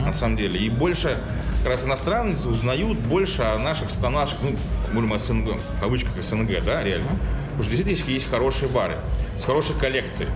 на 0.03 0.13
самом 0.13 0.35
деле. 0.35 0.59
И 0.59 0.71
больше 0.71 1.19
как 1.67 1.73
раз 1.73 1.85
иностранцы 1.85 2.47
узнают 2.47 2.97
больше 2.97 3.41
о 3.41 3.59
наших 3.59 3.91
странах, 3.91 4.29
ну, 4.41 4.55
будем 4.93 5.19
СНГ, 5.19 5.57
в 5.57 5.81
кавычках 5.81 6.13
СНГ, 6.23 6.63
да, 6.63 6.81
реально. 6.81 7.09
Потому 7.09 7.63
что 7.63 7.75
действительно 7.75 8.09
есть- 8.09 8.29
хорошие 8.29 8.69
бары 8.69 8.95
с 9.35 9.43
хорошей 9.43 9.75
коллекцией. 9.75 10.29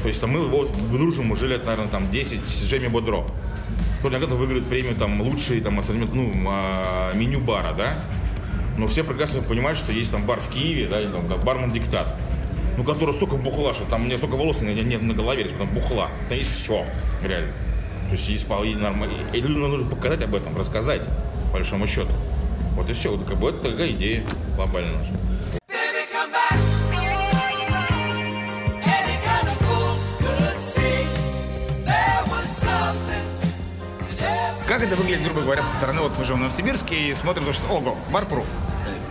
То 0.00 0.08
есть 0.08 0.18
там 0.22 0.30
мы 0.30 0.48
вот 0.48 0.72
дружим 0.90 1.30
уже 1.30 1.46
лет, 1.46 1.66
наверное, 1.66 1.90
там 1.90 2.10
10 2.10 2.48
с 2.48 2.64
Джейми 2.64 2.88
Бодро. 2.88 3.26
Кто-то 3.98 4.16
иногда 4.16 4.34
выиграет 4.34 4.66
премию 4.66 4.94
там 4.94 5.20
лучший 5.20 5.60
там 5.60 5.78
ну, 6.14 6.32
а, 6.46 7.12
меню 7.12 7.40
бара, 7.40 7.74
да. 7.74 7.92
Но 8.78 8.86
все 8.86 9.04
прекрасно 9.04 9.42
понимают, 9.42 9.78
что 9.78 9.92
есть 9.92 10.10
там 10.10 10.24
бар 10.24 10.40
в 10.40 10.48
Киеве, 10.48 10.88
да, 10.88 11.02
и 11.02 11.04
там 11.04 11.28
бармен 11.44 11.70
диктат. 11.70 12.18
Ну, 12.78 12.84
который 12.84 13.12
столько 13.12 13.36
бухла, 13.36 13.74
что 13.74 13.84
там 13.84 14.00
у 14.00 14.04
меня 14.06 14.16
столько 14.16 14.36
волос 14.36 14.62
нет 14.62 15.02
на 15.02 15.12
голове, 15.12 15.44
там 15.44 15.68
бухла. 15.68 16.08
Там 16.30 16.38
есть 16.38 16.54
все, 16.54 16.82
реально. 17.22 17.52
То 18.12 18.16
есть 18.16 18.28
есть 18.28 18.46
полы 18.46 18.74
нормально. 18.74 19.14
И 19.32 19.40
людям 19.40 19.70
нужно 19.70 19.88
показать 19.88 20.20
об 20.20 20.34
этом, 20.34 20.54
рассказать, 20.54 21.00
по 21.46 21.54
большому 21.54 21.86
счету. 21.86 22.10
Вот 22.72 22.90
и 22.90 22.92
все. 22.92 23.16
Вот 23.16 23.26
как 23.26 23.38
бы 23.38 23.48
это 23.48 23.70
такая 23.70 23.88
идея 23.88 24.22
глобальная 24.54 24.92
наша. 24.92 25.12
Как 34.68 34.82
это 34.82 34.94
выглядит, 34.96 35.24
грубо 35.24 35.40
говоря, 35.40 35.62
со 35.62 35.76
стороны, 35.78 36.02
вот 36.02 36.12
мы 36.18 36.26
живем 36.26 36.40
в 36.40 36.42
Новосибирске 36.42 36.94
и 36.94 37.14
смотрим, 37.14 37.46
то, 37.46 37.54
что, 37.54 37.66
ого, 37.68 37.96
барпруф. 38.10 38.46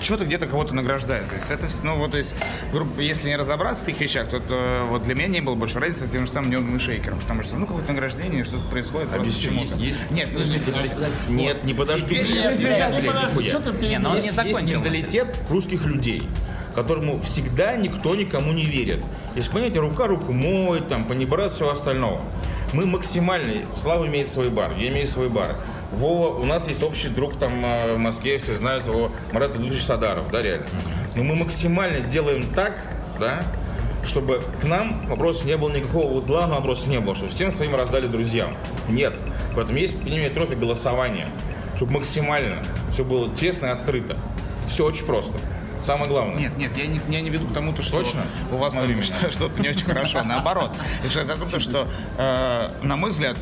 Что-то 0.01 0.25
где-то 0.25 0.47
кого-то 0.47 0.73
награждает. 0.73 1.29
То 1.29 1.35
есть 1.35 1.51
это, 1.51 1.67
ну 1.83 1.95
вот, 1.95 2.11
то 2.11 2.17
есть, 2.17 2.33
грубо, 2.71 3.01
если 3.01 3.29
не 3.29 3.35
разобраться 3.35 3.85
в 3.85 3.87
этих 3.87 4.01
вещах, 4.01 4.29
то 4.29 4.37
это, 4.37 4.87
вот 4.89 5.03
для 5.03 5.15
меня 5.15 5.27
не 5.27 5.41
было 5.41 5.55
больше 5.55 5.79
разницы 5.79 6.07
с 6.07 6.09
тем 6.09 6.25
же 6.25 6.31
самым 6.31 6.49
дневным 6.49 6.79
шейкером. 6.79 7.19
Потому 7.19 7.43
что, 7.43 7.57
ну, 7.57 7.65
какое-то 7.67 7.91
награждение, 7.91 8.43
что-то 8.43 8.67
происходит. 8.67 9.13
Объясню, 9.13 9.51
почему-то. 9.51 9.77
есть, 9.77 10.01
есть. 10.01 10.11
Нет, 10.11 10.33
подожди, 10.33 10.59
подожди. 10.59 10.95
Нет, 11.29 11.63
не 11.63 11.73
подожди. 11.73 12.15
Нет, 12.15 12.29
Нет, 12.29 12.59
нет, 12.59 12.59
не 12.59 13.07
подожди, 13.07 13.27
нихуя. 13.27 13.49
что 13.49 13.59
ты 13.59 13.87
Не, 13.87 13.99
но 13.99 14.11
он 14.11 14.19
не 14.19 14.31
закончил 14.31 14.59
есть 14.59 14.73
менталитет 14.73 15.37
русских 15.49 15.85
людей, 15.85 16.23
которому 16.73 17.19
всегда 17.21 17.75
никто 17.75 18.15
никому 18.15 18.51
не 18.53 18.65
верит. 18.65 19.03
Есть 19.35 19.51
понятие 19.51 19.81
рука 19.81 20.07
руку 20.07 20.33
моет, 20.33 20.87
там, 20.87 21.05
понебрать 21.05 21.51
всего 21.51 21.69
остального. 21.69 22.21
Мы 22.73 22.85
максимально, 22.85 23.69
Слава 23.73 24.07
имеет 24.07 24.29
свой 24.29 24.49
бар, 24.49 24.71
я 24.77 24.87
имею 24.87 25.05
свой 25.05 25.29
бар. 25.29 25.57
Вова, 25.91 26.37
у 26.37 26.45
нас 26.45 26.67
есть 26.67 26.81
общий 26.83 27.09
друг 27.09 27.37
там 27.37 27.65
э, 27.65 27.95
в 27.95 27.97
Москве, 27.97 28.39
все 28.39 28.55
знают 28.55 28.85
его, 28.87 29.11
Марат 29.33 29.55
Ильич 29.57 29.83
Садаров, 29.83 30.31
да, 30.31 30.41
реально. 30.41 30.67
Но 31.15 31.23
мы 31.23 31.35
максимально 31.35 31.99
делаем 32.01 32.51
так, 32.53 32.73
да, 33.19 33.43
чтобы 34.05 34.41
к 34.61 34.63
нам 34.63 35.05
вопросов 35.07 35.45
не 35.45 35.57
было 35.57 35.71
никакого, 35.75 36.11
вот 36.13 36.25
главного 36.25 36.59
вопроса 36.59 36.87
не 36.89 36.99
было, 36.99 37.15
чтобы 37.15 37.31
всем 37.31 37.51
своим 37.51 37.75
раздали 37.75 38.07
друзьям. 38.07 38.55
Нет. 38.87 39.19
Поэтому 39.55 39.77
есть 39.77 40.01
премия 40.01 40.29
трофи 40.29 40.55
голосования, 40.55 41.27
чтобы 41.75 41.93
максимально 41.93 42.63
все 42.93 43.03
было 43.03 43.29
честно 43.37 43.67
и 43.67 43.69
открыто. 43.69 44.17
Все 44.69 44.85
очень 44.85 45.05
просто. 45.05 45.33
Самое 45.83 46.09
главное. 46.09 46.37
Нет, 46.37 46.57
нет, 46.57 46.71
я 46.77 46.85
не, 46.85 47.01
я 47.09 47.21
не 47.21 47.29
веду 47.29 47.47
к 47.47 47.53
тому, 47.53 47.73
то, 47.73 47.81
что 47.81 47.99
Точно? 48.03 48.21
у 48.51 48.57
вас 48.57 48.73
что-то 49.31 49.59
не 49.59 49.69
очень 49.69 49.85
хорошо. 49.85 50.23
Наоборот. 50.23 50.71
Я 51.03 51.09
считаю 51.09 51.33
о 51.33 51.37
том, 51.37 51.59
что, 51.59 51.87
э, 52.17 52.67
на 52.83 52.95
мой 52.95 53.09
взгляд, 53.09 53.37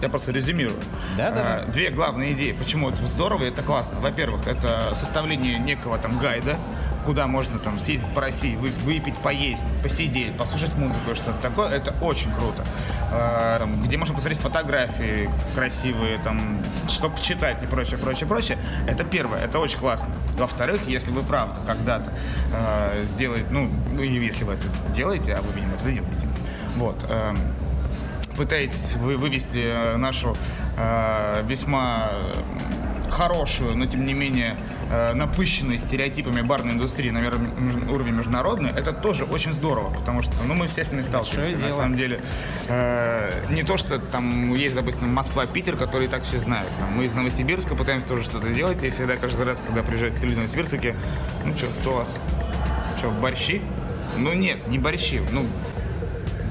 я 0.00 0.08
просто 0.08 0.32
резюмирую. 0.32 0.78
Да, 1.16 1.30
да, 1.30 1.64
Э, 1.66 1.70
Две 1.70 1.90
главные 1.90 2.32
идеи. 2.32 2.52
Почему 2.52 2.88
это 2.90 3.04
здорово 3.06 3.44
и 3.44 3.48
это 3.48 3.62
классно. 3.62 4.00
Во-первых, 4.00 4.46
это 4.46 4.94
составление 4.94 5.58
некого 5.58 5.98
там 5.98 6.18
гайда, 6.18 6.56
куда 7.04 7.26
можно 7.26 7.58
там 7.58 7.78
съездить 7.78 8.12
по 8.14 8.20
России, 8.20 8.54
вы- 8.56 8.70
выпить, 8.84 9.16
поесть, 9.18 9.64
посидеть, 9.82 10.36
послушать 10.36 10.76
музыку, 10.76 11.14
что-то 11.14 11.38
такое. 11.42 11.68
Это 11.68 11.92
очень 12.02 12.32
круто. 12.32 12.64
Э, 13.12 13.56
там, 13.58 13.82
где 13.82 13.96
можно 13.96 14.14
посмотреть 14.14 14.40
фотографии 14.40 15.28
красивые, 15.54 16.18
там, 16.18 16.62
что 16.88 17.10
почитать 17.10 17.62
и 17.62 17.66
прочее, 17.66 17.98
прочее, 17.98 18.26
прочее. 18.26 18.58
Это 18.86 19.04
первое, 19.04 19.40
это 19.40 19.58
очень 19.58 19.78
классно. 19.78 20.08
Во-вторых, 20.38 20.80
если 20.86 21.10
вы 21.10 21.22
правда 21.22 21.60
когда-то 21.66 22.12
э, 22.52 23.04
сделаете, 23.06 23.46
ну, 23.50 23.68
ну, 23.92 24.02
если 24.02 24.44
вы 24.44 24.54
это 24.54 24.66
делаете, 24.94 25.34
а 25.34 25.42
вы, 25.42 25.52
видимо, 25.52 25.72
это 25.74 25.90
делаете, 25.90 26.28
вот, 26.76 27.04
эм, 27.08 27.36
пытаетесь 28.40 28.94
вы 28.94 29.18
вывести 29.18 29.60
э, 29.62 29.96
нашу 29.98 30.34
э, 30.78 31.42
весьма 31.46 32.10
хорошую, 33.10 33.76
но 33.76 33.84
тем 33.84 34.06
не 34.06 34.14
менее 34.14 34.56
э, 34.90 35.12
напыщенной 35.12 35.78
стереотипами 35.78 36.40
барной 36.40 36.72
индустрии, 36.72 37.10
меж- 37.10 37.90
уровень 37.92 38.14
международный, 38.14 38.70
это 38.70 38.94
тоже 38.94 39.24
очень 39.24 39.52
здорово, 39.52 39.90
потому 39.92 40.22
что, 40.22 40.42
ну, 40.42 40.54
мы 40.54 40.68
все 40.68 40.84
с 40.84 40.90
ними 40.90 41.02
сталкиваемся, 41.02 41.58
на 41.58 41.70
самом 41.72 41.96
деле. 41.98 42.18
Э, 42.68 43.44
не 43.50 43.62
то, 43.62 43.76
что 43.76 43.98
там 43.98 44.54
есть, 44.54 44.74
допустим, 44.74 45.12
Москва, 45.12 45.44
Питер, 45.44 45.76
которые 45.76 46.08
так 46.08 46.22
все 46.22 46.38
знают. 46.38 46.70
Там, 46.78 46.96
мы 46.96 47.04
из 47.04 47.12
Новосибирска 47.12 47.74
пытаемся 47.74 48.08
тоже 48.08 48.22
что-то 48.22 48.48
делать, 48.48 48.82
и 48.82 48.88
всегда 48.88 49.16
каждый 49.16 49.44
раз, 49.44 49.60
когда 49.66 49.82
приезжают 49.82 50.18
люди 50.22 50.34
в 50.34 50.38
Новосибирск, 50.38 50.70
такие, 50.70 50.96
ну 51.44 51.54
что, 51.54 51.66
кто 51.80 51.90
у 51.92 51.96
вас? 51.96 52.18
Что, 52.96 53.10
борщи? 53.10 53.60
Ну 54.16 54.32
нет, 54.32 54.66
не 54.68 54.78
борщи, 54.78 55.20
ну 55.30 55.46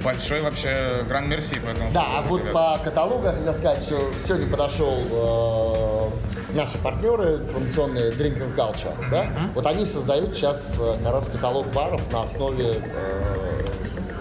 большой 0.03 0.41
вообще 0.41 1.03
гран-мерси, 1.07 1.59
поэтому... 1.63 1.91
Да, 1.91 2.03
а 2.17 2.21
вот 2.21 2.51
по 2.51 2.79
каталогу 2.83 3.25
я 3.25 3.31
хотел 3.33 3.53
сказать, 3.53 3.83
что 3.83 3.99
сегодня 4.25 4.49
подошел 4.49 4.93
э, 5.11 6.55
наши 6.55 6.77
партнеры 6.77 7.35
информационные 7.43 8.11
Drinking 8.11 8.55
Culture, 8.55 8.93
да? 9.11 9.27
Вот 9.53 9.65
они 9.65 9.85
создают 9.85 10.35
сейчас 10.35 10.77
э, 10.79 10.97
как 11.03 11.13
раз 11.13 11.29
каталог 11.29 11.67
баров 11.73 12.01
на 12.11 12.23
основе 12.23 12.81
э, 12.83 13.65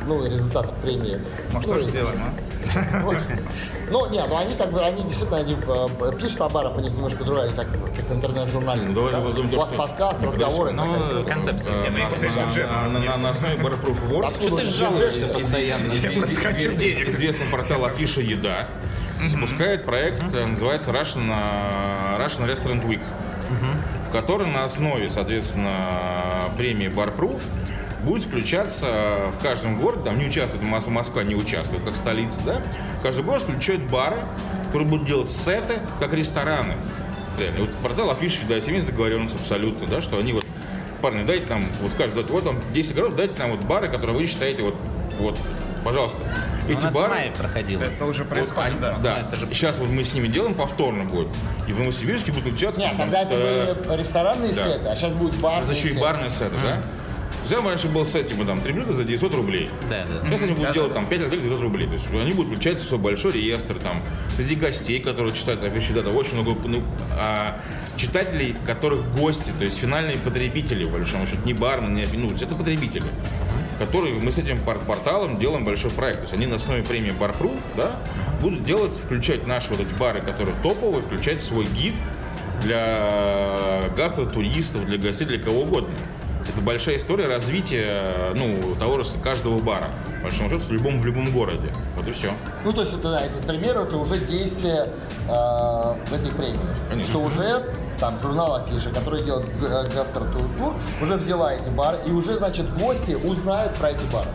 ну, 0.07 0.25
результатов 0.25 0.77
премии. 0.83 1.21
Может, 1.53 1.69
Ну, 1.69 1.75
тоже 1.75 1.87
и- 1.87 1.91
сделаем, 1.91 2.23
а? 2.23 2.31
Ну, 3.03 3.15
Ну, 3.91 4.11
не, 4.11 4.23
ну 4.27 4.37
они 4.37 4.55
как 4.55 4.71
бы, 4.71 4.81
они 4.83 5.03
действительно, 5.05 5.39
они 5.39 5.55
э, 5.55 6.13
пишут 6.21 6.41
о 6.43 6.49
барах, 6.49 6.77
у 6.77 6.81
них 6.81 6.93
немножко 6.93 7.25
другая, 7.25 7.51
как, 7.53 7.69
как 7.71 8.11
интернет-журналисты. 8.11 8.93
Давай 8.93 9.13
да? 9.13 9.21
У 9.21 9.59
вас 9.59 9.71
подкаст, 9.71 10.23
разговоры. 10.23 10.73
Ну, 10.73 11.25
концепция. 11.25 11.73
Э, 11.73 11.91
ну, 11.91 11.99
на, 11.99 12.09
просто 12.09 12.27
на- 13.17 13.31
основе 13.31 13.55
Barproof 13.57 14.09
Awards 14.09 14.27
Откуда 14.27 14.57
ты 14.57 14.65
же 14.65 14.73
жалуешься 14.73 15.27
постоянно? 15.27 15.93
хочу 16.43 16.73
денег. 16.73 17.09
известный 17.09 17.47
портал 17.47 17.85
Афиша 17.87 18.21
Еда 18.21 18.69
запускает 19.27 19.85
проект, 19.85 20.23
э, 20.35 20.47
называется 20.47 20.91
Russian, 20.91 21.31
э, 21.31 22.23
Russian 22.23 22.47
Restaurant 22.47 22.87
Week, 22.87 23.03
в 24.09 24.13
который 24.13 24.47
на 24.47 24.65
основе, 24.65 25.11
соответственно, 25.11 25.73
премии 26.57 26.89
Barproof 26.89 27.43
будет 28.05 28.25
включаться 28.25 29.31
в 29.39 29.43
каждом 29.43 29.81
городе, 29.81 30.05
там 30.05 30.19
не 30.19 30.27
участвует, 30.27 30.63
Мос- 30.65 30.89
Москва 30.91 31.23
не 31.25 31.35
участвует, 31.35 31.83
как 31.85 31.97
столица, 31.97 32.39
да, 32.45 32.63
каждый 33.03 33.25
город 33.25 33.43
включает 33.43 33.89
бары, 33.91 34.17
которые 34.67 34.89
будут 34.89 35.07
делать 35.07 35.31
сеты, 35.31 35.81
как 36.01 36.13
рестораны. 36.13 36.77
Реально. 37.39 37.61
Вот 37.61 37.71
портал 37.77 38.11
Афиша 38.11 38.41
Еда, 38.45 38.57
есть 38.57 38.87
договоренность 38.87 39.35
абсолютно, 39.35 39.87
да, 39.87 40.01
что 40.01 40.19
они 40.19 40.33
вот 40.33 40.45
парни, 41.01 41.25
дайте 41.25 41.47
нам, 41.49 41.63
вот 41.81 41.93
каждый, 41.97 42.25
вот 42.25 42.45
там 42.45 42.59
10 42.75 42.95
городов, 42.95 43.17
дайте 43.17 43.35
нам 43.41 43.53
вот 43.53 43.65
бары, 43.65 43.87
которые 43.89 44.17
вы 44.17 44.27
считаете, 44.27 44.63
вот, 44.63 44.75
вот, 45.19 45.39
пожалуйста. 45.85 46.19
У 46.69 46.71
Эти 46.71 46.83
нас 46.83 46.93
в 46.93 46.97
бары, 46.97 47.11
мае 47.15 47.31
проходило. 47.31 47.83
Это 47.83 48.05
уже 48.05 48.25
происходит, 48.27 48.59
они- 48.73 48.79
да. 48.81 48.99
да. 49.03 49.21
Это 49.21 49.37
же- 49.37 49.47
Сейчас 49.47 49.79
вот 49.79 49.89
мы 49.89 50.05
с 50.05 50.13
ними 50.13 50.29
делаем 50.29 50.53
повторно 50.55 51.05
будет. 51.05 51.29
И 51.67 51.73
в 51.73 51.79
Новосибирске 51.79 52.31
будут 52.31 52.45
включаться. 52.49 52.79
Нет, 52.81 52.91
там, 52.91 52.99
тогда 52.99 53.23
это 53.23 53.35
э, 53.35 53.75
были 53.89 54.01
ресторанные 54.01 54.53
да. 54.53 54.65
сеты, 54.65 54.87
а 54.89 54.95
сейчас 54.97 55.15
будут 55.15 55.37
барные 55.37 55.63
Это 55.71 55.73
еще 55.79 55.87
и 55.87 55.91
сеты. 55.93 56.01
барные 56.03 56.29
сеты, 56.29 56.57
да? 56.63 56.83
Взял 57.49 57.63
раньше 57.65 57.89
был 57.89 58.05
сет, 58.05 58.29
типа 58.29 58.45
там, 58.45 58.61
три 58.61 58.75
блюда 58.75 58.93
за 58.93 59.05
900 59.05 59.35
рублей. 59.35 59.71
Да, 59.89 60.05
да. 60.07 60.23
Сейчас 60.29 60.43
они 60.43 60.51
будут 60.51 60.67
Да, 60.67 60.73
делать 60.75 60.91
да, 60.91 60.97
там 60.97 61.07
5 61.07 61.21
отелей 61.23 61.37
за 61.37 61.43
900 61.45 61.63
рублей. 61.63 61.87
То 61.87 61.95
есть 61.95 62.07
они 62.13 62.33
будут 62.33 62.53
включать 62.53 62.83
свой 62.83 63.01
большой 63.01 63.33
реестр 63.33 63.77
там. 63.77 64.03
Среди 64.37 64.55
гостей, 64.55 65.01
которые 65.01 65.35
читают 65.35 65.63
афиши, 65.63 65.95
да, 65.95 66.11
очень 66.11 66.35
много 66.35 66.55
ну, 66.69 66.83
а, 67.13 67.59
читателей, 67.97 68.55
которых 68.67 69.15
гости, 69.15 69.51
то 69.59 69.65
есть 69.65 69.79
финальные 69.79 70.17
потребители, 70.19 70.85
по 70.85 70.99
большому 70.99 71.27
счету, 71.27 71.39
не 71.47 71.55
бармен, 71.55 71.95
не 71.95 72.05
ну, 72.13 72.29
это 72.29 72.55
потребители. 72.55 73.05
Которые 73.79 74.13
мы 74.17 74.31
с 74.31 74.37
этим 74.37 74.59
пор- 74.59 74.81
порталом 74.81 75.39
делаем 75.39 75.65
большой 75.65 75.91
проект. 75.91 76.19
То 76.19 76.25
есть 76.25 76.35
они 76.35 76.47
на 76.47 76.57
основе 76.57 76.83
премии 76.83 77.13
Барпру, 77.19 77.53
да, 77.79 77.93
будут 78.43 78.63
делать, 78.63 78.93
включать 78.93 79.47
наши 79.47 79.71
вот 79.71 79.81
эти 79.81 79.99
бары, 79.99 80.21
которые 80.21 80.55
топовые, 80.63 81.01
включать 81.01 81.43
свой 81.43 81.65
гид 81.65 81.95
для 82.61 83.89
гастротуристов, 83.97 84.85
для 84.85 84.99
гостей, 84.99 85.27
для 85.27 85.39
кого 85.39 85.63
угодно. 85.63 85.95
Это 86.49 86.61
большая 86.63 86.97
история 86.99 87.27
развития 87.27 88.33
ну, 88.35 88.75
того 88.77 89.03
же 89.03 89.11
каждого 89.23 89.59
бара. 89.59 89.89
По 90.17 90.23
большому 90.25 90.49
счету, 90.51 90.63
в 90.63 90.73
любом, 90.73 91.01
в 91.01 91.07
любом 91.07 91.27
городе. 91.31 91.73
Вот 91.97 92.09
и 92.09 92.13
все. 92.13 92.31
Ну, 92.65 92.73
то 92.73 92.81
есть, 92.81 92.95
это, 92.95 93.11
да, 93.11 93.21
этот 93.21 93.47
пример, 93.47 93.77
это 93.79 93.97
уже 93.97 94.19
действие 94.19 94.89
э, 95.29 95.31
в 95.31 96.13
этой 96.13 96.33
премии. 96.33 96.59
Конечно. 96.89 97.11
Что 97.13 97.21
уже 97.23 97.75
там 97.99 98.19
журнал 98.19 98.57
Афиша, 98.57 98.91
который 98.91 99.23
делает 99.25 99.47
г- 99.61 99.87
гастротур, 99.95 100.75
уже 101.03 101.17
взяла 101.17 101.53
эти 101.55 101.69
бары, 101.69 101.99
и 102.07 102.11
уже, 102.11 102.37
значит, 102.37 102.73
гости 102.79 103.13
узнают 103.15 103.75
про 103.75 103.91
эти 103.91 104.03
бары. 104.13 104.31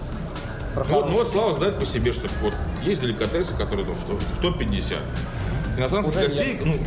Про 0.75 0.83
Ну, 0.85 0.93
вот, 0.95 1.09
ну 1.09 1.15
вот 1.15 1.29
Слава 1.29 1.53
знает 1.53 1.79
по 1.79 1.85
себе, 1.85 2.13
что 2.13 2.27
вот 2.41 2.53
есть 2.83 3.01
деликатесы, 3.01 3.53
которые 3.55 3.85
там 3.85 3.95
в, 3.95 4.05
топ- 4.05 4.21
в 4.21 4.41
топ-50. 4.41 4.97
Иностранцев 5.77 6.13
гостей, 6.15 6.59
ну, 6.63 6.77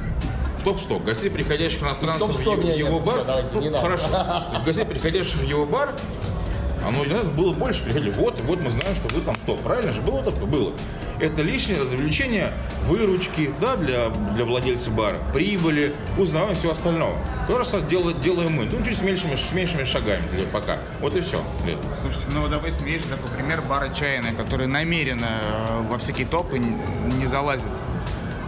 топ-100. 0.66 1.04
Гостей, 1.04 1.30
приходящих 1.30 1.82
иностранцев 1.82 2.28
в 2.28 2.42
топ-100 2.42 2.50
его, 2.50 2.56
меня 2.56 2.74
его 2.74 2.94
нет, 2.96 3.04
бар. 3.04 3.14
всё, 3.14 3.24
давайте, 3.24 3.48
ну, 3.52 3.60
не 3.60 3.70
надо. 3.70 3.82
хорошо. 3.82 4.06
Гостей, 4.64 4.84
приходящих 4.84 5.36
в 5.36 5.44
его 5.44 5.64
бар, 5.64 5.94
оно 6.84 7.04
иногда 7.04 7.22
было 7.22 7.52
больше. 7.52 7.84
Приходили, 7.84 8.10
вот, 8.10 8.40
вот 8.40 8.60
мы 8.60 8.70
знаем, 8.72 8.94
что 8.96 9.14
вы 9.14 9.20
там 9.20 9.36
топ. 9.46 9.60
Правильно 9.62 9.92
же? 9.92 10.00
Было 10.00 10.24
такое? 10.24 10.46
Было. 10.46 10.72
Это 11.20 11.42
лишнее 11.42 11.78
это 11.78 11.94
увеличение 11.94 12.52
выручки 12.84 13.50
да, 13.60 13.76
для, 13.76 14.10
для 14.10 14.44
владельца 14.44 14.90
бара, 14.90 15.16
прибыли, 15.32 15.94
узнавания 16.18 16.54
всего 16.54 16.72
остального. 16.72 17.16
То 17.48 17.58
же 17.58 17.64
самое 17.64 17.88
делаем, 17.88 18.20
делаем 18.20 18.52
мы. 18.52 18.64
Ну, 18.64 18.84
чуть 18.84 18.96
с 18.96 19.02
меньшими, 19.02 19.36
с 19.36 19.52
меньшими 19.52 19.84
шагами 19.84 20.22
для 20.32 20.46
пока. 20.46 20.78
Вот 21.00 21.14
и 21.16 21.20
все. 21.20 21.38
Слушайте, 22.00 22.26
ну, 22.34 22.48
допустим, 22.48 22.86
есть 22.86 23.04
же 23.04 23.16
такой 23.16 23.30
пример 23.30 23.62
бара 23.62 23.88
чайная, 23.88 24.34
который 24.34 24.66
намеренно 24.66 25.28
э, 25.42 25.82
во 25.88 25.98
всякие 25.98 26.26
топы 26.26 26.58
не 26.58 27.26
залазит. 27.26 27.70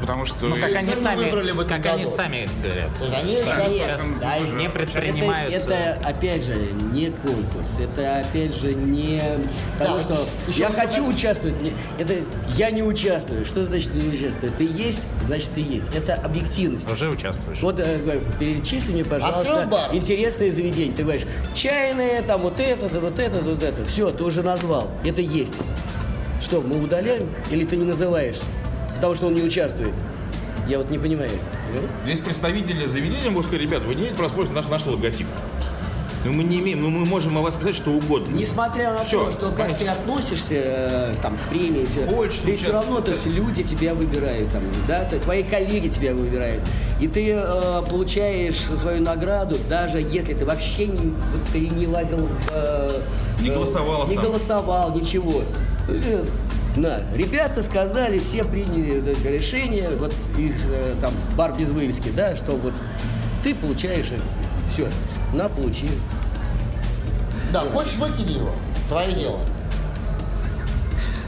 Потому 0.00 0.26
что... 0.26 0.46
Ну, 0.46 0.54
как 0.54 0.74
они 0.74 0.94
сами 0.94 1.64
как 1.64 1.86
они 1.86 2.06
сами 2.06 2.48
говорят. 2.62 2.90
Они 3.22 3.36
что 3.36 3.44
сейчас- 3.44 3.72
сейчас 3.72 4.02
Да, 4.20 4.38
не 4.38 4.68
предпринимают. 4.68 5.52
Это, 5.52 5.72
это, 5.72 6.08
опять 6.08 6.44
же, 6.44 6.54
не 6.92 7.10
конкурс, 7.10 7.78
это 7.78 8.20
опять 8.20 8.54
же 8.54 8.72
не 8.72 9.20
Да, 9.78 10.00
что 10.00 10.26
еще 10.46 10.60
я 10.60 10.70
хочу 10.70 11.06
участвовать, 11.06 11.60
не- 11.60 11.74
это 11.98 12.14
я 12.54 12.70
не 12.70 12.82
участвую. 12.82 13.44
Что 13.44 13.64
значит 13.64 13.94
не 13.94 14.08
участвую? 14.08 14.52
Ты 14.52 14.64
есть, 14.64 15.00
значит 15.26 15.50
ты 15.54 15.60
есть. 15.60 15.86
Это 15.94 16.14
объективность. 16.14 16.90
Уже 16.90 17.08
участвуешь. 17.08 17.60
Вот 17.60 17.78
э, 17.80 17.98
говорю, 17.98 18.20
перечисли 18.38 18.92
мне, 18.92 19.04
пожалуйста, 19.04 19.68
интересные 19.92 20.50
заведения. 20.50 20.94
Ты 20.94 21.02
говоришь, 21.02 21.26
чайные, 21.54 22.22
там 22.22 22.40
вот 22.42 22.58
это, 22.60 22.88
вот 23.00 23.18
это, 23.18 23.42
вот 23.42 23.62
это. 23.62 23.84
Все, 23.84 24.10
ты 24.10 24.22
уже 24.24 24.42
назвал. 24.42 24.88
Это 25.04 25.20
есть. 25.20 25.54
Что, 26.40 26.60
мы 26.60 26.82
удаляем 26.82 27.28
или 27.50 27.64
ты 27.64 27.76
не 27.76 27.84
называешь? 27.84 28.36
Потому 28.98 29.14
что 29.14 29.26
он 29.28 29.34
не 29.34 29.42
участвует. 29.42 29.94
Я 30.66 30.78
вот 30.78 30.90
не 30.90 30.98
понимаю. 30.98 31.30
Ну? 31.72 31.80
Здесь 32.02 32.20
представители 32.20 32.84
заведения 32.84 33.30
могут 33.30 33.46
сказать, 33.46 33.62
ребят, 33.62 33.84
вы 33.84 33.94
не 33.94 34.00
имеете 34.02 34.16
права 34.16 34.28
использовать 34.30 34.56
наш, 34.60 34.68
наш 34.68 34.84
логотип. 34.86 35.26
Ну 36.24 36.32
мы 36.32 36.42
не 36.42 36.58
имеем, 36.58 36.82
ну 36.82 36.90
мы 36.90 37.06
можем 37.06 37.38
о 37.38 37.42
вас 37.42 37.54
писать 37.54 37.76
что 37.76 37.90
угодно. 37.92 38.34
Несмотря 38.34 38.92
на 38.92 39.04
Всё, 39.04 39.26
то, 39.26 39.30
что 39.30 39.50
как 39.52 39.78
ты 39.78 39.86
относишься 39.86 40.54
э, 40.56 41.14
там, 41.22 41.36
к 41.36 41.40
премии, 41.48 41.84
всё, 41.84 42.06
Больше 42.12 42.42
ты 42.42 42.50
не 42.50 42.56
все 42.56 42.72
равно, 42.72 43.00
то 43.00 43.12
есть 43.12 43.24
люди 43.26 43.62
тебя 43.62 43.94
выбирают, 43.94 44.50
там, 44.50 44.62
да, 44.88 45.04
то 45.04 45.18
твои 45.20 45.44
коллеги 45.44 45.88
тебя 45.88 46.12
выбирают. 46.14 46.60
И 47.00 47.06
ты 47.06 47.30
э, 47.38 47.82
получаешь 47.88 48.56
свою 48.56 49.00
награду, 49.00 49.56
даже 49.70 49.98
если 50.00 50.34
ты 50.34 50.44
вообще 50.44 50.88
не, 50.88 51.14
ты 51.52 51.60
не 51.68 51.86
лазил 51.86 52.18
в... 52.18 52.30
э, 52.52 53.00
Не 53.40 53.50
э, 53.50 53.54
голосовал 53.54 54.08
Не 54.08 54.16
сам. 54.16 54.24
голосовал, 54.24 54.94
ничего. 54.96 55.44
На, 56.78 57.00
ребята 57.12 57.62
сказали, 57.64 58.18
все 58.18 58.44
приняли 58.44 59.02
решение, 59.28 59.90
вот 59.96 60.14
из 60.36 60.64
э, 60.70 60.94
там 61.00 61.12
бар 61.36 61.52
без 61.56 61.70
вывески, 61.70 62.10
да, 62.10 62.36
что 62.36 62.52
вот 62.52 62.72
ты 63.42 63.52
получаешь 63.52 64.12
все, 64.72 64.88
на, 65.32 65.48
получи. 65.48 65.88
Да, 67.52 67.60
хочешь 67.62 67.96
выкини 67.96 68.34
его, 68.34 68.52
твое 68.88 69.12
дело. 69.12 69.40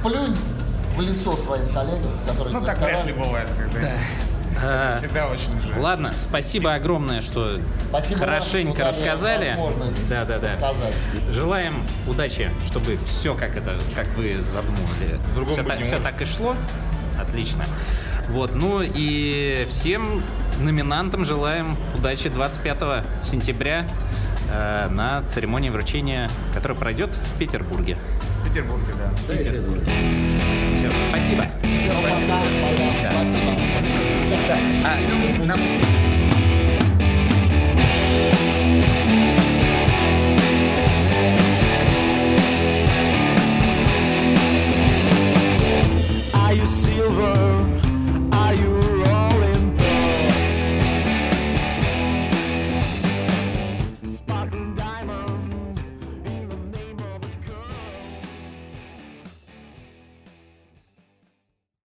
Плюнь 0.05 0.37
в 0.95 1.01
лицо 1.01 1.37
своим 1.37 1.67
коллегам, 1.69 2.13
которые 2.27 2.55
Ну, 2.55 2.65
так 2.65 2.79
вряд 2.79 3.07
ли 3.07 3.13
бывает, 3.13 3.49
когда 3.59 3.97
А, 4.63 4.93
всегда 4.93 5.27
очень 5.27 5.61
жаль. 5.67 5.81
Ладно, 5.81 6.13
спасибо 6.17 6.75
огромное, 6.75 7.23
что 7.23 7.57
Спасибо 7.91 8.19
вам, 8.21 8.29
хорошенько 8.29 8.79
дали 8.79 8.89
рассказали. 8.89 9.57
Да, 10.09 10.25
да, 10.25 10.39
да. 10.39 10.53
Желаем 11.33 11.85
удачи, 12.07 12.49
чтобы 12.69 12.99
все 13.05 13.35
как 13.35 13.57
это, 13.57 13.79
как 13.95 14.07
вы 14.17 14.41
задумывали, 14.41 15.19
По-другому 15.29 15.57
все, 15.57 15.65
так, 15.65 15.81
может. 15.81 16.03
так 16.03 16.23
и 16.23 16.25
шло. 16.25 16.55
Отлично. 17.21 17.65
Вот, 18.29 18.55
ну 18.55 18.81
и 18.83 19.67
всем 19.69 20.23
номинантам 20.61 21.25
желаем 21.25 21.77
удачи 21.97 22.29
25 22.29 23.05
сентября 23.25 23.87
э, 24.53 24.89
на 24.89 25.25
церемонии 25.25 25.71
вручения, 25.71 26.31
которая 26.55 26.79
пройдет 26.79 27.11
в 27.13 27.39
Петербурге. 27.39 27.99
В 28.43 28.49
Петербурге, 28.49 28.93
да. 28.99 29.11
Все, 29.17 30.93
спасибо. 31.09 31.47
Всё, 31.83 31.93
пока, 31.97 32.43
пока. 32.71 33.13
Спасибо. 33.25 33.57
А, 34.85 36.10
silver? 46.71 47.90